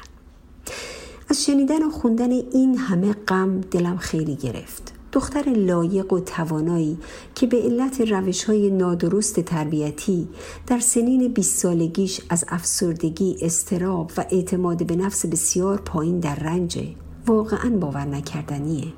از 1.29 1.45
شنیدن 1.45 1.83
و 1.83 1.89
خوندن 1.89 2.31
این 2.31 2.77
همه 2.77 3.13
غم 3.13 3.61
دلم 3.61 3.97
خیلی 3.97 4.35
گرفت. 4.35 4.93
دختر 5.11 5.49
لایق 5.49 6.13
و 6.13 6.19
توانایی 6.19 6.97
که 7.35 7.47
به 7.47 7.61
علت 7.61 8.01
روش 8.01 8.43
های 8.43 8.69
نادرست 8.69 9.39
تربیتی 9.39 10.27
در 10.67 10.79
سنین 10.79 11.33
20 11.33 11.59
سالگیش 11.59 12.21
از 12.29 12.45
افسردگی، 12.47 13.37
استراب 13.41 14.11
و 14.17 14.25
اعتماد 14.31 14.87
به 14.87 14.95
نفس 14.95 15.25
بسیار 15.25 15.81
پایین 15.81 16.19
در 16.19 16.35
رنجه 16.35 16.87
واقعا 17.27 17.69
باور 17.69 18.05
نکردنیه 18.05 18.93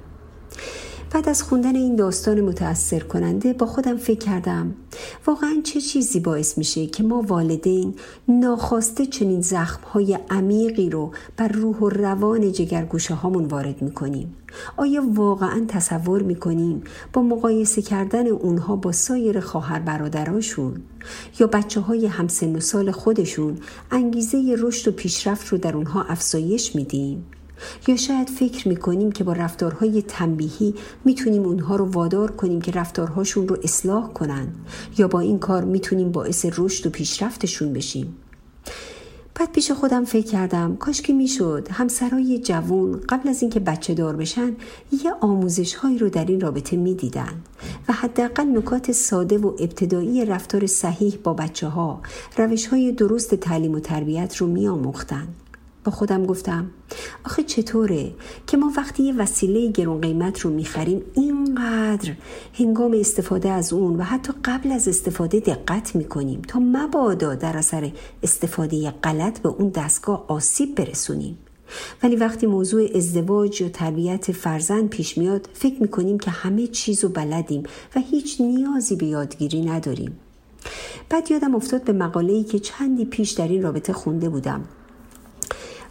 بعد 1.12 1.30
از 1.30 1.44
خوندن 1.44 1.76
این 1.76 1.96
داستان 1.96 2.42
متأثر 2.42 3.00
کننده 3.00 3.54
با 3.54 3.66
خودم 3.66 3.98
فکر 3.98 4.20
کردم 4.20 4.74
واقعا 5.26 5.62
چه 5.64 5.82
چیزی 5.82 6.20
باعث 6.20 6.58
میشه 6.58 6.88
که 6.88 7.04
ما 7.04 7.22
والدین 7.22 7.94
ناخواسته 8.28 9.06
چنین 9.06 9.42
زخمهای 9.42 10.20
عمیقی 10.30 10.90
رو 10.90 11.12
بر 11.38 11.48
روح 11.48 11.78
و 11.78 11.90
روان 11.90 12.52
جگرگوشه 12.52 13.14
هامون 13.14 13.46
وارد 13.46 13.82
می‌کنیم؟ 13.82 14.36
آیا 14.78 15.04
واقعا 15.14 15.66
تصور 15.68 16.22
می‌کنیم 16.22 16.84
با 17.14 17.22
مقایسه 17.22 17.82
کردن 17.82 18.28
اونها 18.28 18.76
با 18.76 18.92
سایر 18.92 19.40
خواهر 19.40 19.80
برادراشون 19.80 20.82
یا 21.40 21.48
بچه 21.48 21.80
های 21.82 22.06
همسن 22.06 22.56
و 22.56 22.60
سال 22.60 22.92
خودشون 22.92 23.58
انگیزه 23.92 24.56
رشد 24.58 24.88
و 24.88 24.92
پیشرفت 24.92 25.48
رو 25.48 25.58
در 25.58 25.76
اونها 25.76 26.04
افزایش 26.04 26.76
میدیم؟ 26.76 27.26
یا 27.88 27.96
شاید 27.96 28.30
فکر 28.30 28.68
می‌کنیم 28.68 29.12
که 29.12 29.24
با 29.24 29.34
رفتارهای 29.34 30.02
تنبیهی 30.02 30.76
می‌تونیم 31.06 31.44
اونها 31.44 31.76
رو 31.76 31.86
وادار 31.86 32.32
کنیم 32.32 32.62
که 32.62 32.72
رفتارهاشون 32.72 33.48
رو 33.48 33.58
اصلاح 33.64 34.14
کنن 34.14 34.48
یا 34.98 35.08
با 35.08 35.20
این 35.20 35.40
کار 35.40 35.64
می‌تونیم 35.64 36.12
باعث 36.12 36.46
رشد 36.58 36.88
و 36.88 36.90
پیشرفتشون 36.90 37.74
بشیم. 37.74 38.18
بعد 39.36 39.52
پیش 39.52 39.72
خودم 39.72 40.06
فکر 40.06 40.26
کردم 40.26 40.76
کاش 40.76 41.02
که 41.02 41.14
می‌شد 41.14 41.68
همسرای 41.72 42.40
جوون 42.40 43.02
قبل 43.10 43.30
از 43.30 43.42
اینکه 43.42 43.60
بچه 43.60 43.94
دار 43.94 44.16
بشن 44.16 44.56
یه 45.04 45.14
آموزش 45.22 45.76
هایی 45.76 45.98
رو 45.98 46.10
در 46.10 46.26
این 46.26 46.42
رابطه 46.42 46.78
می‌دیدن 46.78 47.34
و 47.88 47.94
حداقل 47.94 48.58
نکات 48.58 48.92
ساده 48.92 49.38
و 49.38 49.48
ابتدایی 49.48 50.26
رفتار 50.26 50.68
صحیح 50.68 51.18
با 51.24 51.34
بچه 51.34 51.68
ها 51.68 52.02
روش 52.38 52.68
های 52.68 52.92
درست 52.92 53.36
تعلیم 53.36 53.72
و 53.76 53.80
تربیت 53.80 54.36
رو 54.38 54.48
میآموختن. 54.48 55.28
با 55.84 55.92
خودم 55.92 56.26
گفتم 56.26 56.72
آخه 57.26 57.44
چطوره 57.44 58.12
که 58.48 58.58
ما 58.58 58.72
وقتی 58.78 59.04
یه 59.04 59.16
وسیله 59.16 59.72
گرون 59.72 60.02
قیمت 60.02 60.40
رو 60.40 60.50
می‌خریم 60.50 61.02
اینقدر 61.14 62.14
هنگام 62.54 62.94
استفاده 63.00 63.50
از 63.50 63.74
اون 63.74 63.96
و 63.96 64.04
حتی 64.04 64.34
قبل 64.46 64.72
از 64.72 64.88
استفاده 64.88 65.40
دقت 65.40 65.96
می‌کنیم 65.96 66.42
تا 66.42 66.60
مبادا 66.60 67.36
در 67.36 67.58
اثر 67.58 67.92
استفاده 68.24 68.92
غلط 68.92 69.40
به 69.40 69.50
اون 69.50 69.70
دستگاه 69.70 70.26
آسیب 70.28 70.76
برسونیم. 70.76 71.38
ولی 72.04 72.16
وقتی 72.16 72.48
موضوع 72.48 72.90
ازدواج 72.96 73.62
یا 73.62 73.70
تربیت 73.70 74.32
فرزند 74.32 74.90
پیش 74.90 75.18
میاد 75.18 75.50
فکر 75.54 75.82
می‌کنیم 75.82 76.20
که 76.20 76.32
همه 76.32 76.68
چیز 76.68 77.04
رو 77.04 77.10
بلدیم 77.10 77.64
و 77.96 78.00
هیچ 78.00 78.42
نیازی 78.42 78.96
به 78.96 79.06
یادگیری 79.06 79.62
نداریم. 79.62 80.20
بعد 81.10 81.32
یادم 81.32 81.56
افتاد 81.56 81.84
به 81.84 81.94
مقاله‌ای 81.94 82.44
که 82.44 82.60
چندی 82.60 83.06
پیش 83.06 83.32
در 83.32 83.48
این 83.48 83.62
رابطه 83.64 83.94
خونده 83.94 84.30
بودم. 84.30 84.64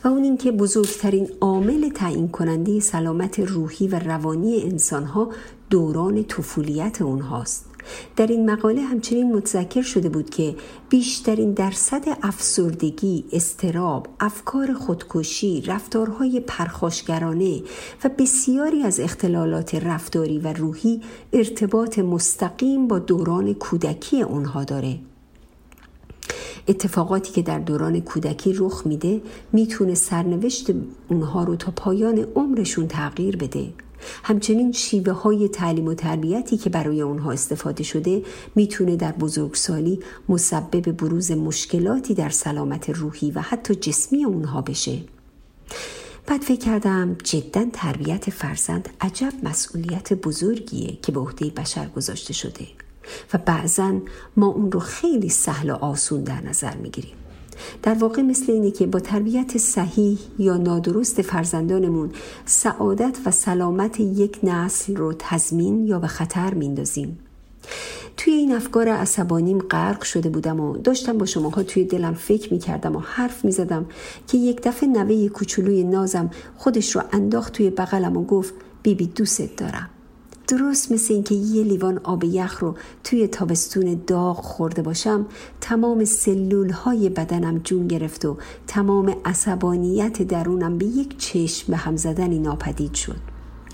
و 0.04 0.08
اون 0.08 0.24
اینکه 0.24 0.52
بزرگترین 0.52 1.28
عامل 1.40 1.88
تعیین 1.88 2.28
کننده 2.28 2.80
سلامت 2.80 3.40
روحی 3.40 3.88
و 3.88 3.98
روانی 3.98 4.62
انسانها 4.62 5.28
دوران 5.70 6.24
طفولیت 6.24 7.02
اونهاست 7.02 7.64
در 8.16 8.26
این 8.26 8.50
مقاله 8.50 8.80
همچنین 8.80 9.32
متذکر 9.32 9.82
شده 9.82 10.08
بود 10.08 10.30
که 10.30 10.54
بیشترین 10.88 11.52
درصد 11.52 12.04
افسردگی، 12.22 13.24
استراب، 13.32 14.06
افکار 14.20 14.72
خودکشی، 14.72 15.60
رفتارهای 15.60 16.40
پرخاشگرانه 16.40 17.62
و 18.04 18.10
بسیاری 18.18 18.82
از 18.82 19.00
اختلالات 19.00 19.74
رفتاری 19.74 20.38
و 20.38 20.52
روحی 20.52 21.00
ارتباط 21.32 21.98
مستقیم 21.98 22.88
با 22.88 22.98
دوران 22.98 23.54
کودکی 23.54 24.22
اونها 24.22 24.64
داره. 24.64 24.98
اتفاقاتی 26.68 27.32
که 27.32 27.42
در 27.42 27.58
دوران 27.58 28.00
کودکی 28.00 28.52
رخ 28.52 28.82
میده 28.86 29.20
می‌تونه 29.52 29.94
سرنوشت 29.94 30.70
اونها 31.08 31.44
رو 31.44 31.56
تا 31.56 31.72
پایان 31.76 32.18
عمرشون 32.18 32.88
تغییر 32.88 33.36
بده. 33.36 33.72
همچنین 34.22 34.72
شیوه 34.72 35.12
های 35.12 35.48
تعلیم 35.48 35.86
و 35.86 35.94
تربیتی 35.94 36.56
که 36.56 36.70
برای 36.70 37.00
اونها 37.00 37.32
استفاده 37.32 37.82
شده 37.82 38.22
می‌تونه 38.54 38.96
در 38.96 39.12
بزرگسالی 39.12 40.00
مسبب 40.28 40.96
بروز 40.96 41.30
مشکلاتی 41.30 42.14
در 42.14 42.30
سلامت 42.30 42.90
روحی 42.90 43.30
و 43.30 43.40
حتی 43.40 43.74
جسمی 43.74 44.24
اونها 44.24 44.60
بشه. 44.62 44.98
بعد 46.26 46.42
فکر 46.42 46.60
کردم 46.60 47.16
جدا 47.24 47.66
تربیت 47.72 48.30
فرزند 48.30 48.88
عجب 49.00 49.32
مسئولیت 49.42 50.12
بزرگیه 50.12 50.98
که 51.02 51.12
به 51.12 51.20
عهده 51.20 51.50
بشر 51.50 51.88
گذاشته 51.96 52.32
شده. 52.32 52.66
و 53.34 53.38
بعضا 53.38 53.94
ما 54.36 54.46
اون 54.46 54.72
رو 54.72 54.80
خیلی 54.80 55.28
سهل 55.28 55.70
و 55.70 55.74
آسون 55.74 56.22
در 56.22 56.40
نظر 56.40 56.76
می‌گیریم. 56.76 57.14
در 57.82 57.94
واقع 57.94 58.22
مثل 58.22 58.52
اینه 58.52 58.70
که 58.70 58.86
با 58.86 59.00
تربیت 59.00 59.58
صحیح 59.58 60.18
یا 60.38 60.56
نادرست 60.56 61.22
فرزندانمون 61.22 62.10
سعادت 62.46 63.18
و 63.26 63.30
سلامت 63.30 64.00
یک 64.00 64.38
نسل 64.42 64.96
رو 64.96 65.14
تضمین 65.18 65.86
یا 65.86 65.98
به 65.98 66.06
خطر 66.06 66.54
میندازیم 66.54 67.18
توی 68.16 68.32
این 68.32 68.52
افکار 68.52 68.88
عصبانیم 68.88 69.58
غرق 69.58 70.02
شده 70.02 70.28
بودم 70.28 70.60
و 70.60 70.76
داشتم 70.76 71.18
با 71.18 71.26
شماها 71.26 71.62
توی 71.62 71.84
دلم 71.84 72.14
فکر 72.14 72.52
می‌کردم 72.52 72.96
و 72.96 72.98
حرف 72.98 73.44
می‌زدم 73.44 73.86
که 74.26 74.38
یک 74.38 74.62
دفعه 74.62 74.88
نوه 74.88 75.28
کوچولوی 75.28 75.84
نازم 75.84 76.30
خودش 76.56 76.96
رو 76.96 77.02
انداخت 77.12 77.52
توی 77.52 77.70
بغلم 77.70 78.16
و 78.16 78.24
گفت 78.24 78.54
بیبی 78.82 79.06
دوست 79.06 79.56
دارم. 79.56 79.90
درست 80.48 80.92
مثل 80.92 81.14
اینکه 81.14 81.34
یه 81.34 81.64
لیوان 81.64 82.00
آب 82.04 82.24
یخ 82.24 82.58
رو 82.58 82.74
توی 83.04 83.26
تابستون 83.26 84.02
داغ 84.06 84.36
خورده 84.36 84.82
باشم 84.82 85.26
تمام 85.60 86.04
سلول 86.04 86.70
های 86.70 87.08
بدنم 87.08 87.58
جون 87.58 87.88
گرفت 87.88 88.24
و 88.24 88.36
تمام 88.66 89.16
عصبانیت 89.24 90.22
درونم 90.22 90.78
به 90.78 90.86
یک 90.86 91.18
چشم 91.18 91.72
به 91.72 91.76
هم 91.76 91.96
زدنی 91.96 92.38
ناپدید 92.38 92.94
شد. 92.94 93.16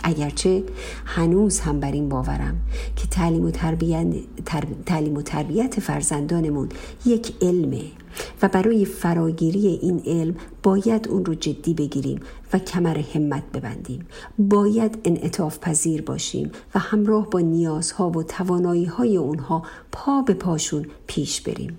اگرچه 0.03 0.65
هنوز 1.05 1.61
هم 1.61 1.81
بر 1.81 1.93
این 1.93 2.09
باورم 2.09 2.57
که 2.97 3.07
تعلیم 3.07 3.45
و 3.45 3.51
تربیت, 3.51 4.07
تعلیم 4.87 5.17
و 5.17 5.23
تربیت 5.23 5.81
فرزندانمون 5.81 6.69
یک 7.07 7.35
علمه 7.43 7.83
و 8.43 8.49
برای 8.49 8.85
فراگیری 8.85 9.67
این 9.67 10.03
علم 10.07 10.35
باید 10.63 11.09
اون 11.09 11.25
رو 11.25 11.35
جدی 11.35 11.75
بگیریم 11.75 12.21
و 12.53 12.59
کمر 12.59 12.99
همت 12.99 13.43
ببندیم. 13.55 14.07
باید 14.39 14.99
انعطاف 15.05 15.59
پذیر 15.59 16.03
باشیم 16.03 16.53
و 16.75 16.79
همراه 16.79 17.31
با 17.31 17.41
نیازها 17.41 18.11
و 18.11 18.23
توانایی 18.23 18.85
های 18.85 19.17
اونها 19.17 19.63
پا 19.93 20.23
به 20.23 20.35
پاشون 20.35 20.87
پیش 21.07 21.41
بریم. 21.41 21.79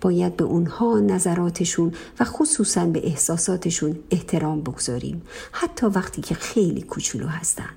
باید 0.00 0.36
به 0.36 0.44
اونها 0.44 1.00
نظراتشون 1.00 1.92
و 2.20 2.24
خصوصا 2.24 2.86
به 2.86 3.06
احساساتشون 3.06 3.98
احترام 4.10 4.60
بگذاریم 4.60 5.22
حتی 5.52 5.86
وقتی 5.86 6.22
که 6.22 6.34
خیلی 6.34 6.82
کوچولو 6.82 7.26
هستن. 7.26 7.70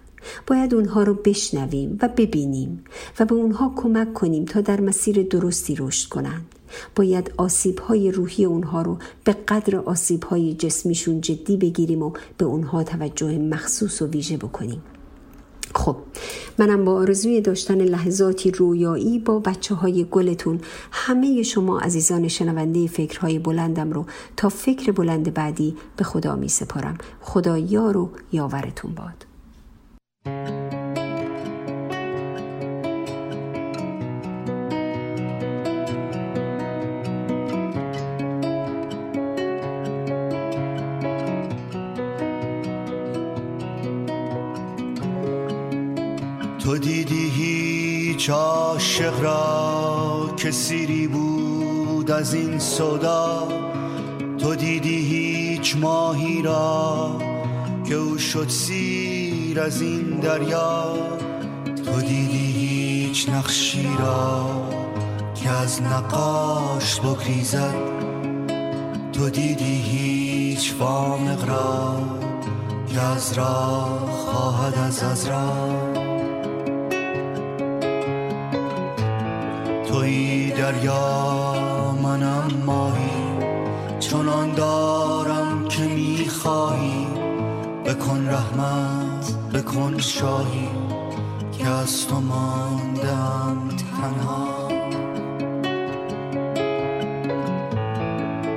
باید 0.47 0.73
اونها 0.73 1.03
رو 1.03 1.13
بشنویم 1.13 1.97
و 2.01 2.07
ببینیم 2.07 2.83
و 3.19 3.25
به 3.25 3.35
اونها 3.35 3.73
کمک 3.75 4.13
کنیم 4.13 4.45
تا 4.45 4.61
در 4.61 4.81
مسیر 4.81 5.23
درستی 5.23 5.75
رشد 5.75 6.09
کنند. 6.09 6.45
باید 6.95 7.31
آسیب 7.37 7.79
های 7.79 8.11
روحی 8.11 8.45
اونها 8.45 8.81
رو 8.81 8.97
به 9.23 9.35
قدر 9.47 9.75
آسیب 9.75 10.23
های 10.23 10.53
جسمیشون 10.53 11.21
جدی 11.21 11.57
بگیریم 11.57 12.03
و 12.03 12.11
به 12.37 12.45
اونها 12.45 12.83
توجه 12.83 13.37
مخصوص 13.37 14.01
و 14.01 14.07
ویژه 14.07 14.37
بکنیم. 14.37 14.81
خب 15.75 15.95
منم 16.57 16.85
با 16.85 16.93
آرزوی 16.93 17.41
داشتن 17.41 17.81
لحظاتی 17.81 18.51
رویایی 18.51 19.19
با 19.19 19.39
بچه 19.39 19.75
های 19.75 20.05
گلتون 20.11 20.59
همه 20.91 21.43
شما 21.43 21.79
عزیزان 21.79 22.27
شنونده 22.27 22.87
فکرهای 22.87 23.39
بلندم 23.39 23.91
رو 23.91 24.05
تا 24.37 24.49
فکر 24.49 24.91
بلند 24.91 25.33
بعدی 25.33 25.75
به 25.97 26.03
خدا 26.03 26.35
می 26.35 26.49
سپارم 26.49 26.97
خدا 27.21 27.57
یار 27.57 27.97
و 27.97 28.09
یاورتون 28.31 28.91
باد. 28.95 30.78
عاشق 48.99 49.23
را 49.23 50.33
که 50.37 50.51
سیری 50.51 51.07
بود 51.07 52.11
از 52.11 52.33
این 52.33 52.59
صدا 52.59 53.47
تو 54.37 54.55
دیدی 54.55 54.97
هیچ 54.97 55.75
ماهی 55.75 56.41
را 56.41 57.17
که 57.85 57.95
او 57.95 58.17
شد 58.17 58.49
سیر 58.49 59.59
از 59.59 59.81
این 59.81 60.03
دریا. 60.03 60.95
تو 61.85 62.01
دیدی 62.01 62.51
هیچ 62.51 63.29
نقشی 63.29 63.89
را 63.99 64.45
که 65.35 65.49
از 65.49 65.81
نقاش 65.81 66.99
بگریزد. 66.99 67.75
تو 69.13 69.29
دیدی 69.29 69.81
هیچ 69.81 70.75
وامق 70.79 71.49
را 71.49 71.97
که 72.93 73.01
از 73.01 73.33
راه 73.33 74.09
خواهد 74.11 74.77
از 74.77 75.03
از 75.03 75.27
راه 75.27 75.88
توی 80.09 80.51
دریا 80.51 81.55
منم 82.03 82.51
ماهی 82.65 83.09
چنان 83.99 84.51
دارم 84.51 85.67
که 85.67 85.81
می‌خواهی. 85.81 87.07
بکن 87.85 88.27
رحمت 88.29 89.33
بکن 89.53 89.97
شاهی. 89.97 90.67
که 91.51 91.67
از 91.67 92.07
تو 92.07 92.19
ماندم 92.19 93.69
تنها. 93.69 94.47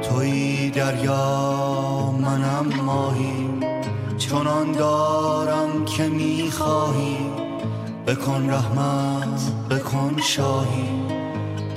توی 0.02 0.70
دریا 0.70 2.14
منم 2.20 2.82
ماهی 2.84 3.48
چنان 4.18 4.72
دارم 4.72 5.84
که 5.84 6.02
می‌خواهی. 6.02 7.16
بکن 8.06 8.50
رحمت 8.50 9.52
بکن 9.70 10.16
شاهی. 10.22 11.01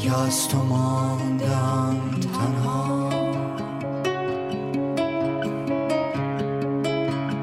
که 0.06 0.18
از 0.18 0.48
تو 0.48 0.58
ماندم 0.58 1.98
تنها. 2.34 3.10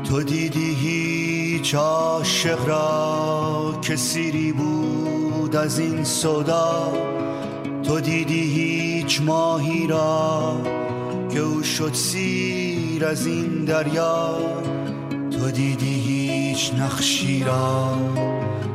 تو 0.05 0.23
دیدی 0.23 0.75
هیچ 0.75 1.75
عاشق 1.75 2.69
را 2.69 3.79
که 3.83 3.97
سیری 3.97 4.53
بود 4.53 5.57
از 5.57 5.79
این 5.79 6.05
صدا. 6.05 6.93
تو 7.83 8.01
دیدی 8.01 8.43
هیچ 8.43 9.21
ماهی 9.21 9.87
را 9.87 10.57
که 11.31 11.39
او 11.39 11.63
شد 11.63 11.95
سیر 11.95 13.05
از 13.05 13.27
این 13.27 13.65
دریا. 13.65 14.39
تو 15.31 15.51
دیدی 15.51 15.95
هیچ 15.95 16.73
نقشی 16.75 17.45
را 17.45 17.99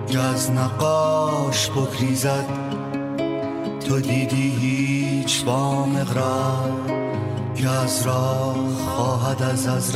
که 0.07 0.19
از 0.19 0.51
نقاش 0.51 1.69
بگریزد. 1.69 2.66
تو 3.88 3.99
دیدی 3.99 4.49
هیچ 4.61 5.45
بامق 5.45 6.18
را 6.18 6.69
راه 8.05 8.73
خواهد 8.73 9.41
از 9.41 9.68
از 9.68 9.95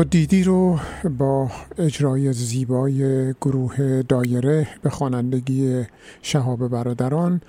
تو 0.00 0.04
دیدی 0.04 0.44
رو 0.44 0.78
با 1.18 1.50
اجرای 1.78 2.32
زیبای 2.32 3.32
گروه 3.32 4.02
دایره 4.02 4.68
به 4.82 4.90
خوانندگی 4.90 5.84
شهاب 6.22 6.68
برادران 6.68 7.40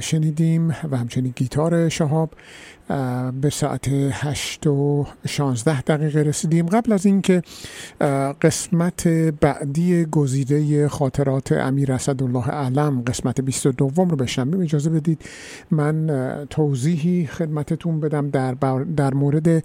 شنیدیم 0.00 0.68
و 0.90 0.96
همچنین 0.96 1.32
گیتار 1.36 1.88
شهاب. 1.88 2.30
به 3.40 3.50
ساعت 3.50 3.88
هشت 4.12 4.66
و 4.66 5.06
شانزده 5.28 5.80
دقیقه 5.80 6.22
رسیدیم. 6.22 6.66
قبل 6.66 6.92
از 6.92 7.06
اینکه 7.06 7.42
قسمت 8.42 9.08
بعدی 9.40 10.04
گزیده 10.04 10.88
خاطرات 10.88 11.52
امیر 11.52 11.92
اسدالله 11.92 12.48
علم 12.48 13.02
قسمت 13.02 13.40
22 13.40 13.92
رو 13.96 14.16
بشنویم 14.16 14.60
اجازه 14.60 14.90
بدید 14.90 15.22
من 15.70 16.46
توضیحی 16.50 17.26
خدمتتون 17.26 18.00
بدم 18.00 18.30
در, 18.30 18.54
در 18.96 19.14
مورد 19.14 19.64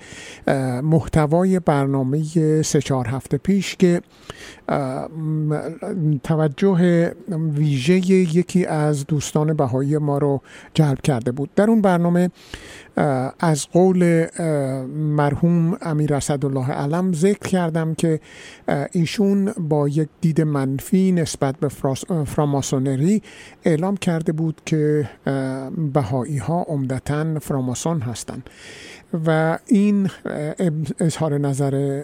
محتوای 0.84 1.60
برنامه 1.60 2.24
سه 2.62 2.82
چهار 2.82 3.08
هفته 3.08 3.38
پیش 3.38 3.76
که 3.76 4.02
توجه 6.24 7.12
ویژه 7.32 7.94
یکی 8.12 8.66
از 8.66 9.06
دوستان 9.06 9.54
بهایی 9.54 9.98
ما 9.98 10.18
رو 10.18 10.42
جلب 10.74 11.02
کرده 11.02 11.32
بود. 11.32 11.50
در 11.56 11.70
اون 11.70 11.82
برنامه 11.82 12.30
از 13.40 13.68
قول 13.68 14.26
مرحوم 14.96 15.78
امیر 15.82 16.14
اسدالله 16.14 16.72
علم 16.72 17.14
ذکر 17.14 17.50
کردم 17.50 17.94
که 17.94 18.20
ایشون 18.92 19.54
با 19.58 19.88
یک 19.88 20.10
دید 20.22 20.42
منفی 20.42 21.12
نسبت 21.12 21.56
به 21.60 21.68
فراماسونری 22.26 23.22
اعلام 23.64 23.98
کرده 23.98 24.32
بود 24.32 24.62
که 24.66 25.10
بهایی 25.94 26.38
ها 26.38 26.66
عمدتا 26.68 27.40
فراماسون 27.40 28.02
هستند. 28.02 28.50
و 29.26 29.60
این 29.68 30.10
اظهار 31.00 31.38
نظر 31.38 32.04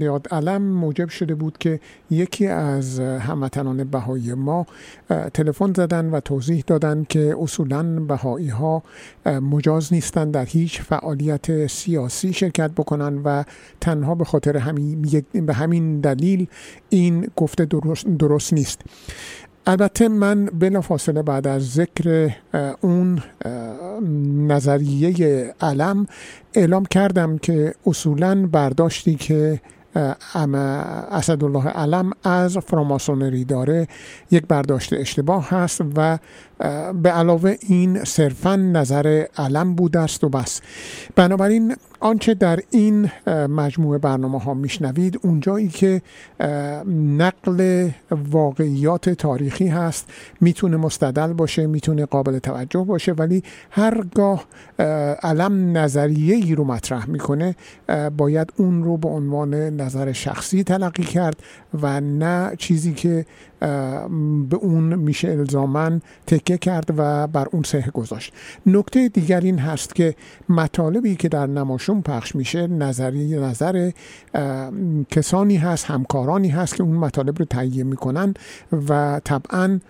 یاد 0.00 0.28
علم 0.30 0.62
موجب 0.62 1.08
شده 1.08 1.34
بود 1.34 1.58
که 1.58 1.80
یکی 2.10 2.46
از 2.46 3.00
هموطنان 3.00 3.84
بهایی 3.84 4.34
ما 4.34 4.66
تلفن 5.34 5.72
زدن 5.76 6.10
و 6.10 6.20
توضیح 6.20 6.64
دادن 6.66 7.06
که 7.08 7.36
اصولا 7.40 7.82
بهایی 7.82 8.48
ها 8.48 8.82
مجاز 9.26 9.92
نیستند 9.92 10.34
در 10.34 10.44
هیچ 10.44 10.80
فعالیت 10.80 11.66
سیاسی 11.66 12.32
شرکت 12.32 12.70
بکنن 12.70 13.18
و 13.24 13.44
تنها 13.80 14.14
به 14.14 14.24
خاطر 14.24 14.56
همین 14.56 15.24
به 15.32 15.54
همین 15.54 16.00
دلیل 16.00 16.46
این 16.88 17.28
گفته 17.36 17.64
درست, 17.64 18.06
درست 18.06 18.52
نیست. 18.52 18.80
البته 19.66 20.08
من 20.08 20.44
بلافاصله 20.46 21.22
بعد 21.22 21.46
از 21.46 21.72
ذکر 21.72 22.30
اون 22.80 23.22
نظریه 24.46 25.54
علم 25.60 26.06
اعلام 26.54 26.84
کردم 26.84 27.38
که 27.38 27.74
اصولا 27.86 28.46
برداشتی 28.46 29.14
که 29.14 29.60
اسدالله 29.94 31.68
علم 31.68 32.10
از 32.24 32.58
فراماسونری 32.58 33.44
داره 33.44 33.88
یک 34.30 34.46
برداشت 34.46 34.92
اشتباه 34.92 35.48
هست 35.50 35.80
و 35.96 36.18
به 37.02 37.10
علاوه 37.10 37.56
این 37.60 38.04
صرفا 38.04 38.56
نظر 38.56 39.24
علم 39.36 39.74
بوده 39.74 40.00
است 40.00 40.24
و 40.24 40.28
بس. 40.28 40.60
بنابراین 41.16 41.76
آنچه 42.02 42.34
در 42.34 42.60
این 42.70 43.10
مجموعه 43.28 43.98
برنامه 43.98 44.40
ها 44.40 44.54
میشنوید 44.54 45.20
اونجایی 45.22 45.68
که 45.68 46.02
نقل 46.88 47.88
واقعیات 48.10 49.10
تاریخی 49.10 49.68
هست 49.68 50.10
می‌تونه 50.40 50.76
مستدل 50.76 51.32
باشه 51.32 51.66
می‌تونه 51.66 52.06
قابل 52.06 52.38
توجه 52.38 52.84
باشه 52.84 53.12
ولی 53.12 53.42
هرگاه 53.70 54.44
علم 55.22 55.78
نظریه 55.78 56.34
ای 56.34 56.54
رو 56.54 56.64
مطرح 56.64 57.10
می‌کنه 57.10 57.56
باید 58.16 58.52
اون 58.56 58.84
رو 58.84 58.96
به 58.96 59.08
عنوان 59.08 59.54
نظر 59.54 60.12
شخصی 60.12 60.64
تلقی 60.64 61.04
کرد 61.04 61.36
و 61.82 62.00
نه 62.00 62.52
چیزی 62.58 62.94
که 62.94 63.26
به 64.50 64.56
اون 64.56 64.94
میشه 64.94 65.28
الزامن 65.28 66.00
تکه 66.26 66.58
کرد 66.58 66.94
و 66.96 67.26
بر 67.26 67.46
اون 67.52 67.62
سه 67.62 67.90
گذاشت. 67.94 68.32
نکته 68.66 69.08
دیگر 69.08 69.40
این 69.40 69.58
هست 69.58 69.94
که 69.94 70.14
مطالبی 70.48 71.16
که 71.16 71.28
در 71.28 71.46
نماشون 71.46 72.02
پخش 72.02 72.34
میشه 72.34 72.66
نظری 72.66 73.40
نظر 73.40 73.90
کسانی 75.10 75.56
هست 75.56 75.84
همکارانی 75.84 76.48
هست 76.48 76.74
که 76.74 76.82
اون 76.82 76.96
مطالب 76.96 77.38
رو 77.38 77.44
تهیه 77.44 77.84
می‌کنن 77.84 78.34
و 78.88 79.20
طبعا 79.24 79.80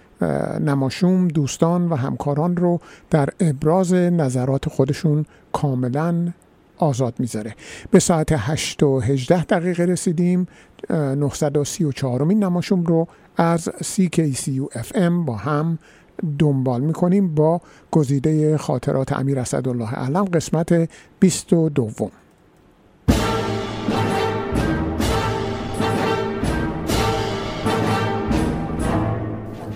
نماشوم 0.60 1.28
دوستان 1.28 1.88
و 1.88 1.94
همکاران 1.94 2.56
رو 2.56 2.80
در 3.10 3.28
ابراز 3.40 3.92
نظرات 3.94 4.68
خودشون 4.68 5.26
کاملا 5.52 6.32
آزاد 6.78 7.14
می‌ذاره. 7.18 7.54
به 7.90 7.98
ساعت 7.98 8.34
8 8.36 8.82
و 8.82 9.00
18 9.00 9.44
دقیقه 9.44 9.84
رسیدیم. 9.84 10.46
934 10.90 12.24
مین 12.24 12.44
نماشوم 12.44 12.84
رو 12.84 13.08
از 13.36 13.68
CKCU 13.68 14.78
FM 14.78 15.10
با 15.26 15.36
هم 15.36 15.78
دنبال 16.38 16.80
می‌کنیم 16.80 17.34
با 17.34 17.60
گزیده 17.90 18.56
خاطرات 18.56 19.12
امیر 19.12 19.38
اسدالله 19.38 19.94
علم 19.94 20.24
قسمت 20.24 20.90
22 21.20 21.90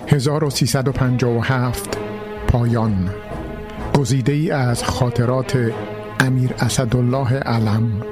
1357 0.06 1.98
پایان. 2.48 3.10
گزیده 3.98 4.32
ای 4.32 4.50
از 4.50 4.84
خاطرات 4.84 5.72
امیر 6.20 6.54
اسدالله 6.58 7.34
علم. 7.34 8.02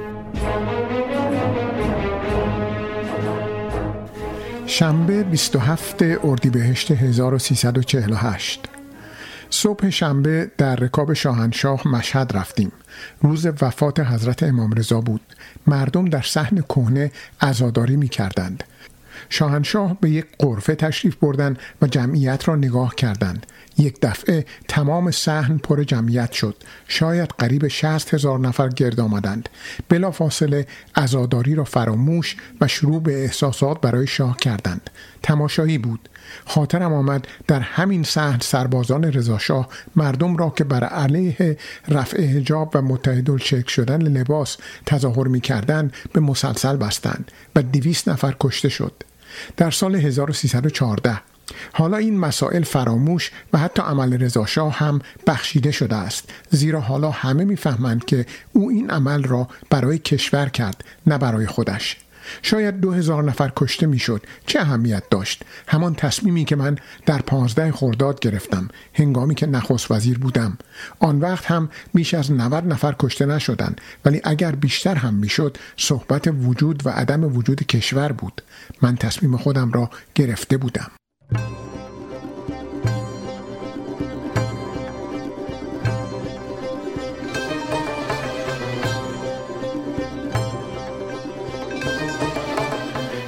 شنبه 4.67 5.23
27 5.23 6.01
اردیبهشت 6.23 6.91
1348 6.91 8.65
صبح 9.49 9.89
شنبه 9.89 10.51
در 10.57 10.75
رکاب 10.75 11.13
شاهنشاه 11.13 11.87
مشهد 11.87 12.31
رفتیم. 12.35 12.71
روز 13.21 13.47
وفات 13.61 13.99
حضرت 13.99 14.43
امام 14.43 14.71
رضا 14.71 15.01
بود. 15.01 15.21
مردم 15.67 16.05
در 16.05 16.21
صحن 16.21 16.61
کهنه 16.61 17.11
عزاداری 17.41 17.95
می 17.95 18.07
کردند 18.07 18.63
شاهنشاه 19.29 19.97
به 20.01 20.09
یک 20.09 20.25
قرفه 20.39 20.75
تشریف 20.75 21.15
بردن 21.15 21.57
و 21.81 21.87
جمعیت 21.87 22.47
را 22.47 22.55
نگاه 22.55 22.95
کردند. 22.95 23.45
یک 23.77 24.01
دفعه 24.01 24.45
تمام 24.67 25.11
صحن 25.11 25.57
پر 25.57 25.83
جمعیت 25.83 26.31
شد. 26.31 26.55
شاید 26.87 27.29
قریب 27.37 27.67
شست 27.67 28.13
هزار 28.13 28.39
نفر 28.39 28.69
گرد 28.69 28.99
آمدند. 28.99 29.49
بلا 29.89 30.11
فاصله 30.11 30.67
ازاداری 30.95 31.55
را 31.55 31.63
فراموش 31.63 32.35
و 32.61 32.67
شروع 32.67 33.01
به 33.01 33.23
احساسات 33.23 33.81
برای 33.81 34.07
شاه 34.07 34.37
کردند. 34.37 34.89
تماشایی 35.23 35.77
بود. 35.77 36.09
خاطرم 36.45 36.93
آمد 36.93 37.27
در 37.47 37.59
همین 37.59 38.03
صحن 38.03 38.39
سربازان 38.39 39.03
رضاشاه 39.03 39.69
مردم 39.95 40.37
را 40.37 40.49
که 40.49 40.63
بر 40.63 40.83
علیه 40.83 41.57
رفع 41.87 42.25
حجاب 42.25 42.71
و 42.73 42.81
متحد 42.81 43.37
چک 43.37 43.69
شدن 43.69 44.01
لباس 44.01 44.57
تظاهر 44.85 45.27
می 45.27 45.41
کردن 45.41 45.91
به 46.13 46.19
مسلسل 46.19 46.77
بستند 46.77 47.31
و 47.55 47.61
دویست 47.61 48.09
نفر 48.09 48.35
کشته 48.39 48.69
شد. 48.69 48.93
در 49.57 49.71
سال 49.71 49.95
1314 49.95 51.21
حالا 51.73 51.97
این 51.97 52.19
مسائل 52.19 52.63
فراموش 52.63 53.31
و 53.53 53.57
حتی 53.57 53.81
عمل 53.81 54.13
رضاشاه 54.13 54.73
هم 54.73 54.99
بخشیده 55.27 55.71
شده 55.71 55.95
است. 55.95 56.29
زیرا 56.49 56.79
حالا 56.79 57.11
همه 57.11 57.45
می‌فهمند 57.45 58.05
که 58.05 58.25
او 58.53 58.69
این 58.69 58.89
عمل 58.89 59.23
را 59.23 59.47
برای 59.69 59.97
کشور 59.97 60.49
کرد 60.49 60.83
نه 61.07 61.17
برای 61.17 61.47
خودش. 61.47 61.97
شاید 62.41 62.79
دو 62.79 62.91
هزار 62.91 63.23
نفر 63.23 63.51
کشته 63.55 63.87
می‌شد 63.87 64.21
چه 64.47 64.59
اهمیت 64.59 65.03
داشت؟ 65.09 65.43
همان 65.67 65.95
تصمیمی 65.95 66.45
که 66.45 66.55
من 66.55 66.77
در 67.05 67.21
پانزده 67.21 67.71
خرداد 67.71 68.19
گرفتم 68.19 68.67
هنگامی 68.93 69.35
که 69.35 69.45
نخست 69.45 69.91
وزیر 69.91 70.17
بودم. 70.17 70.57
آن 70.99 71.19
وقت 71.19 71.45
هم 71.45 71.69
بیش 71.93 72.13
از 72.13 72.31
90 72.31 72.67
نفر 72.67 72.95
کشته 72.99 73.25
نشدند 73.25 73.81
ولی 74.05 74.21
اگر 74.23 74.51
بیشتر 74.51 74.95
هم 74.95 75.13
می‌شد 75.13 75.57
صحبت 75.77 76.27
وجود 76.27 76.85
و 76.85 76.89
عدم 76.89 77.23
وجود 77.35 77.63
کشور 77.63 78.11
بود. 78.11 78.41
من 78.81 78.95
تصمیم 78.95 79.37
خودم 79.37 79.71
را 79.71 79.89
گرفته 80.15 80.57
بودم. 80.57 80.91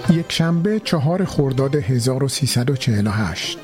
یک 0.10 0.32
شنبه 0.32 0.80
چهار 0.80 1.26
خرداد 1.26 1.76
1348 1.76 3.60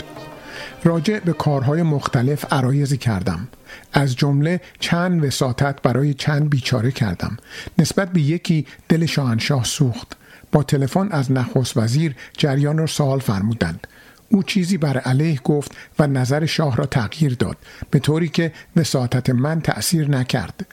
راجع 0.83 1.19
به 1.19 1.33
کارهای 1.33 1.83
مختلف 1.83 2.53
عرایزی 2.53 2.97
کردم. 2.97 3.47
از 3.93 4.15
جمله 4.15 4.61
چند 4.79 5.23
وساطت 5.23 5.81
برای 5.81 6.13
چند 6.13 6.49
بیچاره 6.49 6.91
کردم. 6.91 7.37
نسبت 7.77 8.11
به 8.11 8.21
یکی 8.21 8.65
دل 8.89 9.05
شاهنشاه 9.05 9.63
سوخت. 9.63 10.17
با 10.51 10.63
تلفن 10.63 11.07
از 11.11 11.31
نخست 11.31 11.77
وزیر 11.77 12.15
جریان 12.37 12.77
را 12.77 12.85
سوال 12.85 13.19
فرمودند. 13.19 13.87
او 14.33 14.43
چیزی 14.43 14.77
بر 14.77 14.97
علیه 14.97 15.39
گفت 15.43 15.71
و 15.99 16.07
نظر 16.07 16.45
شاه 16.45 16.75
را 16.75 16.85
تغییر 16.85 17.33
داد 17.33 17.57
به 17.91 17.99
طوری 17.99 18.27
که 18.27 18.51
وساطت 18.75 19.29
من 19.29 19.61
تأثیر 19.61 20.09
نکرد 20.09 20.65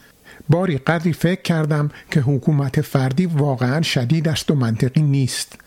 باری 0.49 0.79
قدری 0.79 1.13
فکر 1.13 1.43
کردم 1.43 1.91
که 2.11 2.21
حکومت 2.21 2.81
فردی 2.81 3.27
واقعا 3.27 3.83
شدید 3.83 4.29
است 4.29 4.51
و 4.51 4.55
منطقی 4.55 5.03
نیست 5.03 5.59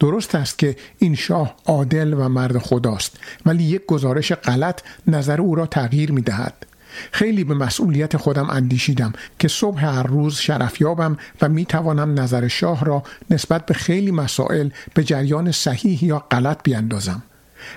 درست 0.00 0.34
است 0.34 0.58
که 0.58 0.76
این 0.98 1.14
شاه 1.14 1.56
عادل 1.66 2.14
و 2.14 2.28
مرد 2.28 2.58
خداست 2.58 3.16
ولی 3.46 3.64
یک 3.64 3.86
گزارش 3.86 4.32
غلط 4.32 4.80
نظر 5.06 5.40
او 5.40 5.54
را 5.54 5.66
تغییر 5.66 6.12
می 6.12 6.22
دهد. 6.22 6.66
خیلی 7.12 7.44
به 7.44 7.54
مسئولیت 7.54 8.16
خودم 8.16 8.50
اندیشیدم 8.50 9.12
که 9.38 9.48
صبح 9.48 9.84
هر 9.84 10.02
روز 10.02 10.36
شرفیابم 10.36 11.16
و 11.42 11.48
می 11.48 11.64
توانم 11.64 12.20
نظر 12.20 12.48
شاه 12.48 12.84
را 12.84 13.02
نسبت 13.30 13.66
به 13.66 13.74
خیلی 13.74 14.10
مسائل 14.10 14.68
به 14.94 15.04
جریان 15.04 15.52
صحیح 15.52 16.04
یا 16.04 16.18
غلط 16.30 16.62
بیاندازم. 16.62 17.22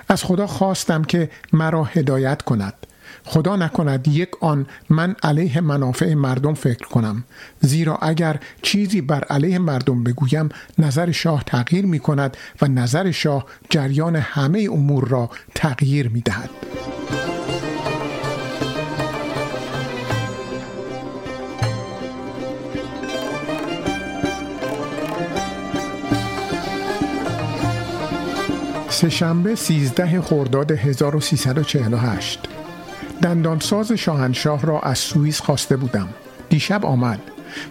از 0.08 0.24
خدا 0.24 0.46
خواستم 0.46 1.04
که 1.04 1.30
مرا 1.52 1.84
هدایت 1.84 2.42
کند 2.42 2.74
خدا 3.24 3.56
نکند 3.56 4.08
یک 4.08 4.30
آن 4.40 4.66
من 4.90 5.16
علیه 5.22 5.60
منافع 5.60 6.14
مردم 6.14 6.54
فکر 6.54 6.88
کنم 6.88 7.24
زیرا 7.60 7.96
اگر 7.96 8.40
چیزی 8.62 9.00
بر 9.00 9.24
علیه 9.24 9.58
مردم 9.58 10.04
بگویم 10.04 10.48
نظر 10.78 11.10
شاه 11.10 11.44
تغییر 11.46 11.86
می 11.86 11.98
کند 11.98 12.36
و 12.62 12.66
نظر 12.68 13.10
شاه 13.10 13.46
جریان 13.70 14.16
همه 14.16 14.68
امور 14.72 15.08
را 15.08 15.30
تغییر 15.54 16.08
می 16.08 16.20
دهد. 16.20 16.50
سهشنبه 29.00 29.54
13 29.54 30.20
خرداد 30.20 30.70
1348 30.72 32.40
دندانساز 33.22 33.92
شاهنشاه 33.92 34.66
را 34.66 34.80
از 34.80 34.98
سوئیس 34.98 35.40
خواسته 35.40 35.76
بودم. 35.76 36.08
دیشب 36.48 36.86
آمد. 36.86 37.20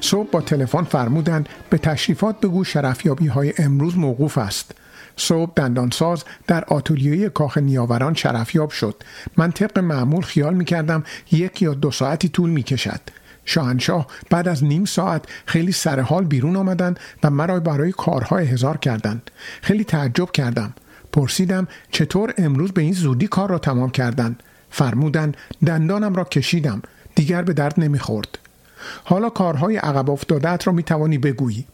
صبح 0.01 0.29
با 0.29 0.41
تلفن 0.41 0.83
فرمودند 0.83 1.49
به 1.69 1.77
تشریفات 1.77 2.39
بگو 2.39 2.63
شرفیابی 2.63 3.27
های 3.27 3.53
امروز 3.57 3.97
موقوف 3.97 4.37
است. 4.37 4.71
صبح 5.15 5.51
دندانساز 5.55 6.23
در 6.47 6.65
آتولیه 6.65 7.29
کاخ 7.29 7.57
نیاوران 7.57 8.13
شرفیاب 8.13 8.69
شد. 8.69 9.03
من 9.37 9.51
طبق 9.51 9.79
معمول 9.79 10.21
خیال 10.21 10.53
می 10.53 10.65
کردم 10.65 11.03
یک 11.31 11.61
یا 11.61 11.73
دو 11.73 11.91
ساعتی 11.91 12.29
طول 12.29 12.49
می 12.49 12.63
کشد 12.63 13.01
شاهنشاه 13.45 14.07
بعد 14.29 14.47
از 14.47 14.63
نیم 14.63 14.85
ساعت 14.85 15.25
خیلی 15.45 15.71
سرحال 15.71 16.25
بیرون 16.25 16.55
آمدند 16.55 16.99
و 17.23 17.29
مرا 17.29 17.59
برای 17.59 17.91
کارهای 17.91 18.45
هزار 18.45 18.77
کردند. 18.77 19.31
خیلی 19.61 19.83
تعجب 19.83 20.31
کردم. 20.31 20.73
پرسیدم 21.11 21.67
چطور 21.91 22.33
امروز 22.37 22.71
به 22.71 22.81
این 22.81 22.93
زودی 22.93 23.27
کار 23.27 23.49
را 23.49 23.59
تمام 23.59 23.89
کردند. 23.89 24.43
فرمودند 24.69 25.37
دندانم 25.65 26.15
را 26.15 26.23
کشیدم 26.23 26.81
دیگر 27.15 27.41
به 27.41 27.53
درد 27.53 27.79
نمی‌خورد. 27.79 28.37
حالا 29.03 29.29
کارهای 29.29 29.77
عقب 29.77 30.09
افتادت 30.09 30.67
را 30.67 30.73
می 30.73 30.83
توانی 30.83 31.17
بگویی. 31.17 31.65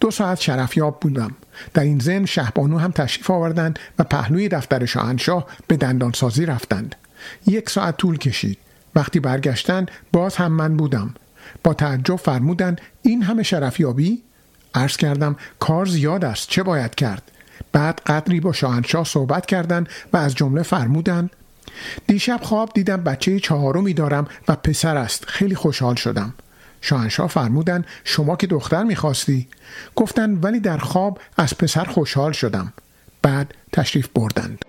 دو 0.00 0.10
ساعت 0.10 0.40
شرفیاب 0.40 1.00
بودم. 1.00 1.30
در 1.74 1.82
این 1.82 1.98
زن 1.98 2.24
شهبانو 2.24 2.78
هم 2.78 2.90
تشریف 2.90 3.30
آوردند 3.30 3.78
و 3.98 4.04
پهلوی 4.04 4.48
دفتر 4.48 4.86
شاهنشاه 4.86 5.46
به 5.66 5.76
دندانسازی 5.76 6.46
رفتند. 6.46 6.94
یک 7.46 7.70
ساعت 7.70 7.96
طول 7.96 8.18
کشید. 8.18 8.58
وقتی 8.94 9.20
برگشتند 9.20 9.90
باز 10.12 10.36
هم 10.36 10.52
من 10.52 10.76
بودم. 10.76 11.14
با 11.64 11.74
تعجب 11.74 12.16
فرمودند 12.16 12.80
این 13.02 13.22
همه 13.22 13.42
شرفیابی؟ 13.42 14.22
عرض 14.74 14.96
کردم 14.96 15.36
کار 15.58 15.86
زیاد 15.86 16.24
است 16.24 16.48
چه 16.48 16.62
باید 16.62 16.94
کرد؟ 16.94 17.30
بعد 17.72 18.00
قدری 18.06 18.40
با 18.40 18.52
شاهنشاه 18.52 19.04
صحبت 19.04 19.46
کردند 19.46 19.88
و 20.12 20.16
از 20.16 20.34
جمله 20.34 20.62
فرمودند 20.62 21.30
دیشب 22.06 22.40
خواب 22.42 22.70
دیدم 22.74 22.96
بچه 22.96 23.40
چهارمی 23.40 23.94
دارم 23.94 24.28
و 24.48 24.56
پسر 24.56 24.96
است 24.96 25.24
خیلی 25.26 25.54
خوشحال 25.54 25.94
شدم. 25.94 26.34
شاهنشاه 26.80 27.28
فرمودن 27.28 27.84
شما 28.04 28.36
که 28.36 28.46
دختر 28.46 28.82
می‌خواستی؟ 28.82 29.48
گفتند 29.96 30.44
ولی 30.44 30.60
در 30.60 30.78
خواب 30.78 31.18
از 31.36 31.58
پسر 31.58 31.84
خوشحال 31.84 32.32
شدم. 32.32 32.72
بعد 33.22 33.54
تشریف 33.72 34.08
بردند. 34.14 34.64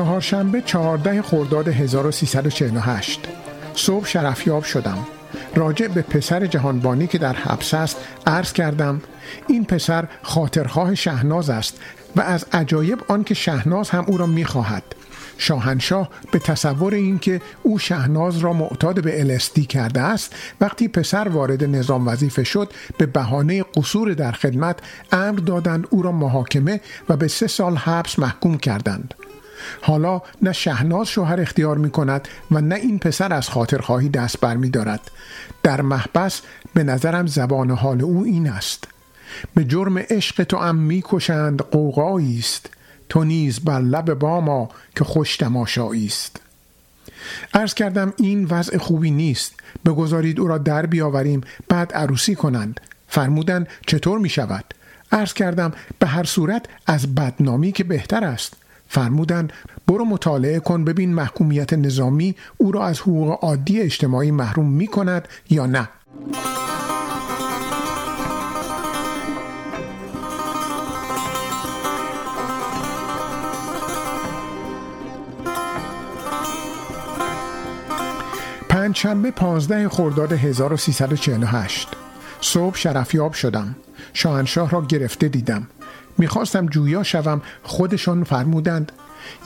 چهارشنبه 0.00 0.60
چهارده 0.60 1.22
خرداد 1.22 1.68
1348 1.68 3.20
صبح 3.74 4.06
شرفیاب 4.06 4.64
شدم. 4.64 4.98
راجع 5.54 5.88
به 5.88 6.02
پسر 6.02 6.46
جهانبانی 6.46 7.06
که 7.06 7.18
در 7.18 7.32
حبس 7.32 7.74
است 7.74 7.96
عرض 8.26 8.52
کردم 8.52 9.02
این 9.48 9.64
پسر 9.64 10.08
خاطرخواه 10.22 10.94
شهناز 10.94 11.50
است 11.50 11.80
و 12.16 12.20
از 12.20 12.46
عجایب 12.52 12.98
آن 13.08 13.24
که 13.24 13.34
شهناز 13.34 13.90
هم 13.90 14.04
او 14.08 14.18
را 14.18 14.26
می‌خواهد. 14.26 14.82
شاهنشاه 15.38 16.10
به 16.32 16.38
تصور 16.38 16.94
اینکه 16.94 17.40
او 17.62 17.78
شهناز 17.78 18.38
را 18.38 18.52
معتاد 18.52 19.02
به 19.02 19.20
الستی 19.20 19.64
کرده 19.64 20.00
است 20.00 20.34
وقتی 20.60 20.88
پسر 20.88 21.28
وارد 21.28 21.64
نظام 21.64 22.08
وظیفه 22.08 22.44
شد 22.44 22.72
به 22.98 23.06
بهانه 23.06 23.62
قصور 23.62 24.14
در 24.14 24.32
خدمت 24.32 24.78
امر 25.12 25.38
دادند 25.38 25.86
او 25.90 26.02
را 26.02 26.12
محاکمه 26.12 26.80
و 27.08 27.16
به 27.16 27.28
سه 27.28 27.46
سال 27.46 27.76
حبس 27.76 28.18
محکوم 28.18 28.58
کردند. 28.58 29.14
حالا 29.80 30.22
نه 30.42 30.52
شهناز 30.52 31.08
شوهر 31.08 31.40
اختیار 31.40 31.78
می 31.78 31.90
کند 31.90 32.28
و 32.50 32.60
نه 32.60 32.74
این 32.74 32.98
پسر 32.98 33.32
از 33.32 33.48
خاطرخواهی 33.48 34.08
دست 34.08 34.40
بر 34.40 34.56
می 34.56 34.70
دارد. 34.70 35.00
در 35.62 35.80
محبس 35.80 36.40
به 36.74 36.84
نظرم 36.84 37.26
زبان 37.26 37.70
حال 37.70 38.02
او 38.02 38.24
این 38.24 38.48
است. 38.48 38.88
به 39.54 39.64
جرم 39.64 39.98
عشق 39.98 40.44
تو 40.44 40.56
ام 40.56 40.76
می 40.76 41.02
کشند 41.04 41.62
است. 41.76 42.70
تو 43.08 43.24
نیز 43.24 43.60
بر 43.60 43.80
لب 43.80 44.14
باما 44.14 44.68
که 44.96 45.04
خوش 45.04 45.36
تماشایی 45.36 46.06
است. 46.06 46.40
عرض 47.54 47.74
کردم 47.74 48.12
این 48.16 48.44
وضع 48.44 48.78
خوبی 48.78 49.10
نیست. 49.10 49.54
بگذارید 49.86 50.40
او 50.40 50.46
را 50.48 50.58
در 50.58 50.86
بیاوریم 50.86 51.40
بعد 51.68 51.92
عروسی 51.92 52.34
کنند. 52.34 52.80
فرمودند 53.08 53.68
چطور 53.86 54.18
می 54.18 54.28
شود 54.28 54.74
عرض 55.12 55.32
کردم 55.32 55.72
به 55.98 56.06
هر 56.06 56.24
صورت 56.24 56.66
از 56.86 57.14
بدنامی 57.14 57.72
که 57.72 57.84
بهتر 57.84 58.24
است. 58.24 58.56
فرمودند 58.92 59.52
برو 59.86 60.04
مطالعه 60.04 60.60
کن 60.60 60.84
ببین 60.84 61.14
محکومیت 61.14 61.72
نظامی 61.72 62.36
او 62.56 62.72
را 62.72 62.86
از 62.86 63.00
حقوق 63.00 63.44
عادی 63.44 63.80
اجتماعی 63.80 64.30
محروم 64.30 64.72
می 64.72 64.86
کند 64.86 65.28
یا 65.50 65.66
نه. 65.66 65.88
پنجشنبه 78.68 79.30
15 79.30 79.88
خرداد 79.88 80.32
1348 80.32 81.88
صبح 82.40 82.76
شرفیاب 82.76 83.32
شدم. 83.32 83.76
شاهنشاه 84.12 84.70
را 84.70 84.82
گرفته 84.82 85.28
دیدم. 85.28 85.66
می‌خواستم 86.20 86.66
جویا 86.66 87.02
شوم 87.02 87.42
خودشان 87.62 88.24
فرمودند. 88.24 88.92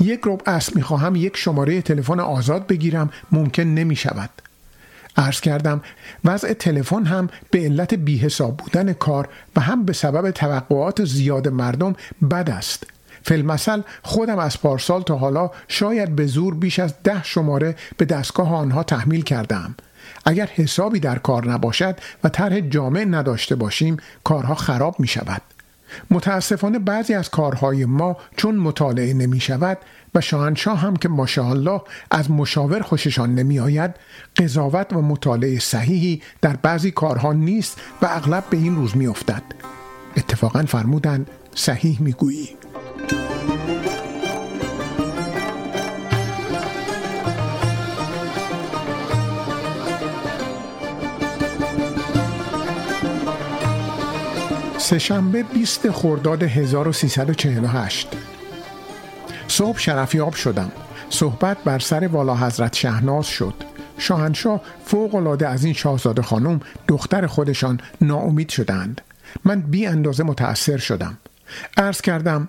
یک 0.01 0.21
رب 0.25 0.43
است 0.47 0.77
می‌خواهم 0.77 1.17
یک 1.17 1.37
شماره 1.37 1.83
تلفن 1.83 2.21
آزاد 2.21 2.67
بگیرم 2.67 3.11
ممکن 3.33 3.63
نمی 3.63 3.97
شود 3.97 4.31
عرض 5.17 5.41
کردم 5.41 5.81
وضع 6.25 6.53
تلفن 6.53 7.05
هم 7.05 7.29
به 7.51 7.59
علت 7.59 7.95
بیحساب 7.95 8.57
بودن 8.57 8.93
کار 8.93 9.29
و 9.57 9.61
هم 9.61 9.85
به 9.85 9.93
سبب 9.93 10.31
توقعات 10.31 11.05
زیاد 11.05 11.49
مردم 11.49 11.97
بد 12.31 12.51
است. 12.51 12.87
فیلمسل 13.23 13.81
خودم 14.03 14.39
از 14.39 14.61
پارسال 14.61 15.03
تا 15.03 15.17
حالا 15.17 15.51
شاید 15.69 16.17
به 16.17 16.27
زور 16.27 16.55
بیش 16.55 16.79
از 16.79 16.95
ده 17.05 17.25
شماره 17.25 17.77
به 17.97 18.05
دستگاه 18.05 18.55
آنها 18.55 18.83
تحمیل 18.83 19.23
کردم 19.23 19.75
اگر 20.25 20.47
حسابی 20.47 21.01
در 21.01 21.19
کار 21.19 21.51
نباشد 21.51 21.97
و 22.25 22.29
طرح 22.29 22.61
جامع 22.61 23.05
نداشته 23.05 23.55
باشیم 23.55 23.97
کارها 24.25 24.55
خراب 24.55 25.01
می 25.01 25.07
شود 25.07 25.43
متاسفانه 26.11 26.79
بعضی 26.79 27.15
از 27.15 27.31
کارهای 27.31 27.85
ما 27.85 28.16
چون 28.37 28.57
مطالعه 28.57 29.15
نمی 29.15 29.41
شود 29.41 29.79
و 30.15 30.21
شاهنشاه 30.21 30.79
هم 30.79 30.97
که 30.97 31.09
ماشاءالله 31.09 31.81
از 32.11 32.31
مشاور 32.31 32.83
خوششان 32.83 33.35
نمی 33.35 33.61
آید 33.61 33.95
قضاوت 34.37 34.93
و 34.93 35.03
مطالعه 35.03 35.59
صحیحی 35.59 36.23
در 36.43 36.57
بعضی 36.57 36.91
کارها 36.91 37.33
نیست 37.33 37.81
و 38.03 38.07
اغلب 38.11 38.45
به 38.51 38.57
این 38.57 38.77
روز 38.77 38.97
می 38.97 39.07
افتد. 39.07 39.43
اتفاقا 40.16 40.62
فرمودند 40.62 41.31
صحیح 41.55 42.03
می 42.03 42.12
گویی. 42.12 42.49
سهشنبه 54.85 55.43
20 55.43 55.90
خرداد 55.90 56.43
1348 56.43 58.09
صبح 59.48 59.78
شرفیاب 59.78 60.35
شدم. 60.35 60.73
صحبت 61.11 61.56
بر 61.65 61.78
سر 61.78 62.06
والا 62.06 62.36
حضرت 62.36 62.74
شهناز 62.74 63.27
شد. 63.27 63.55
شاهنشاه 63.98 64.61
فوق 64.85 65.15
العاده 65.15 65.48
از 65.48 65.65
این 65.65 65.74
شاهزاده 65.74 66.23
خانم 66.23 66.61
دختر 66.89 67.27
خودشان 67.27 67.81
ناامید 68.01 68.48
شدند. 68.48 69.01
من 69.44 69.61
بی 69.61 69.86
اندازه 69.86 70.24
متأثر 70.24 70.77
شدم. 70.77 71.19
عرض 71.77 72.01
کردم 72.01 72.48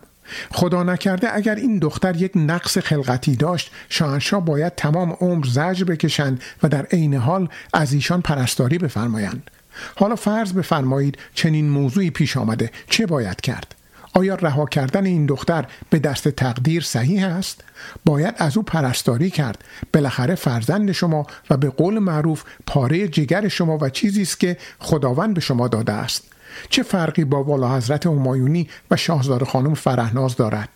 خدا 0.51 0.83
نکرده 0.83 1.35
اگر 1.35 1.55
این 1.55 1.79
دختر 1.79 2.15
یک 2.15 2.31
نقص 2.35 2.77
خلقتی 2.77 3.35
داشت 3.35 3.71
شاهنشاه 3.89 4.45
باید 4.45 4.75
تمام 4.75 5.17
عمر 5.21 5.45
زجر 5.45 5.83
بکشند 5.83 6.41
و 6.63 6.69
در 6.69 6.85
عین 6.85 7.13
حال 7.13 7.49
از 7.73 7.93
ایشان 7.93 8.21
پرستاری 8.21 8.77
بفرمایند. 8.77 9.51
حالا 9.95 10.15
فرض 10.15 10.53
بفرمایید 10.53 11.17
چنین 11.33 11.69
موضوعی 11.69 12.09
پیش 12.09 12.37
آمده 12.37 12.71
چه 12.89 13.05
باید 13.05 13.41
کرد؟ 13.41 13.75
آیا 14.15 14.35
رها 14.35 14.65
کردن 14.65 15.05
این 15.05 15.25
دختر 15.25 15.65
به 15.89 15.99
دست 15.99 16.27
تقدیر 16.27 16.83
صحیح 16.83 17.25
است؟ 17.27 17.63
باید 18.05 18.35
از 18.37 18.57
او 18.57 18.63
پرستاری 18.63 19.29
کرد. 19.29 19.63
بالاخره 19.93 20.35
فرزند 20.35 20.91
شما 20.91 21.27
و 21.49 21.57
به 21.57 21.69
قول 21.69 21.99
معروف 21.99 22.43
پاره 22.67 23.07
جگر 23.07 23.47
شما 23.47 23.77
و 23.81 23.89
چیزی 23.89 24.21
است 24.21 24.39
که 24.39 24.57
خداوند 24.79 25.33
به 25.33 25.41
شما 25.41 25.67
داده 25.67 25.91
است. 25.91 26.23
چه 26.69 26.83
فرقی 26.83 27.23
با 27.23 27.43
والا 27.43 27.75
حضرت 27.75 28.05
همایونی 28.05 28.69
و 28.91 28.95
شاهزاده 28.95 29.45
خانم 29.45 29.73
فرهناز 29.73 30.35
دارد؟ 30.35 30.69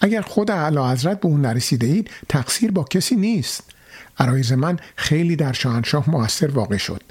اگر 0.00 0.20
خود 0.20 0.50
اعلی 0.50 0.78
حضرت 0.78 1.20
به 1.20 1.28
اون 1.28 1.40
نرسیده 1.40 1.86
اید 1.86 2.10
تقصیر 2.28 2.70
با 2.70 2.84
کسی 2.84 3.16
نیست. 3.16 3.62
عرایز 4.18 4.52
من 4.52 4.78
خیلی 4.96 5.36
در 5.36 5.52
شاهنشاه 5.52 6.10
موثر 6.10 6.50
واقع 6.50 6.76
شد. 6.76 7.02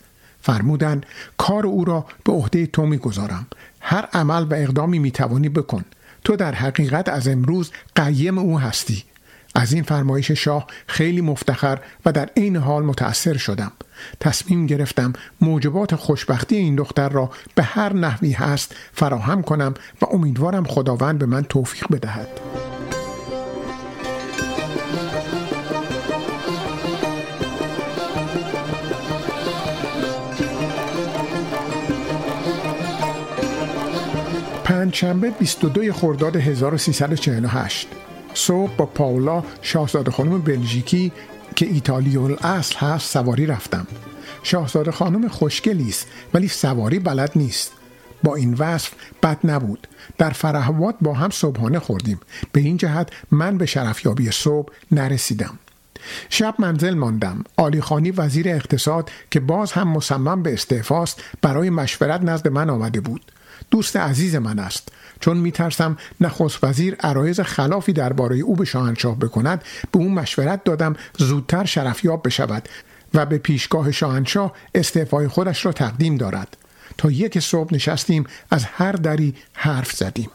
فرمودند 0.44 1.06
کار 1.38 1.66
او 1.66 1.86
را 1.86 2.06
به 2.26 2.32
عهده 2.32 2.66
تو 2.66 2.86
می‌گذارم. 2.86 3.48
هر 3.82 4.08
عمل 4.14 4.44
و 4.44 4.54
اقدامی 4.54 5.00
می‌توانی 5.00 5.50
بکن. 5.50 5.86
تو 6.24 6.36
در 6.36 6.56
حقیقت 6.56 7.10
از 7.10 7.28
امروز 7.28 7.72
قیم 7.96 8.38
او 8.38 8.60
هستی. 8.60 9.04
از 9.56 9.74
این 9.74 9.84
فرمایش 9.84 10.32
شاه 10.32 10.68
خیلی 10.88 11.22
مفتخر 11.22 11.80
و 12.06 12.12
در 12.12 12.30
عین 12.38 12.56
حال 12.56 12.84
متأثر 12.84 13.38
شدم. 13.38 13.72
تصمیم 14.20 14.66
گرفتم 14.68 15.14
موجبات 15.42 15.96
خوشبختی 15.96 16.56
این 16.56 16.76
دختر 16.76 17.10
را 17.10 17.32
به 17.56 17.64
هر 17.64 17.94
نحوی 17.94 18.32
هست 18.32 18.76
فراهم 18.94 19.42
کنم 19.42 19.74
و 20.02 20.06
امیدوارم 20.12 20.64
خداوند 20.64 21.20
به 21.20 21.26
من 21.26 21.44
توفیق 21.44 21.86
بدهد. 21.92 22.28
پنجشنبه 34.84 35.30
22 35.30 35.94
خرداد 35.94 36.36
1348 36.36 37.88
صبح 38.34 38.76
با 38.78 38.86
پاولا 38.86 39.44
شاهزاده 39.62 40.12
خانم 40.12 40.42
بلژیکی 40.42 41.12
که 41.56 41.66
ایتالیول 41.66 42.36
اصل 42.42 42.76
هست 42.78 43.12
سواری 43.12 43.46
رفتم. 43.46 43.88
شاهزاده 44.44 44.92
خانم 44.92 45.28
خوشگلی 45.28 45.90
است 45.90 46.08
ولی 46.34 46.48
سواری 46.48 47.00
بلد 47.00 47.32
نیست. 47.36 47.72
با 48.24 48.36
این 48.36 48.54
وصف 48.54 48.92
بد 49.24 49.38
نبود. 49.44 49.88
در 50.18 50.30
فرهوات 50.30 50.96
با 51.02 51.14
هم 51.14 51.30
صبحانه 51.30 51.80
خوردیم. 51.80 52.20
به 52.52 52.62
این 52.62 52.78
جهت 52.78 53.10
من 53.32 53.58
به 53.58 53.66
شرفیابی 53.66 54.32
صبح 54.32 54.74
نرسیدم. 54.92 55.60
شب 56.30 56.56
منزل 56.60 56.94
ماندم. 56.94 57.44
آلی 57.58 57.82
خانی 57.82 58.12
وزیر 58.12 58.50
اقتصاد 58.50 59.10
که 59.32 59.40
باز 59.40 59.72
هم 59.72 59.88
مصمم 59.88 60.44
به 60.44 60.54
استعفاست 60.54 61.24
برای 61.42 61.70
مشورت 61.70 62.22
نزد 62.22 62.48
من 62.48 62.70
آمده 62.70 63.02
بود. 63.02 63.22
دوست 63.72 63.96
عزیز 63.96 64.36
من 64.36 64.60
است. 64.60 64.90
چون 65.20 65.38
میترسم 65.38 65.98
نخست 66.22 66.64
وزیر 66.64 66.96
عرایز 66.96 67.40
خلافی 67.40 67.94
درباره 67.94 68.38
او 68.38 68.56
به 68.56 68.66
شاهنشاه 68.66 69.20
بکند 69.20 69.64
به 69.92 70.00
او 70.00 70.10
مشورت 70.10 70.64
دادم 70.64 70.96
زودتر 71.18 71.66
شرفیاب 71.66 72.28
بشود 72.28 72.70
و 73.14 73.26
به 73.26 73.38
پیشگاه 73.38 73.92
شاهنشاه 73.92 74.54
استعفای 74.76 75.28
خودش 75.28 75.66
را 75.66 75.72
تقدیم 75.72 76.18
دارد. 76.18 76.58
تا 76.98 77.12
یک 77.12 77.40
صبح 77.40 77.74
نشستیم 77.74 78.24
از 78.52 78.64
هر 78.64 78.92
دری 78.92 79.36
حرف 79.54 79.92
زدیم. 79.92 80.30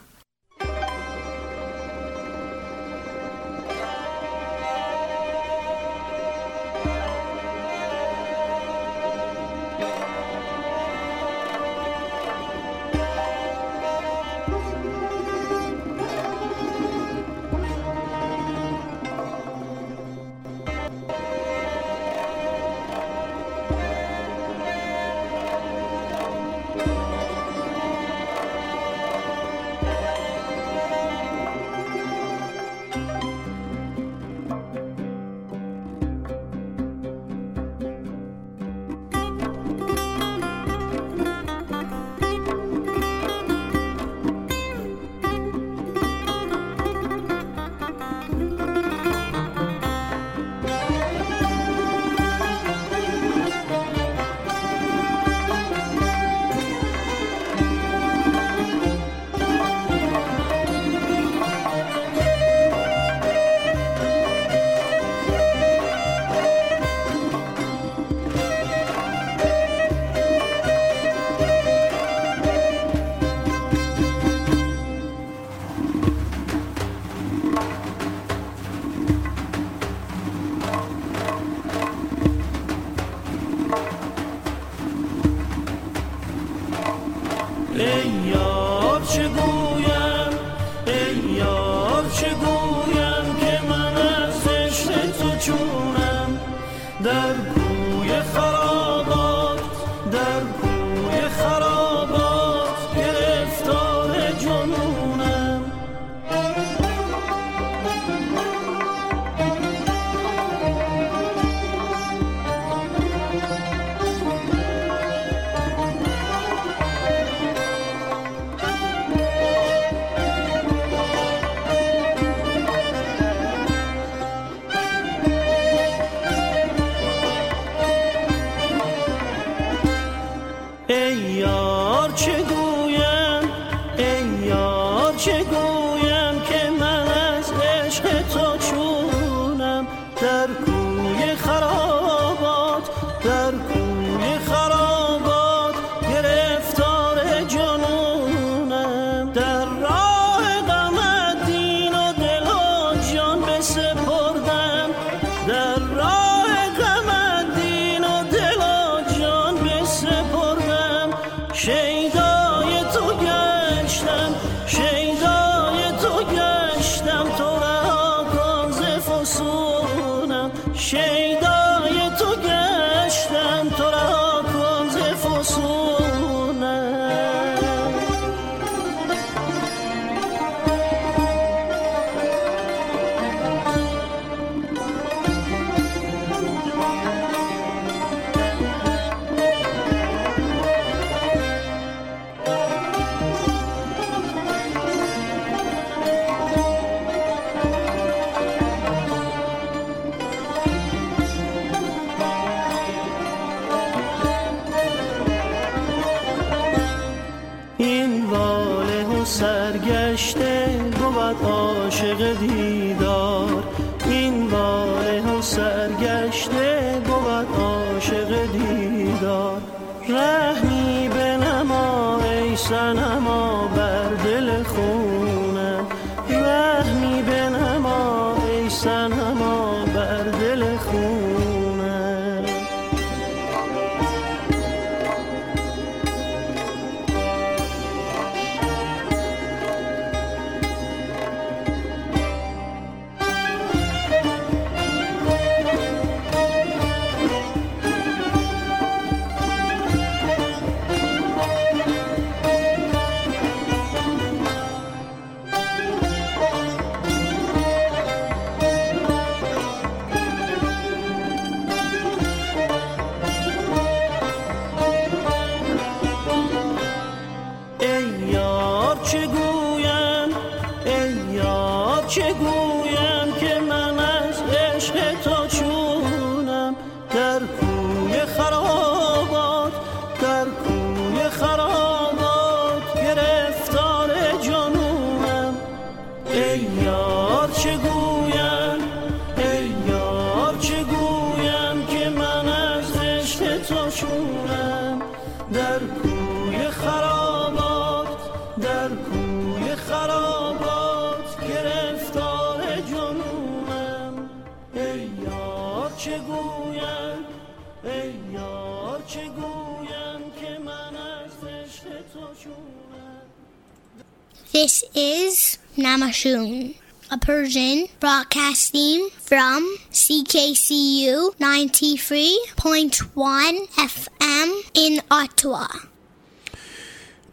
Namashun, 316.19 316.75
a 317.11 317.17
Persian 317.17 317.87
broadcasting 318.01 319.09
from 319.19 319.77
CKCU 319.91 321.33
93.1 321.37 323.67
FM 323.69 324.61
in 324.73 325.01
Ottawa. 325.09 325.67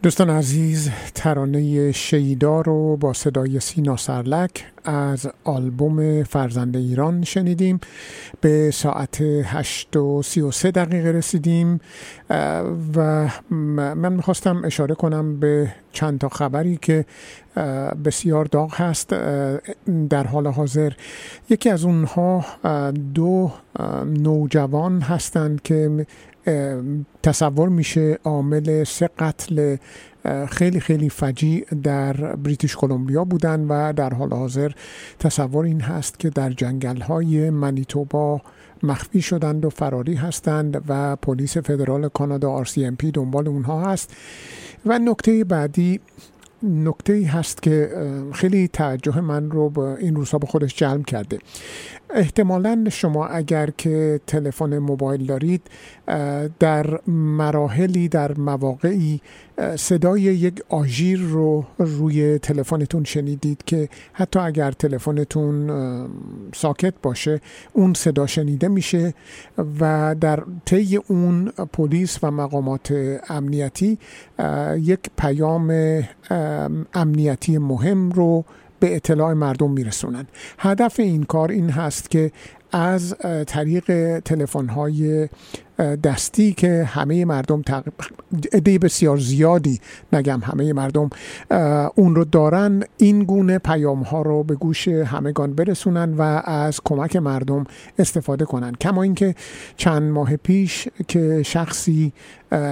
دوستان 0.03 0.29
عزیز 0.29 0.89
ترانه 1.15 1.91
شیدا 1.91 2.61
رو 2.61 2.97
با 2.97 3.13
صدای 3.13 3.59
سینا 3.59 3.97
سرلک 3.97 4.65
از 4.83 5.27
آلبوم 5.43 6.23
فرزند 6.23 6.77
ایران 6.77 7.23
شنیدیم. 7.23 7.79
به 8.41 8.71
ساعت 8.71 9.21
8 9.21 9.95
و 9.95 10.21
33 10.21 10.71
دقیقه 10.71 11.11
رسیدیم 11.11 11.79
و 12.95 13.29
من 13.95 14.13
می‌خواستم 14.13 14.61
اشاره 14.65 14.95
کنم 14.95 15.39
به 15.39 15.73
چند 15.91 16.19
تا 16.19 16.29
خبری 16.29 16.79
که 16.81 17.05
بسیار 18.05 18.45
داغ 18.45 18.75
هست 18.75 19.09
در 20.09 20.27
حال 20.27 20.47
حاضر. 20.47 20.93
یکی 21.49 21.69
از 21.69 21.83
اونها 21.85 22.45
دو 23.13 23.51
نوجوان 24.05 25.01
هستند 25.01 25.61
که 25.61 26.05
تصور 27.23 27.69
میشه 27.69 28.19
عامل 28.23 28.83
سه 28.83 29.09
قتل 29.19 29.77
خیلی 30.49 30.79
خیلی 30.79 31.09
فجیع 31.09 31.65
در 31.83 32.13
بریتیش 32.13 32.75
کلمبیا 32.75 33.25
بودن 33.25 33.65
و 33.69 33.93
در 33.93 34.13
حال 34.13 34.33
حاضر 34.33 34.71
تصور 35.19 35.65
این 35.65 35.81
هست 35.81 36.19
که 36.19 36.29
در 36.29 36.49
جنگل 36.49 37.01
های 37.01 37.49
منیتوبا 37.49 38.41
مخفی 38.83 39.21
شدند 39.21 39.65
و 39.65 39.69
فراری 39.69 40.15
هستند 40.15 40.83
و 40.87 41.15
پلیس 41.15 41.57
فدرال 41.57 42.09
کانادا 42.09 42.63
RCMP 42.63 43.05
دنبال 43.13 43.47
اونها 43.47 43.81
هست. 43.91 44.15
و 44.85 44.99
نکته 44.99 45.43
بعدی 45.43 45.99
نکته 46.63 47.13
ای 47.13 47.23
هست 47.23 47.61
که 47.61 47.91
خیلی 48.33 48.67
توجه 48.67 49.21
من 49.21 49.51
رو 49.51 49.69
به 49.69 49.81
این 49.81 50.15
روزها 50.15 50.37
به 50.37 50.47
خودش 50.47 50.75
جلب 50.75 51.05
کرده. 51.05 51.39
احتمالا 52.09 52.85
شما 52.91 53.27
اگر 53.27 53.69
که 53.77 54.19
تلفن 54.27 54.77
موبایل 54.77 55.25
دارید 55.25 55.61
در 56.59 56.99
مراحلی 57.07 58.09
در 58.09 58.37
مواقعی 58.37 59.21
صدای 59.75 60.21
یک 60.21 60.63
آژیر 60.69 61.19
رو 61.19 61.65
روی 61.77 62.39
تلفنتون 62.39 63.03
شنیدید 63.03 63.63
که 63.65 63.89
حتی 64.13 64.39
اگر 64.39 64.71
تلفنتون 64.71 65.71
ساکت 66.55 66.93
باشه 67.03 67.41
اون 67.73 67.93
صدا 67.93 68.27
شنیده 68.27 68.67
میشه 68.67 69.13
و 69.79 70.15
در 70.21 70.43
طی 70.65 70.99
اون 71.07 71.51
پلیس 71.73 72.19
و 72.23 72.31
مقامات 72.31 73.19
امنیتی 73.29 73.97
یک 74.77 74.99
پیام 75.17 75.71
امنیتی 76.93 77.57
مهم 77.57 78.11
رو 78.11 78.45
به 78.79 78.95
اطلاع 78.95 79.33
مردم 79.33 79.71
میرسونن 79.71 80.27
هدف 80.59 80.99
این 80.99 81.23
کار 81.23 81.51
این 81.51 81.69
هست 81.69 82.09
که 82.09 82.31
از 82.71 83.15
طریق 83.47 84.19
تلفن 84.19 84.67
های 84.67 85.29
دستی 85.79 86.53
که 86.53 86.83
همه 86.83 87.25
مردم 87.25 87.61
عده 88.53 88.79
بسیار 88.79 89.17
زیادی 89.17 89.79
نگم 90.13 90.39
همه 90.43 90.73
مردم 90.73 91.09
اون 91.95 92.15
رو 92.15 92.25
دارن 92.25 92.83
این 92.97 93.23
گونه 93.23 93.57
پیام 93.57 94.01
ها 94.01 94.21
رو 94.21 94.43
به 94.43 94.55
گوش 94.55 94.87
همگان 94.87 95.53
برسونن 95.53 96.13
و 96.13 96.21
از 96.45 96.79
کمک 96.85 97.15
مردم 97.15 97.63
استفاده 97.99 98.45
کنن. 98.45 98.71
کما 98.81 99.03
اینکه 99.03 99.35
چند 99.77 100.11
ماه 100.11 100.35
پیش 100.35 100.87
که 101.07 101.43
شخصی 101.43 102.13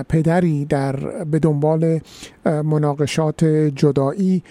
پدری 0.10 0.66
در 0.66 0.96
به 1.26 1.40
دنبال 1.40 2.00
مناقشات 2.46 3.46
جدایی 3.76 4.44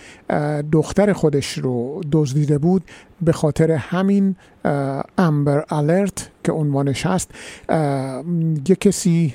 دختر 0.73 1.13
خودش 1.13 1.59
رو 1.59 2.01
دزدیده 2.13 2.59
بود 2.59 2.83
به 3.23 3.33
خاطر 3.33 3.71
همین 3.71 4.37
امبر 5.19 5.65
الرت 5.71 6.31
که 6.45 6.53
عنوانش 6.53 7.07
هست 7.07 7.31
یک 8.69 8.81
کسی 8.81 9.35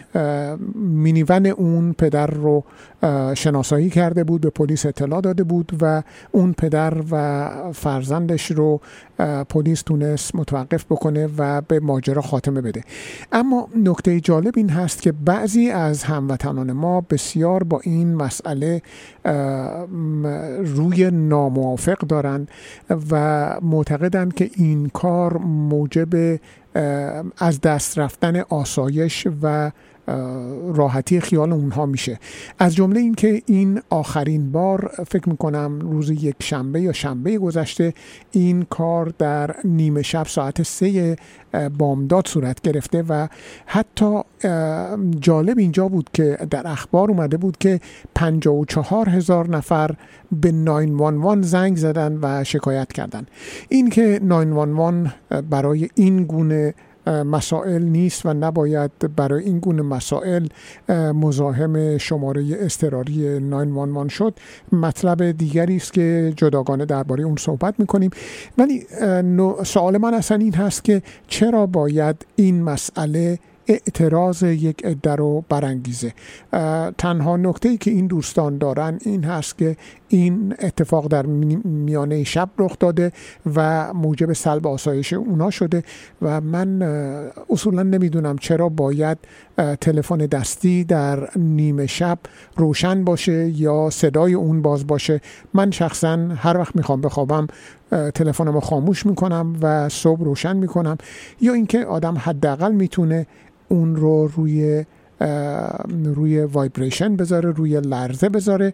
مینیون 0.75 1.45
اون 1.45 1.93
پدر 1.93 2.27
رو 2.27 2.63
شناسایی 3.33 3.89
کرده 3.89 4.23
بود 4.23 4.41
به 4.41 4.49
پلیس 4.49 4.85
اطلاع 4.85 5.21
داده 5.21 5.43
بود 5.43 5.71
و 5.81 6.03
اون 6.31 6.53
پدر 6.53 6.93
و 7.11 7.49
فرزندش 7.73 8.51
رو 8.51 8.81
پلیس 9.49 9.81
تونست 9.81 10.35
متوقف 10.35 10.85
بکنه 10.85 11.29
و 11.37 11.61
به 11.61 11.79
ماجرا 11.79 12.21
خاتمه 12.21 12.61
بده. 12.61 12.83
اما 13.31 13.67
نکته 13.75 14.19
جالب 14.19 14.53
این 14.57 14.69
هست 14.69 15.01
که 15.01 15.11
بعضی 15.11 15.69
از 15.69 16.03
هموطنان 16.03 16.71
ما 16.71 17.01
بسیار 17.01 17.63
با 17.63 17.79
این 17.83 18.15
مسئله 18.15 18.81
روی 20.65 21.11
ناموافق 21.11 21.97
دارند 21.97 22.51
و 23.11 23.55
معتقدند 23.61 24.33
که 24.33 24.49
این 24.55 24.89
کار 24.93 25.37
موجب 25.37 26.39
از 27.37 27.61
دست 27.61 27.99
رفتن 27.99 28.39
آسایش 28.39 29.27
و 29.41 29.71
راحتی 30.73 31.19
خیال 31.19 31.53
اونها 31.53 31.85
میشه. 31.85 32.19
از 32.59 32.75
جمله 32.75 32.99
اینکه 32.99 33.41
این 33.45 33.81
آخرین 33.89 34.51
بار 34.51 34.91
فکر 35.07 35.29
می‌کنم 35.29 35.79
روز 35.79 36.09
یک 36.09 36.35
شنبه 36.39 36.81
یا 36.81 36.91
شنبه 36.91 37.37
گذشته 37.37 37.93
این 38.31 38.65
کار 38.69 39.13
در 39.17 39.55
نیمه 39.63 40.01
شب 40.01 40.25
ساعت 40.27 40.63
سه 40.63 41.15
بامداد 41.77 42.27
صورت 42.27 42.61
گرفته 42.61 43.03
و 43.09 43.27
حتی 43.65 44.19
جالب 45.19 45.57
اینجا 45.57 45.87
بود 45.87 46.09
که 46.13 46.37
در 46.49 46.67
اخبار 46.67 47.09
اومده 47.11 47.37
بود 47.37 47.57
که 47.57 47.79
54 48.15 49.09
هزار 49.09 49.49
نفر 49.49 49.95
به 50.31 50.51
911 50.51 51.41
زنگ 51.41 51.77
زدن 51.77 52.19
و 52.21 52.43
شکایت 52.43 52.91
کردن. 52.91 53.25
این 53.69 53.89
که 53.89 54.19
911 54.23 55.13
برای 55.49 55.89
این 55.95 56.23
گونه 56.23 56.73
مسائل 57.09 57.83
نیست 57.83 58.25
و 58.25 58.33
نباید 58.33 59.15
برای 59.15 59.43
این 59.43 59.59
گونه 59.59 59.81
مسائل 59.81 60.47
مزاحم 60.89 61.97
شماره 61.97 62.45
اضطراری 62.59 63.39
911 63.39 64.09
شد. 64.09 64.33
مطلب 64.71 65.31
دیگری 65.31 65.75
است 65.75 65.93
که 65.93 66.33
جداگانه 66.35 66.85
درباره 66.85 67.23
اون 67.23 67.35
صحبت 67.35 67.79
می‌کنیم. 67.79 68.09
ولی 68.57 68.85
سوال 69.63 69.97
من 69.97 70.13
اصلا 70.13 70.37
این 70.37 70.53
هست 70.53 70.83
که 70.83 71.01
چرا 71.27 71.65
باید 71.65 72.25
این 72.35 72.63
مسئله 72.63 73.39
اعتراض 73.69 74.43
یک 74.43 74.85
عده 74.85 75.15
رو 75.15 75.43
برانگیزه. 75.49 76.13
تنها 76.97 77.37
نکته 77.37 77.69
ای 77.69 77.77
که 77.77 77.91
این 77.91 78.07
دوستان 78.07 78.57
دارن 78.57 78.99
این 79.01 79.23
هست 79.23 79.57
که 79.57 79.77
این 80.07 80.55
اتفاق 80.59 81.07
در 81.07 81.25
می- 81.25 81.55
میانه 81.55 82.23
شب 82.23 82.49
رخ 82.57 82.79
داده 82.79 83.11
و 83.55 83.93
موجب 83.93 84.33
سلب 84.33 84.67
آسایش 84.67 85.13
اونا 85.13 85.49
شده 85.49 85.83
و 86.21 86.41
من 86.41 86.81
اصولا 87.49 87.83
نمی‌دونم 87.83 88.37
چرا 88.37 88.69
باید 88.69 89.17
تلفن 89.81 90.17
دستی 90.17 90.83
در 90.83 91.29
نیمه 91.35 91.87
شب 91.87 92.19
روشن 92.55 93.03
باشه 93.03 93.49
یا 93.49 93.89
صدای 93.89 94.33
اون 94.33 94.61
باز 94.61 94.87
باشه. 94.87 95.21
من 95.53 95.71
شخصا 95.71 96.17
هر 96.35 96.57
وقت 96.57 96.75
می‌خوام 96.75 97.01
بخوابم 97.01 97.47
اه، 97.91 98.11
تلفنم 98.11 98.53
رو 98.53 98.59
خاموش 98.59 99.05
می‌کنم 99.05 99.55
و 99.61 99.89
صبح 99.89 100.23
روشن 100.23 100.57
می‌کنم. 100.57 100.97
یا 101.41 101.53
اینکه 101.53 101.85
آدم 101.85 102.17
حداقل 102.17 102.71
می‌تونه 102.71 103.25
اون 103.69 103.95
رو 103.95 104.27
روی 104.27 104.85
روی 106.03 106.41
وایبریشن 106.41 107.15
بذاره 107.15 107.51
روی 107.51 107.81
لرزه 107.81 108.29
بذاره 108.29 108.73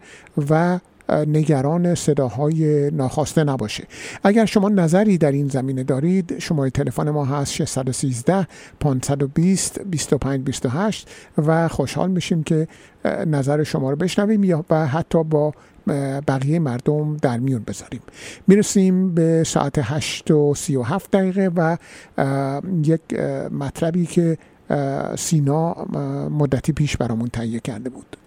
و 0.49 0.79
نگران 1.09 1.95
صداهای 1.95 2.91
ناخواسته 2.91 3.43
نباشه. 3.43 3.83
اگر 4.23 4.45
شما 4.45 4.69
نظری 4.69 5.17
در 5.17 5.31
این 5.31 5.47
زمینه 5.47 5.83
دارید 5.83 6.39
شماره 6.39 6.69
تلفن 6.69 7.09
ما 7.09 7.25
هست 7.25 7.53
613 7.53 8.47
520 8.79 9.79
25 9.79 10.43
28 10.43 11.09
و 11.37 11.67
خوشحال 11.67 12.11
میشیم 12.11 12.43
که 12.43 12.67
نظر 13.27 13.63
شما 13.63 13.89
رو 13.89 13.95
بشنویم 13.95 14.43
یا 14.43 14.65
و 14.69 14.87
حتی 14.87 15.23
با 15.23 15.53
بقیه 16.27 16.59
مردم 16.59 17.17
در 17.17 17.37
میون 17.37 17.63
بذاریم. 17.67 18.01
می‌رسیم 18.47 19.15
به 19.15 19.43
ساعت 19.43 19.79
8 19.83 20.31
و 20.31 20.53
37 20.55 21.11
دقیقه 21.11 21.51
و 21.55 21.77
یک 22.83 23.01
مطلبی 23.51 24.05
که 24.05 24.37
سینا 25.17 25.73
مدتی 26.31 26.73
پیش 26.73 26.97
برامون 26.97 27.27
تهیه 27.29 27.59
کرده 27.59 27.89
بود. 27.89 28.17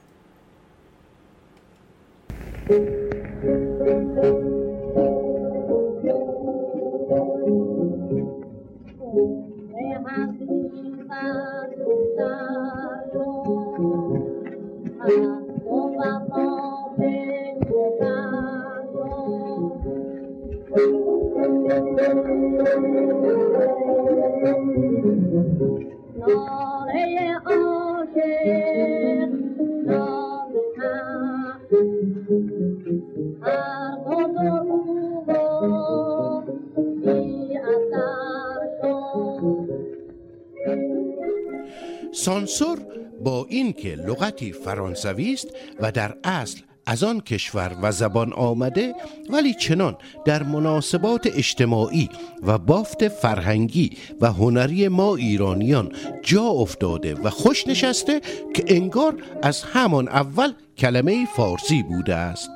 سانسور 42.13 42.79
با 43.25 43.47
اینکه 43.49 43.89
لغتی 43.89 44.53
فرانسوی 44.53 45.33
است 45.33 45.49
و 45.81 45.93
در 45.93 46.15
اصل 46.25 46.61
از 46.89 47.05
آن 47.05 47.21
کشور 47.21 47.77
و 47.83 47.93
زبان 47.93 48.33
آمده 48.33 48.95
ولی 49.31 49.55
چنان 49.55 49.97
در 50.25 50.43
مناسبات 50.43 51.27
اجتماعی 51.27 52.09
و 52.43 52.59
بافت 52.59 53.09
فرهنگی 53.09 53.91
و 54.21 54.33
هنری 54.33 54.89
ما 54.89 55.17
ایرانیان 55.17 55.93
جا 56.23 56.43
افتاده 56.43 57.15
و 57.15 57.31
خوش 57.31 57.67
نشسته 57.67 58.21
که 58.55 58.65
انگار 58.67 59.15
از 59.43 59.63
همان 59.63 60.09
اول 60.09 60.53
کلمه 60.79 61.27
فارسی 61.37 61.83
بوده 61.83 62.15
است. 62.15 62.51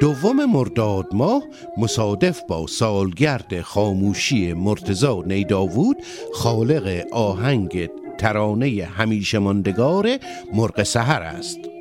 دوم 0.00 0.44
مرداد 0.44 1.06
ماه 1.12 1.42
مصادف 1.76 2.40
با 2.48 2.66
سالگرد 2.66 3.60
خاموشی 3.60 4.52
مرتزا 4.52 5.22
نیداوود 5.26 5.96
خالق 6.34 7.04
آهنگ 7.12 7.90
ترانه 8.18 8.88
همیشه 8.96 9.38
ماندگار 9.38 10.18
مرغ 10.52 10.82
سحر 10.82 11.22
است. 11.22 11.75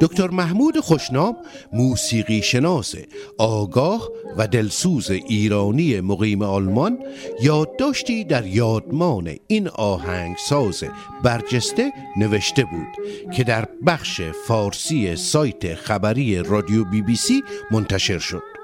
دکتر 0.00 0.28
محمود 0.28 0.80
خوشنام 0.80 1.36
موسیقی 1.72 2.42
شناس 2.42 2.94
آگاه 3.38 4.08
و 4.36 4.46
دلسوز 4.46 5.10
ایرانی 5.10 6.00
مقیم 6.00 6.42
آلمان 6.42 6.98
یادداشتی 7.42 8.24
در 8.24 8.46
یادمان 8.46 9.36
این 9.46 9.68
آهنگساز 9.68 10.84
برجسته 11.22 11.92
نوشته 12.16 12.64
بود 12.64 13.06
که 13.32 13.44
در 13.44 13.68
بخش 13.86 14.20
فارسی 14.46 15.16
سایت 15.16 15.74
خبری 15.74 16.36
رادیو 16.36 16.84
بی 16.84 17.02
بی 17.02 17.16
سی 17.16 17.42
منتشر 17.70 18.18
شد. 18.18 18.63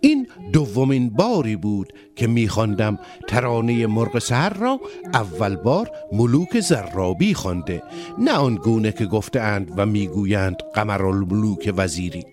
این 0.00 0.28
دومین 0.52 1.10
باری 1.10 1.56
بود 1.56 1.92
که 2.16 2.26
میخواندم 2.26 2.98
ترانه 3.28 3.86
مرغ 3.86 4.18
سهر 4.18 4.58
را 4.58 4.80
اول 5.14 5.56
بار 5.56 5.90
ملوک 6.12 6.60
زرابی 6.60 7.34
خوانده 7.34 7.82
نه 8.18 8.32
آن 8.32 8.54
گونه 8.54 8.92
که 8.92 9.06
گفتند 9.06 9.72
و 9.76 9.86
می‌گویند 9.86 10.56
قمرالملوک 10.74 11.74
وزیری. 11.76 12.24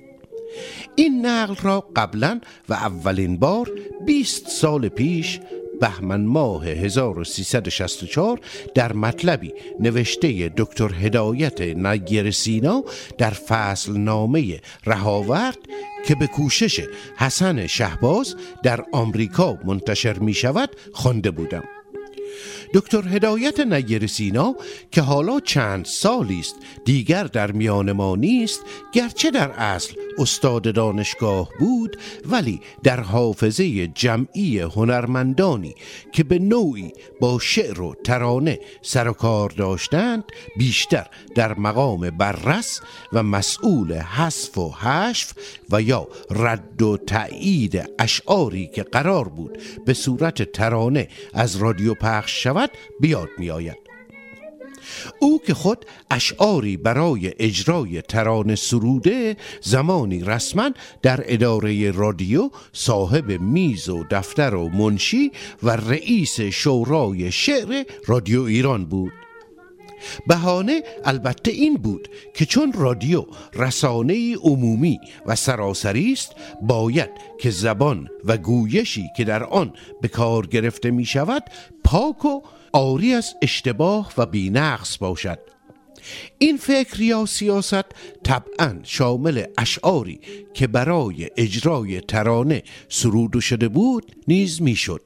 این 0.95 1.25
نقل 1.25 1.55
را 1.61 1.89
قبلا 1.95 2.39
و 2.69 2.73
اولین 2.73 3.37
بار 3.37 3.71
20 4.05 4.49
سال 4.49 4.89
پیش 4.89 5.39
بهمن 5.81 6.25
ماه 6.25 6.65
1364 6.65 8.39
در 8.75 8.93
مطلبی 8.93 9.53
نوشته 9.79 10.51
دکتر 10.57 10.93
هدایت 10.93 11.61
نیر 11.61 12.31
سینا 12.31 12.83
در 13.17 13.29
فصل 13.29 13.97
نامه 13.97 14.59
رهاورد 14.85 15.57
که 16.07 16.15
به 16.15 16.27
کوشش 16.27 16.88
حسن 17.17 17.67
شهباز 17.67 18.35
در 18.63 18.85
آمریکا 18.91 19.57
منتشر 19.65 20.19
می 20.19 20.34
شود 20.34 20.69
خوانده 20.93 21.31
بودم. 21.31 21.63
دکتر 22.73 23.07
هدایت 23.07 23.60
نیر 23.60 24.07
سینا 24.07 24.56
که 24.91 25.02
حالا 25.02 25.39
چند 25.39 25.85
سالی 25.85 26.39
است 26.39 26.56
دیگر 26.85 27.23
در 27.23 27.52
میان 27.52 27.91
ما 27.91 28.15
نیست 28.15 28.61
گرچه 28.94 29.31
در 29.31 29.52
اصل 29.52 29.94
استاد 30.18 30.76
دانشگاه 30.76 31.49
بود 31.60 31.98
ولی 32.26 32.61
در 32.84 32.99
حافظه 32.99 33.88
جمعی 33.88 34.60
هنرمندانی 34.60 35.76
که 36.11 36.23
به 36.23 36.39
نوعی 36.39 36.94
با 37.22 37.39
شعر 37.39 37.81
و 37.81 37.95
ترانه 38.03 38.60
سر 38.81 39.07
و 39.07 39.14
کار 39.14 39.49
داشتند 39.49 40.23
بیشتر 40.57 41.07
در 41.35 41.60
مقام 41.60 42.10
بررس 42.10 42.81
و 43.14 43.23
مسئول 43.23 43.94
حذف 43.94 44.57
و 44.57 44.72
حشف 44.72 45.34
و 45.72 45.81
یا 45.81 46.07
رد 46.31 46.81
و 46.81 46.98
تایید 46.98 47.89
اشعاری 47.99 48.68
که 48.68 48.84
قرار 48.84 49.30
بود 49.30 49.57
به 49.85 49.94
صورت 49.94 50.52
ترانه 50.52 51.07
از 51.34 51.56
رادیو 51.56 51.94
پخش 51.94 52.44
شود. 52.44 52.56
بیاد 52.99 53.29
می 53.38 53.49
آید. 53.49 53.77
او 55.19 55.41
که 55.47 55.53
خود 55.53 55.85
اشعاری 56.11 56.77
برای 56.77 57.34
اجرای 57.39 58.01
ترانه 58.01 58.55
سروده 58.55 59.38
زمانی 59.61 60.23
رسما 60.23 60.71
در 61.01 61.23
اداره 61.25 61.91
رادیو 61.91 62.49
صاحب 62.73 63.41
میز 63.41 63.89
و 63.89 64.03
دفتر 64.11 64.55
و 64.55 64.69
منشی 64.69 65.31
و 65.63 65.69
رئیس 65.69 66.41
شورای 66.41 67.31
شعر 67.31 67.84
رادیو 68.07 68.41
ایران 68.41 68.85
بود 68.85 69.13
بهانه 70.28 70.84
البته 71.06 71.52
این 71.52 71.74
بود 71.74 72.10
که 72.34 72.45
چون 72.45 72.74
رادیو 72.74 73.26
رسانه 73.53 74.36
عمومی 74.36 74.99
و 75.26 75.36
سراسری 75.36 76.14
است 76.14 76.32
باید 76.61 77.10
که 77.40 77.49
زبان 77.49 78.10
و 78.26 78.38
گویشی 78.38 79.10
که 79.18 79.24
در 79.24 79.44
آن 79.44 79.74
به 80.02 80.07
کار 80.07 80.48
گرفته 80.48 80.91
می 80.91 81.06
شود 81.06 81.44
پاک 81.84 82.26
و 82.26 82.41
آری 82.74 83.14
از 83.14 83.36
اشتباه 83.41 84.14
و 84.18 84.26
بینقص 84.26 84.98
باشد. 84.98 85.40
این 86.38 86.57
فکر 86.57 87.02
یا 87.02 87.26
سیاست 87.26 87.86
طبعا 88.24 88.80
شامل 88.84 89.44
اشعاری 89.57 90.19
که 90.53 90.68
برای 90.68 91.30
اجرای 91.38 92.02
ترانه 92.02 92.64
سرود 92.90 93.40
شده 93.40 93.68
بود 93.68 94.15
نیز 94.28 94.61
می‌شد. 94.61 95.02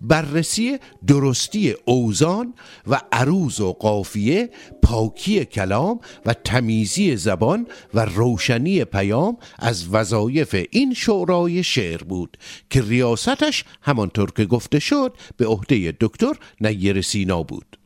بررسی 0.00 0.78
درستی 1.06 1.74
اوزان 1.84 2.54
و 2.86 3.00
عروض 3.12 3.60
و 3.60 3.72
قافیه 3.72 4.50
پاکی 4.82 5.44
کلام 5.44 6.00
و 6.26 6.34
تمیزی 6.34 7.16
زبان 7.16 7.66
و 7.94 8.04
روشنی 8.04 8.84
پیام 8.84 9.36
از 9.58 9.88
وظایف 9.88 10.66
این 10.70 10.94
شورای 10.94 11.62
شعر 11.62 12.02
بود 12.02 12.36
که 12.70 12.82
ریاستش 12.82 13.64
همانطور 13.82 14.30
که 14.30 14.44
گفته 14.44 14.78
شد 14.78 15.16
به 15.36 15.46
عهده 15.46 15.96
دکتر 16.00 16.34
نیر 16.60 17.02
سینا 17.02 17.42
بود. 17.42 17.83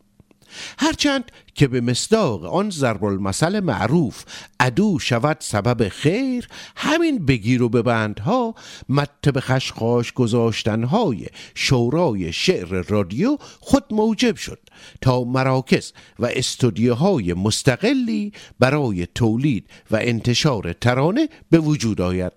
هرچند 0.78 1.32
که 1.54 1.68
به 1.68 1.80
مصداق 1.80 2.44
آن 2.44 2.70
ضرب 2.70 3.04
المثل 3.04 3.60
معروف 3.60 4.24
عدو 4.60 4.98
شود 4.98 5.36
سبب 5.40 5.88
خیر 5.88 6.48
همین 6.76 7.26
بگیر 7.26 7.62
و 7.62 7.68
ببندها 7.68 8.54
مت 8.88 9.28
به 9.28 9.40
خشخاش 9.40 10.12
گذاشتنهای 10.12 11.26
شورای 11.54 12.32
شعر 12.32 12.82
رادیو 12.88 13.38
خود 13.60 13.84
موجب 13.90 14.36
شد 14.36 14.58
تا 15.00 15.24
مراکز 15.24 15.92
و 16.18 16.26
استودیوهای 16.26 17.34
مستقلی 17.34 18.32
برای 18.58 19.06
تولید 19.14 19.70
و 19.90 19.96
انتشار 19.96 20.72
ترانه 20.72 21.28
به 21.50 21.58
وجود 21.58 22.00
آید 22.00 22.32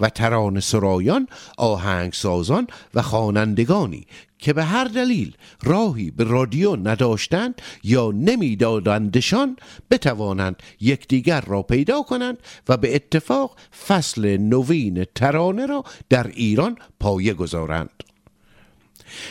و 0.00 0.08
ترانه 0.08 0.60
سرایان 0.60 1.28
آهنگسازان 1.56 2.66
و 2.94 3.02
خوانندگانی 3.02 4.06
که 4.40 4.52
به 4.52 4.64
هر 4.64 4.84
دلیل 4.84 5.36
راهی 5.62 6.10
به 6.10 6.24
رادیو 6.24 6.76
نداشتند 6.76 7.62
یا 7.84 8.10
نمیدادندشان 8.10 9.56
بتوانند 9.90 10.62
یکدیگر 10.80 11.40
را 11.40 11.62
پیدا 11.62 12.02
کنند 12.02 12.38
و 12.68 12.76
به 12.76 12.94
اتفاق 12.94 13.56
فصل 13.86 14.36
نوین 14.36 15.06
ترانه 15.14 15.66
را 15.66 15.84
در 16.08 16.26
ایران 16.26 16.76
پایه 17.00 17.34
گذارند. 17.34 17.90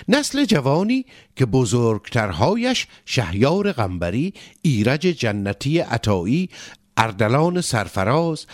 نسل 0.07 0.45
جوانی 0.45 1.05
که 1.35 1.45
بزرگترهایش 1.45 2.87
شهیار 3.05 3.71
غنبری 3.71 4.33
ایرج 4.61 5.01
جنتی 5.01 5.79
عطایی 5.79 6.49
اردلان 6.99 7.61
سرفراز 7.61 8.45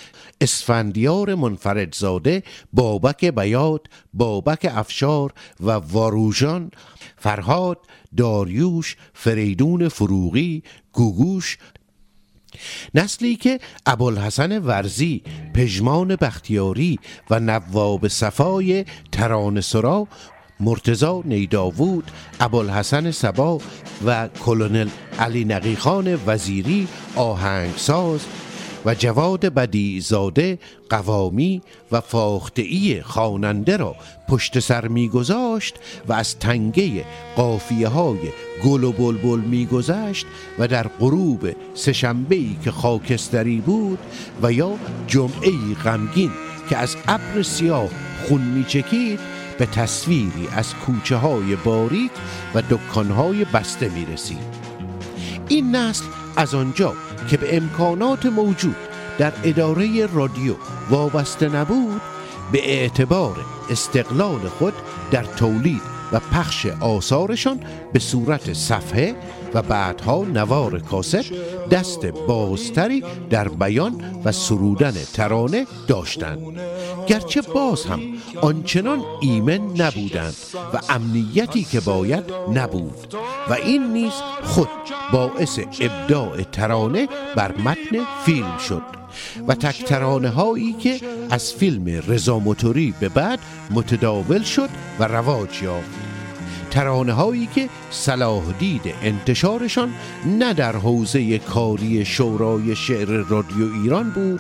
اسفندیار 0.42 1.36
منفردزاده 1.36 2.44
بابک 2.74 3.26
بیاد 3.26 3.88
بابک 4.14 4.72
افشار 4.72 5.34
و 5.60 5.72
واروژان 5.72 6.72
فرهاد 7.18 7.78
داریوش 8.18 8.98
فریدون 9.14 9.90
فروغی 9.90 10.64
گوگوش. 10.94 11.58
نسلی 12.94 13.36
که 13.36 13.60
ابوالحسن 13.86 14.60
ورزی 14.60 15.24
پژمان 15.54 16.16
بختیاری 16.16 17.00
و 17.30 17.40
نواب 17.40 18.08
صفای 18.08 18.86
ترانه 19.12 19.62
سرا 19.62 20.08
مرتزا 20.60 21.22
نیداوود 21.26 22.12
ابوالحسن 22.40 23.12
سبا 23.12 23.60
و 24.06 24.28
کلونل 24.46 24.90
علی 25.20 25.46
نقیخان 25.46 26.20
وزیری 26.28 26.88
آهنگساز 27.16 28.26
و 28.86 28.96
جواد 28.96 29.46
بدی 29.46 30.00
زاده 30.00 30.60
قوامی 30.90 31.62
و 31.92 32.02
فاختعی 32.02 33.02
خواننده 33.02 33.78
را 33.78 33.96
پشت 34.30 34.60
سر 34.60 34.88
میگذاشت 34.88 35.76
و 36.08 36.14
از 36.14 36.40
تنگه 36.40 37.06
قافیه 37.36 37.88
های 37.88 38.20
گل 38.64 38.84
و 38.84 38.92
بلبل 38.92 39.40
میگذشت 39.40 40.26
و 40.60 40.68
در 40.68 40.88
غروب 40.88 41.50
سهشنبه 41.74 42.40
که 42.64 42.72
خاکستری 42.72 43.58
بود 43.58 44.00
و 44.42 44.52
یا 44.52 44.72
جمعه 45.08 45.52
غمگین 45.84 46.32
که 46.70 46.78
از 46.78 46.96
ابر 47.08 47.42
سیاه 47.42 47.90
خون 48.28 48.42
میچکید 48.42 49.35
به 49.58 49.66
تصویری 49.66 50.48
از 50.56 50.74
کوچه 50.76 51.16
های 51.16 51.56
باریک 51.56 52.12
و 52.56 52.62
دکانهای 52.70 53.46
بسته 53.46 53.90
می 53.90 54.06
رسید. 54.06 54.66
این 55.48 55.76
نسل 55.76 56.06
از 56.36 56.56
آنجا 56.56 56.94
که 57.30 57.38
به 57.38 57.58
امکانات 57.58 58.26
موجود 58.26 58.76
در 59.18 59.34
اداره 59.44 60.06
رادیو 60.06 60.56
وابسته 60.90 61.50
نبود 61.50 62.02
به 62.52 62.72
اعتبار 62.72 63.46
استقلال 63.70 64.40
خود 64.40 64.74
در 65.12 65.24
تولید 65.24 65.82
و 66.12 66.20
پخش 66.20 66.66
آثارشان 66.66 67.60
به 67.94 68.00
صورت 68.00 68.54
صفحه 68.54 69.16
و 69.56 69.62
بعدها 69.62 70.26
نوار 70.34 70.80
کاست 70.80 71.34
دست 71.72 72.06
بازتری 72.06 73.04
در 73.30 73.48
بیان 73.48 74.22
و 74.26 74.32
سرودن 74.32 74.94
ترانه 75.14 75.68
داشتند. 75.88 76.60
گرچه 77.08 77.42
باز 77.42 77.86
هم 77.86 78.02
آنچنان 78.42 79.02
ایمن 79.22 79.62
نبودند 79.78 80.36
و 80.74 80.80
امنیتی 80.90 81.64
که 81.64 81.80
باید 81.80 82.24
نبود 82.54 83.16
و 83.50 83.54
این 83.54 83.94
نیز 83.94 84.14
خود 84.44 84.70
باعث 85.14 85.60
ابداع 85.80 86.42
ترانه 86.42 87.08
بر 87.36 87.58
متن 87.58 88.06
فیلم 88.26 88.58
شد 88.58 88.82
و 89.48 89.56
تک 89.56 89.86
ترانه 89.86 90.30
هایی 90.30 90.74
که 90.74 91.00
از 91.30 91.54
فیلم 91.54 92.02
رضا 92.08 92.40
موتوری 92.40 92.94
به 93.00 93.10
بعد 93.10 93.40
متداول 93.72 94.44
شد 94.44 94.70
و 95.00 95.04
رواج 95.04 95.64
یافت. 95.64 96.05
ترانه 96.76 97.14
هایی 97.14 97.50
که 97.56 97.70
صلاح 97.92 98.44
دید 98.60 98.82
انتشارشان 99.02 99.94
نه 100.26 100.54
در 100.54 100.76
حوزه 100.76 101.38
کاری 101.38 102.06
شورای 102.06 102.76
شعر 102.76 103.08
رادیو 103.08 103.74
ایران 103.84 104.10
بود 104.10 104.40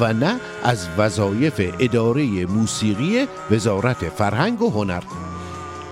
و 0.00 0.12
نه 0.12 0.40
از 0.62 0.88
وظایف 0.98 1.60
اداره 1.80 2.46
موسیقی 2.46 3.26
وزارت 3.50 4.08
فرهنگ 4.08 4.62
و 4.62 4.70
هنر. 4.70 5.02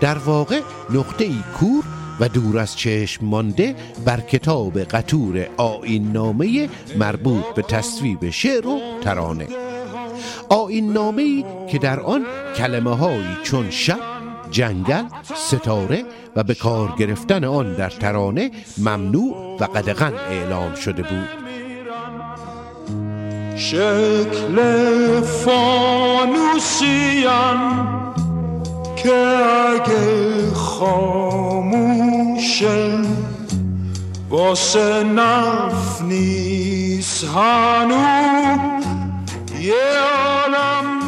در 0.01 0.19
واقع 0.19 0.61
نقطه 0.91 1.25
ای 1.25 1.43
کور 1.59 1.85
و 2.21 2.29
دور 2.29 2.59
از 2.59 2.77
چشم 2.77 3.27
مانده 3.27 3.75
بر 4.05 4.21
کتاب 4.21 4.79
قطور 4.79 5.47
آین 5.57 6.13
نامه 6.13 6.69
مربوط 6.99 7.45
به 7.55 7.63
تصویب 7.63 8.31
شعر 8.31 8.67
و 8.67 8.81
ترانه. 9.03 9.47
آین 10.49 10.93
نامه 10.93 11.45
که 11.69 11.79
در 11.79 12.01
آن 12.01 12.27
کلمه 12.57 12.97
هایی 12.97 13.37
چون 13.43 13.71
شب 13.71 14.12
جنگل 14.53 15.05
ستاره 15.35 16.05
و 16.37 16.43
به 16.43 16.55
کار 16.55 16.95
گرفتن 16.99 17.45
آن 17.45 17.75
در 17.75 17.91
ترانه 17.91 18.51
ممنوع 18.79 19.57
و 19.61 19.65
قدغن 19.65 20.13
اعلام 20.31 20.75
شده 20.75 21.03
بود. 21.03 21.29
شکل 23.57 24.57
فانوسیان 25.45 26.73
که 28.97 29.15
اگه 29.75 30.51
خاموشه 30.55 32.13
واسه 34.31 35.03
نف 35.03 36.03
نیست 36.03 37.25
هنو 37.25 37.97
یه 39.61 39.75
عالم 40.01 41.03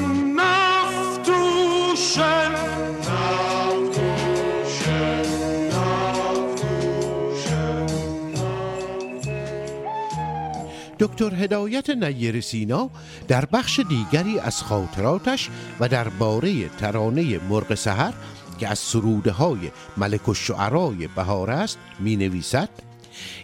دکتر 11.00 11.34
هدایت 11.34 11.90
نیر 11.90 12.40
سینا 12.40 12.90
در 13.28 13.44
بخش 13.44 13.80
دیگری 13.88 14.38
از 14.38 14.62
خاطراتش 14.62 15.50
و 15.80 15.88
درباره 15.88 16.68
ترانه 16.68 17.38
مرغ 17.48 17.74
سحر 17.74 18.12
که 18.58 18.68
از 18.68 18.78
سروده 18.78 19.30
های 19.30 19.70
ملک 19.96 20.28
الشعرای 20.28 21.08
بهار 21.16 21.50
است 21.50 21.78
می 21.98 22.16
نویسد 22.16 22.68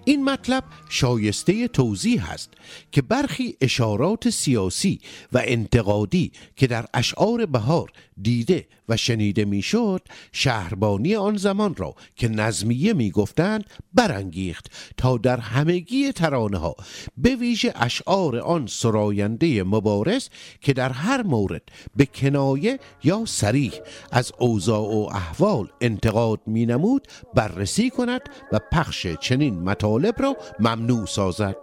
این 0.05 0.25
مطلب 0.25 0.65
شایسته 0.89 1.69
توضیح 1.69 2.31
است 2.31 2.51
که 2.93 3.03
برخی 3.03 3.57
اشارات 3.61 4.31
سیاسی 4.31 5.01
و 5.33 5.43
انتقادی 5.45 6.33
که 6.57 6.67
در 6.67 6.87
اشعار 6.95 7.47
بهار 7.47 7.93
دیده 8.23 8.67
و 8.89 8.97
شنیده 8.97 9.45
می‌شد 9.45 10.03
شهربانی 10.33 11.17
آن 11.17 11.37
زمان 11.37 11.75
را 11.75 11.95
که 12.17 12.29
نظمیه 12.29 12.93
می‌گفتند 12.93 13.65
برانگیخت 13.95 14.67
تا 14.97 15.17
در 15.17 15.41
همگی 15.41 16.13
ترانه 16.13 16.59
ها 16.59 16.77
به 17.17 17.37
ویژه 17.37 17.73
اشعار 17.77 18.37
آن 18.39 18.67
سراینده 18.67 19.63
مبارز 19.63 20.29
که 20.61 20.73
در 20.73 20.93
هر 20.93 21.23
مورد 21.23 21.63
به 21.97 22.07
کنایه 22.07 22.79
یا 23.05 23.25
سریح 23.25 23.73
از 24.13 24.33
اوضاع 24.39 24.95
و 24.95 25.09
احوال 25.13 25.69
انتقاد 25.81 26.41
می 26.47 26.67
نمود 26.67 27.09
بررسی 27.35 27.91
کند 27.91 28.21
و 28.53 28.61
پخش 28.73 29.07
چنین 29.07 29.55
مطالب 29.61 30.23
را 30.23 30.37
ممنوع 30.61 31.07
سازد. 31.07 31.57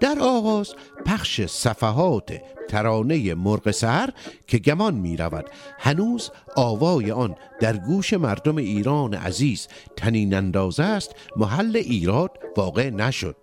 در 0.00 0.18
آغاز 0.20 0.74
پخش 1.06 1.46
صفحات 1.46 2.40
ترانه 2.68 3.34
مرغ 3.34 3.70
سهر 3.70 4.10
که 4.46 4.58
گمان 4.58 4.94
می 4.94 5.16
رود. 5.16 5.50
هنوز 5.78 6.30
آوای 6.56 7.10
آن 7.10 7.36
در 7.60 7.76
گوش 7.76 8.12
مردم 8.12 8.56
ایران 8.56 9.14
عزیز 9.14 9.68
تنین 9.96 10.34
اندازه 10.34 10.82
است 10.82 11.14
محل 11.36 11.76
ایراد 11.76 12.30
واقع 12.56 12.90
نشد. 12.90 13.36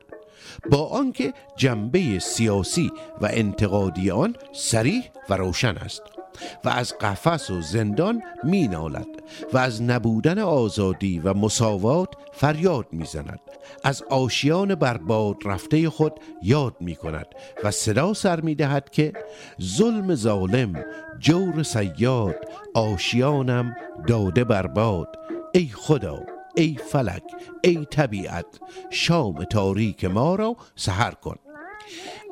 با 0.72 0.88
آنکه 0.88 1.34
جنبه 1.56 2.20
سیاسی 2.20 2.92
و 3.22 3.30
انتقادی 3.32 4.12
آن 4.12 4.36
سریح 4.54 5.04
و 5.30 5.34
روشن 5.34 5.78
است. 5.78 6.19
و 6.66 6.70
از 6.70 6.94
قفس 6.98 7.50
و 7.50 7.62
زندان 7.62 8.22
می 8.44 8.68
نالد 8.68 9.08
و 9.54 9.58
از 9.58 9.82
نبودن 9.82 10.40
آزادی 10.40 11.20
و 11.20 11.34
مساوات 11.34 12.10
فریاد 12.34 12.86
می 12.92 13.06
زند 13.06 13.40
از 13.84 14.04
آشیان 14.10 14.76
برباد 14.76 15.36
رفته 15.46 15.90
خود 15.90 16.20
یاد 16.44 16.76
می 16.80 16.96
کند 16.96 17.28
و 17.64 17.72
صدا 17.72 18.14
سر 18.14 18.42
می 18.42 18.56
دهد 18.56 18.90
که 18.90 19.14
ظلم 19.62 20.16
ظالم 20.16 20.84
جور 21.20 21.64
سیاد 21.64 22.36
آشیانم 22.74 23.76
داده 24.08 24.44
برباد. 24.44 25.20
ای 25.54 25.70
خدا 25.74 26.20
ای 26.56 26.78
فلک 26.92 27.24
ای 27.64 27.86
طبیعت 27.92 28.46
شام 28.90 29.44
تاریک 29.44 30.06
ما 30.06 30.36
را 30.36 30.56
سهر 30.76 31.12
کن. 31.12 31.36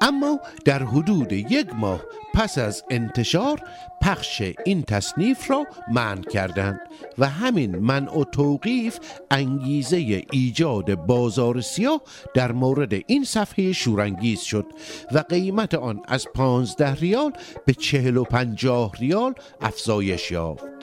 اما 0.02 0.40
در 0.66 0.84
حدود 0.84 1.32
یک 1.32 1.68
ماه 1.76 2.02
پس 2.34 2.58
از 2.58 2.84
انتشار 2.90 3.62
پخش 4.02 4.44
این 4.66 4.84
تصنیف 4.84 5.52
را 5.52 5.66
منع 5.92 6.22
کردند 6.22 6.80
و 7.18 7.30
همین 7.30 7.76
منع 7.76 8.20
و 8.20 8.24
توقیف 8.24 9.00
انگیزه 9.32 10.24
ایجاد 10.32 10.96
بازار 10.96 11.62
سیاه 11.62 12.02
در 12.34 12.52
مورد 12.52 12.94
این 13.08 13.24
صفحه 13.24 13.74
شورانگیز 13.74 14.42
شد 14.42 14.66
و 15.12 15.20
قیمت 15.20 15.76
آن 15.76 16.02
از 16.08 16.28
پانزده 16.36 16.96
ریال 16.96 17.32
به 17.66 17.74
چهل 17.74 18.18
و 18.18 18.24
پنجاه 18.24 18.92
ریال 19.00 19.34
افزایش 19.62 20.32
یافت. 20.32 20.77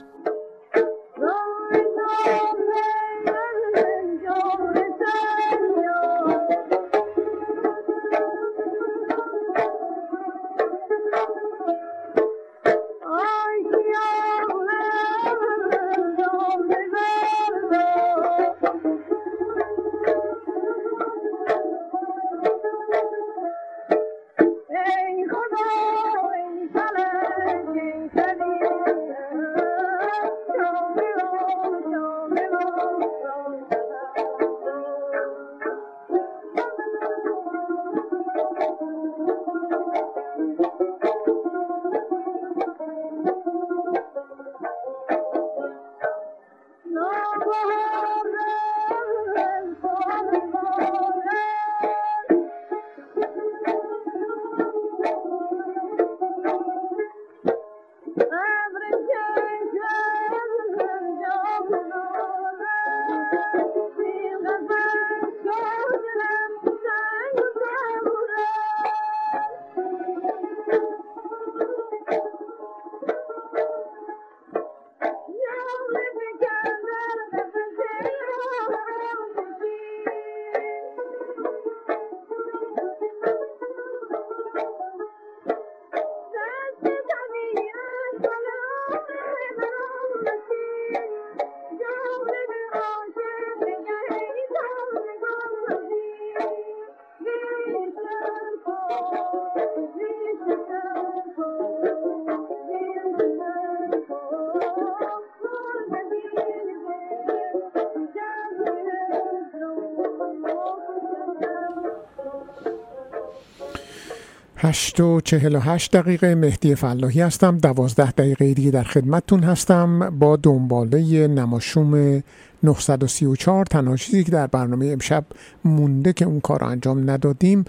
هشت 114.74 115.00
و 115.00 115.20
چهل 115.20 115.54
و 115.54 115.58
هشت 115.58 115.96
دقیقه. 115.96 116.34
مهدی 116.34 116.74
فلاحی 116.74 117.20
هستم. 117.20 117.58
دوازده 117.58 118.10
دقیقه 118.10 118.54
دیگه 118.54 118.70
در 118.70 118.82
خدمتتون 118.82 119.42
هستم. 119.42 120.10
با 120.18 120.36
دنباله 120.36 121.28
نماشوم 121.28 122.22
934 122.62 123.64
تنها 123.64 123.96
چیزی 123.96 124.24
که 124.24 124.32
در 124.32 124.46
برنامه 124.46 124.86
امشب 124.86 125.24
مونده 125.64 126.12
که 126.12 126.24
اون 126.24 126.40
کار 126.40 126.64
انجام 126.64 127.10
ندادیم 127.10 127.64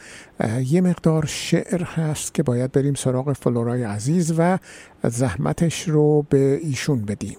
یه 0.65 0.81
مقدار 0.81 1.25
شعر 1.25 1.83
هست 1.83 2.33
که 2.33 2.43
باید 2.43 2.71
بریم 2.71 2.93
سراغ 2.93 3.33
فلورای 3.33 3.83
عزیز 3.83 4.33
و 4.37 4.57
زحمتش 5.03 5.89
رو 5.89 6.25
به 6.29 6.59
ایشون 6.63 7.01
بدیم. 7.01 7.37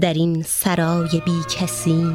در 0.00 0.14
این 0.14 0.42
سرای 0.42 1.22
بی 1.24 1.40
کسی 1.58 2.12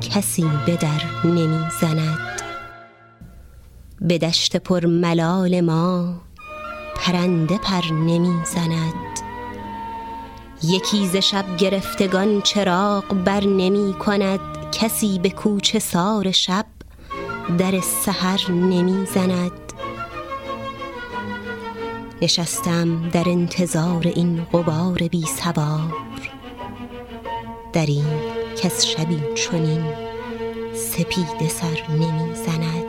کسی 0.00 0.50
به 0.66 0.76
در 0.76 1.02
نمی 1.24 1.64
زند 1.80 2.42
به 4.00 4.18
دشت 4.18 4.56
پر 4.56 4.86
ملال 4.86 5.60
ما 5.60 6.14
پرنده 6.96 7.58
پر 7.58 7.92
نمی 7.92 8.34
زند 8.44 8.94
یکی 10.62 11.06
ز 11.06 11.16
شب 11.16 11.56
گرفتگان 11.56 12.40
چراغ 12.42 13.04
بر 13.24 13.44
نمی 13.44 13.92
کند 13.92 14.40
کسی 14.72 15.18
به 15.18 15.30
کوچه 15.30 15.78
سار 15.78 16.30
شب 16.30 16.66
در 17.58 17.80
سحر 17.80 18.50
نمی 18.50 19.06
زند 19.06 19.52
نشستم 22.22 23.08
در 23.10 23.28
انتظار 23.28 24.06
این 24.06 24.44
غبار 24.52 25.08
بی 25.08 25.22
سوار 25.22 26.03
در 27.74 27.86
این 27.86 28.04
کس 28.62 28.84
شبی 28.84 29.22
چنین 29.34 29.84
سپید 30.74 31.48
سر 31.48 31.82
نمی 31.88 32.34
زند 32.34 32.84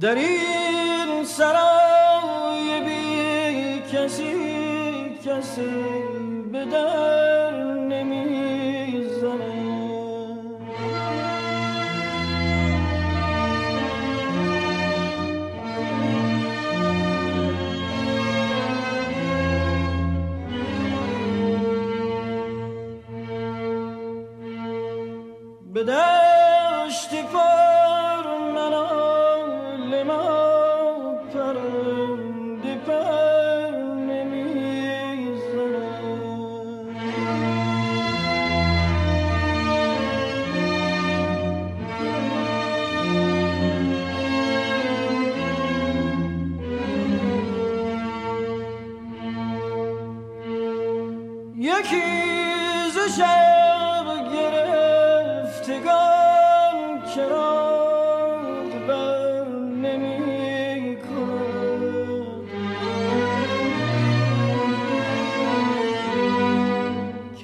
در 0.00 0.14
این 0.14 1.24
سرای 1.24 2.80
بی 2.80 3.82
کسی 3.92 4.34
کسی 5.24 5.70
به 6.52 6.64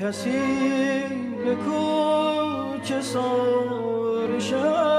کسی 0.02 0.30
به 1.44 1.54
کوچه 1.54 3.00
سار 3.00 4.38
شب 4.38 4.91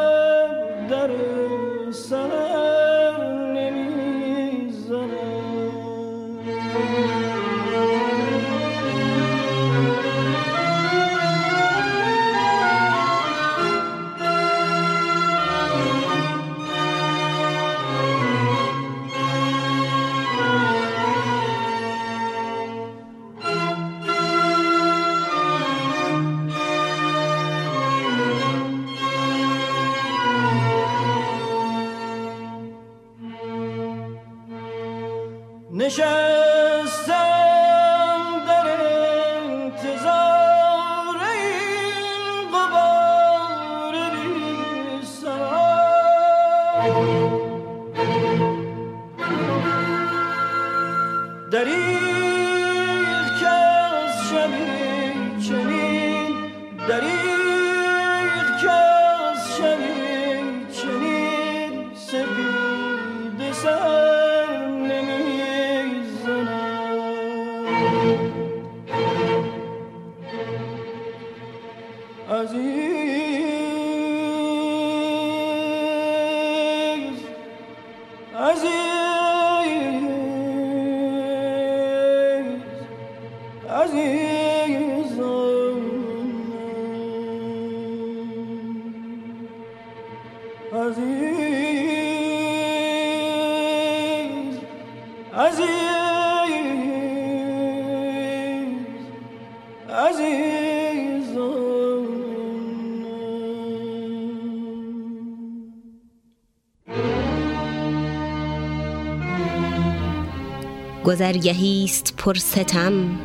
گذرگهیست 111.14 112.14
پر 112.18 112.34
ستم 112.34 113.20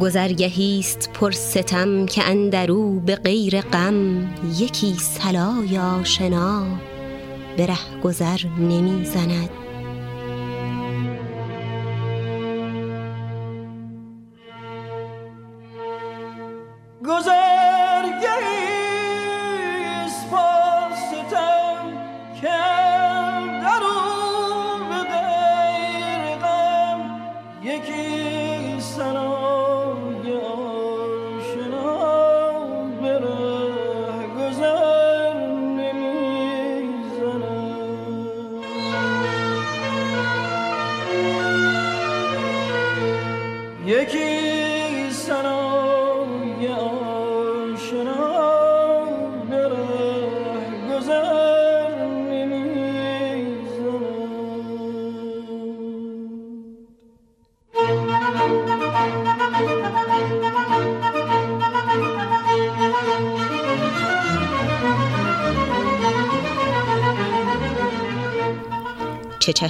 گذرگهیست 0.00 1.10
پر 1.14 1.30
ستم 1.30 2.06
که 2.06 2.24
اندرو 2.24 3.00
به 3.00 3.16
غیر 3.16 3.60
غم. 3.60 4.28
یکی 4.58 4.94
صلای 4.94 5.78
آشنا 5.78 6.66
به 7.56 7.66
ره 7.66 8.00
گذر 8.02 8.40
نمی 8.58 9.04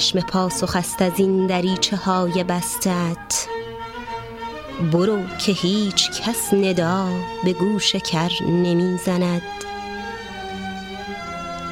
چشم 0.00 0.20
پاسخ 0.20 0.76
است 0.76 1.02
از 1.02 1.12
این 1.16 1.46
دریچه 1.46 1.96
های 1.96 2.44
بستت. 2.44 3.46
برو 4.92 5.18
که 5.38 5.52
هیچ 5.52 6.10
کس 6.10 6.54
ندا 6.54 7.08
به 7.44 7.52
گوش 7.52 7.96
کر 7.96 8.30
نمی 8.42 8.98
زند 9.06 9.42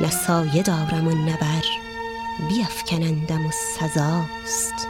نه 0.01 0.11
سایه 0.11 0.63
دارم 0.63 1.09
و 1.09 1.11
نه 1.11 1.39
بر 1.41 1.65
بیفکنندم 2.49 3.47
و 3.47 3.51
سزاست. 3.51 4.89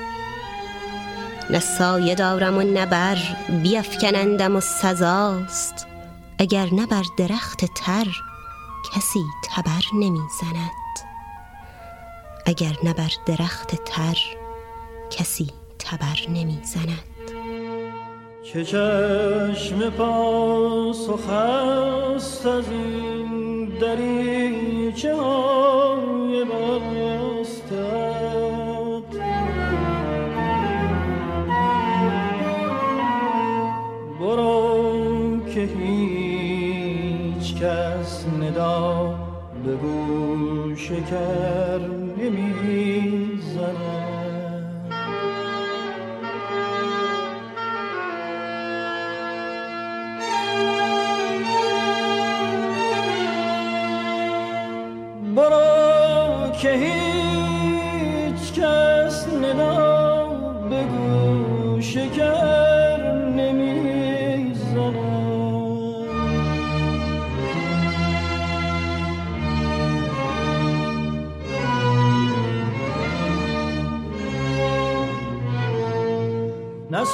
نه 1.51 1.61
سایه 1.61 2.15
دارم 2.15 2.59
و 2.59 2.63
نه 2.63 2.87
بر 2.87 3.19
بیفکنندم 3.63 4.57
و 4.57 4.61
سزاست. 4.61 5.87
اگر 6.39 6.69
نه 6.73 6.87
بر 6.87 7.05
درخت 7.19 7.65
تر 7.75 8.07
کسی 8.95 9.25
تبر 9.51 9.83
نمی 9.95 10.23
زند 10.41 10.88
اگر 12.49 12.77
نه 12.85 12.95
درخت 13.27 13.85
تر 13.85 14.19
کسی 15.11 15.47
تبر 15.79 16.19
نمی 16.29 16.59
زند 16.63 17.05
که 18.45 18.65
چشم 18.65 19.91
پاسخ 19.91 21.29
است 21.29 22.47
از 22.47 22.65
این 22.71 23.65
دریچه 23.81 25.17
های 25.17 26.45
بستت 26.45 27.79
برو 34.21 35.41
که 35.55 35.61
هیچ 35.61 37.55
کس 37.55 38.27
ندا 38.41 39.19
به 39.65 39.77
گوش 39.77 40.89
کر 40.89 41.98
نمی 42.31 42.68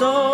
نه 0.01 0.34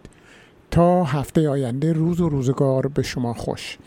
تا 0.71 1.05
هفته 1.05 1.49
آینده 1.49 1.93
روز 1.93 2.21
و 2.21 2.29
روزگار 2.29 2.87
به 2.87 3.03
شما 3.03 3.35
خوش. 3.35 3.79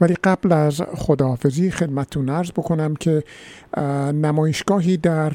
ولی 0.00 0.14
قبل 0.24 0.52
از 0.52 0.82
خداحافظی 0.94 1.70
خدمتتون 1.70 2.28
عرض 2.28 2.50
بکنم 2.50 2.96
که 2.96 3.24
نمایشگاهی 4.12 4.96
در 4.96 5.32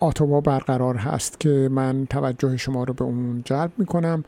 آتوا 0.00 0.40
برقرار 0.40 0.96
هست 0.96 1.40
که 1.40 1.68
من 1.72 2.06
توجه 2.10 2.56
شما 2.56 2.84
رو 2.84 2.94
به 2.94 3.04
اون 3.04 3.42
جلب 3.44 3.72
می‌کنم. 3.78 4.24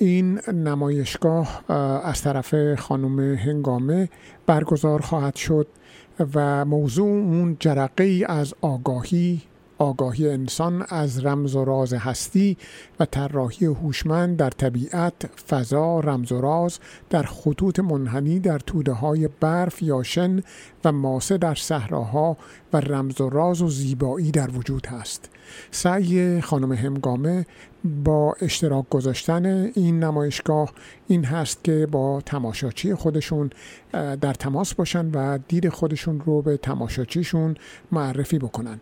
این 0.00 0.40
نمایشگاه 0.48 1.70
از 2.04 2.22
طرف 2.22 2.74
خانم 2.74 3.20
هنگامه 3.34 4.08
برگزار 4.46 5.00
خواهد 5.00 5.36
شد 5.36 5.66
و 6.34 6.64
موضوع 6.64 7.08
اون 7.08 7.56
جرقه 7.60 8.04
ای 8.04 8.24
از 8.24 8.54
آگاهی 8.60 9.42
آگاهی 9.80 10.28
انسان 10.28 10.86
از 10.88 11.24
رمز 11.24 11.54
و 11.54 11.64
راز 11.64 11.92
هستی 11.92 12.56
و 13.00 13.04
طراحی 13.04 13.66
هوشمند 13.66 14.36
در 14.36 14.50
طبیعت، 14.50 15.30
فضا، 15.48 16.00
رمز 16.00 16.32
و 16.32 16.40
راز 16.40 16.78
در 17.10 17.22
خطوط 17.22 17.80
منحنی 17.80 18.40
در 18.40 18.58
توده 18.58 18.92
های 18.92 19.28
برف 19.40 19.82
یا 19.82 20.02
شن 20.02 20.42
و 20.84 20.92
ماسه 20.92 21.38
در 21.38 21.54
صحراها 21.54 22.36
و 22.72 22.76
رمز 22.76 23.20
و 23.20 23.30
راز 23.30 23.62
و 23.62 23.68
زیبایی 23.68 24.30
در 24.30 24.50
وجود 24.50 24.86
هست. 24.86 25.30
سعی 25.70 26.40
خانم 26.40 26.72
همگامه 26.72 27.46
با 27.84 28.36
اشتراک 28.40 28.88
گذاشتن 28.88 29.46
این 29.74 30.04
نمایشگاه 30.04 30.72
این 31.08 31.24
هست 31.24 31.64
که 31.64 31.88
با 31.90 32.20
تماشاچی 32.26 32.94
خودشون 32.94 33.50
در 33.92 34.34
تماس 34.34 34.74
باشن 34.74 35.10
و 35.10 35.38
دید 35.48 35.68
خودشون 35.68 36.22
رو 36.26 36.42
به 36.42 36.56
تماشاچیشون 36.56 37.54
معرفی 37.92 38.38
بکنن. 38.38 38.80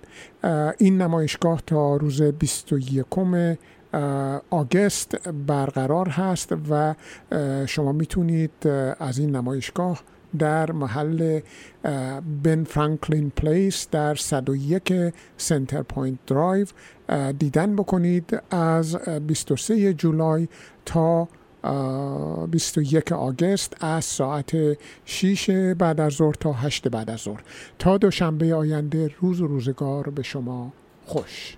این 0.78 1.02
نمایشگاه 1.02 1.62
تا 1.66 1.96
روز 1.96 2.22
21 2.22 3.06
August 4.50 5.28
برقرار 5.28 6.08
هست 6.08 6.54
و 6.70 6.94
شما 7.66 7.92
می‌تونید 7.92 8.66
از 8.98 9.18
این 9.18 9.36
نمایشگاه 9.36 10.02
در 10.38 10.72
محل 10.72 11.40
Ben 12.42 12.64
Franklin 12.64 13.30
Place 13.30 13.88
در 13.90 14.14
101 14.14 14.92
Centrepointe 15.36 16.18
Drive. 16.26 16.66
دیدن 17.38 17.76
بکنید 17.76 18.42
از 18.50 18.96
23 19.26 19.94
جولای 19.94 20.48
تا 20.84 21.28
21 22.50 23.12
August 23.12 23.84
از 23.84 24.04
ساعت 24.04 24.52
6 25.04 25.50
بعد 25.50 26.00
از 26.00 26.12
ظهر 26.12 26.34
تا 26.34 26.52
8 26.52 26.88
بعد 26.88 27.10
از 27.10 27.20
ظهر. 27.20 27.42
تا 27.78 27.98
دوشنبه 27.98 28.54
آینده 28.54 29.10
روز 29.20 29.40
و 29.40 29.46
روزگار 29.46 30.10
به 30.10 30.22
شما 30.22 30.72
خوش. 31.06 31.57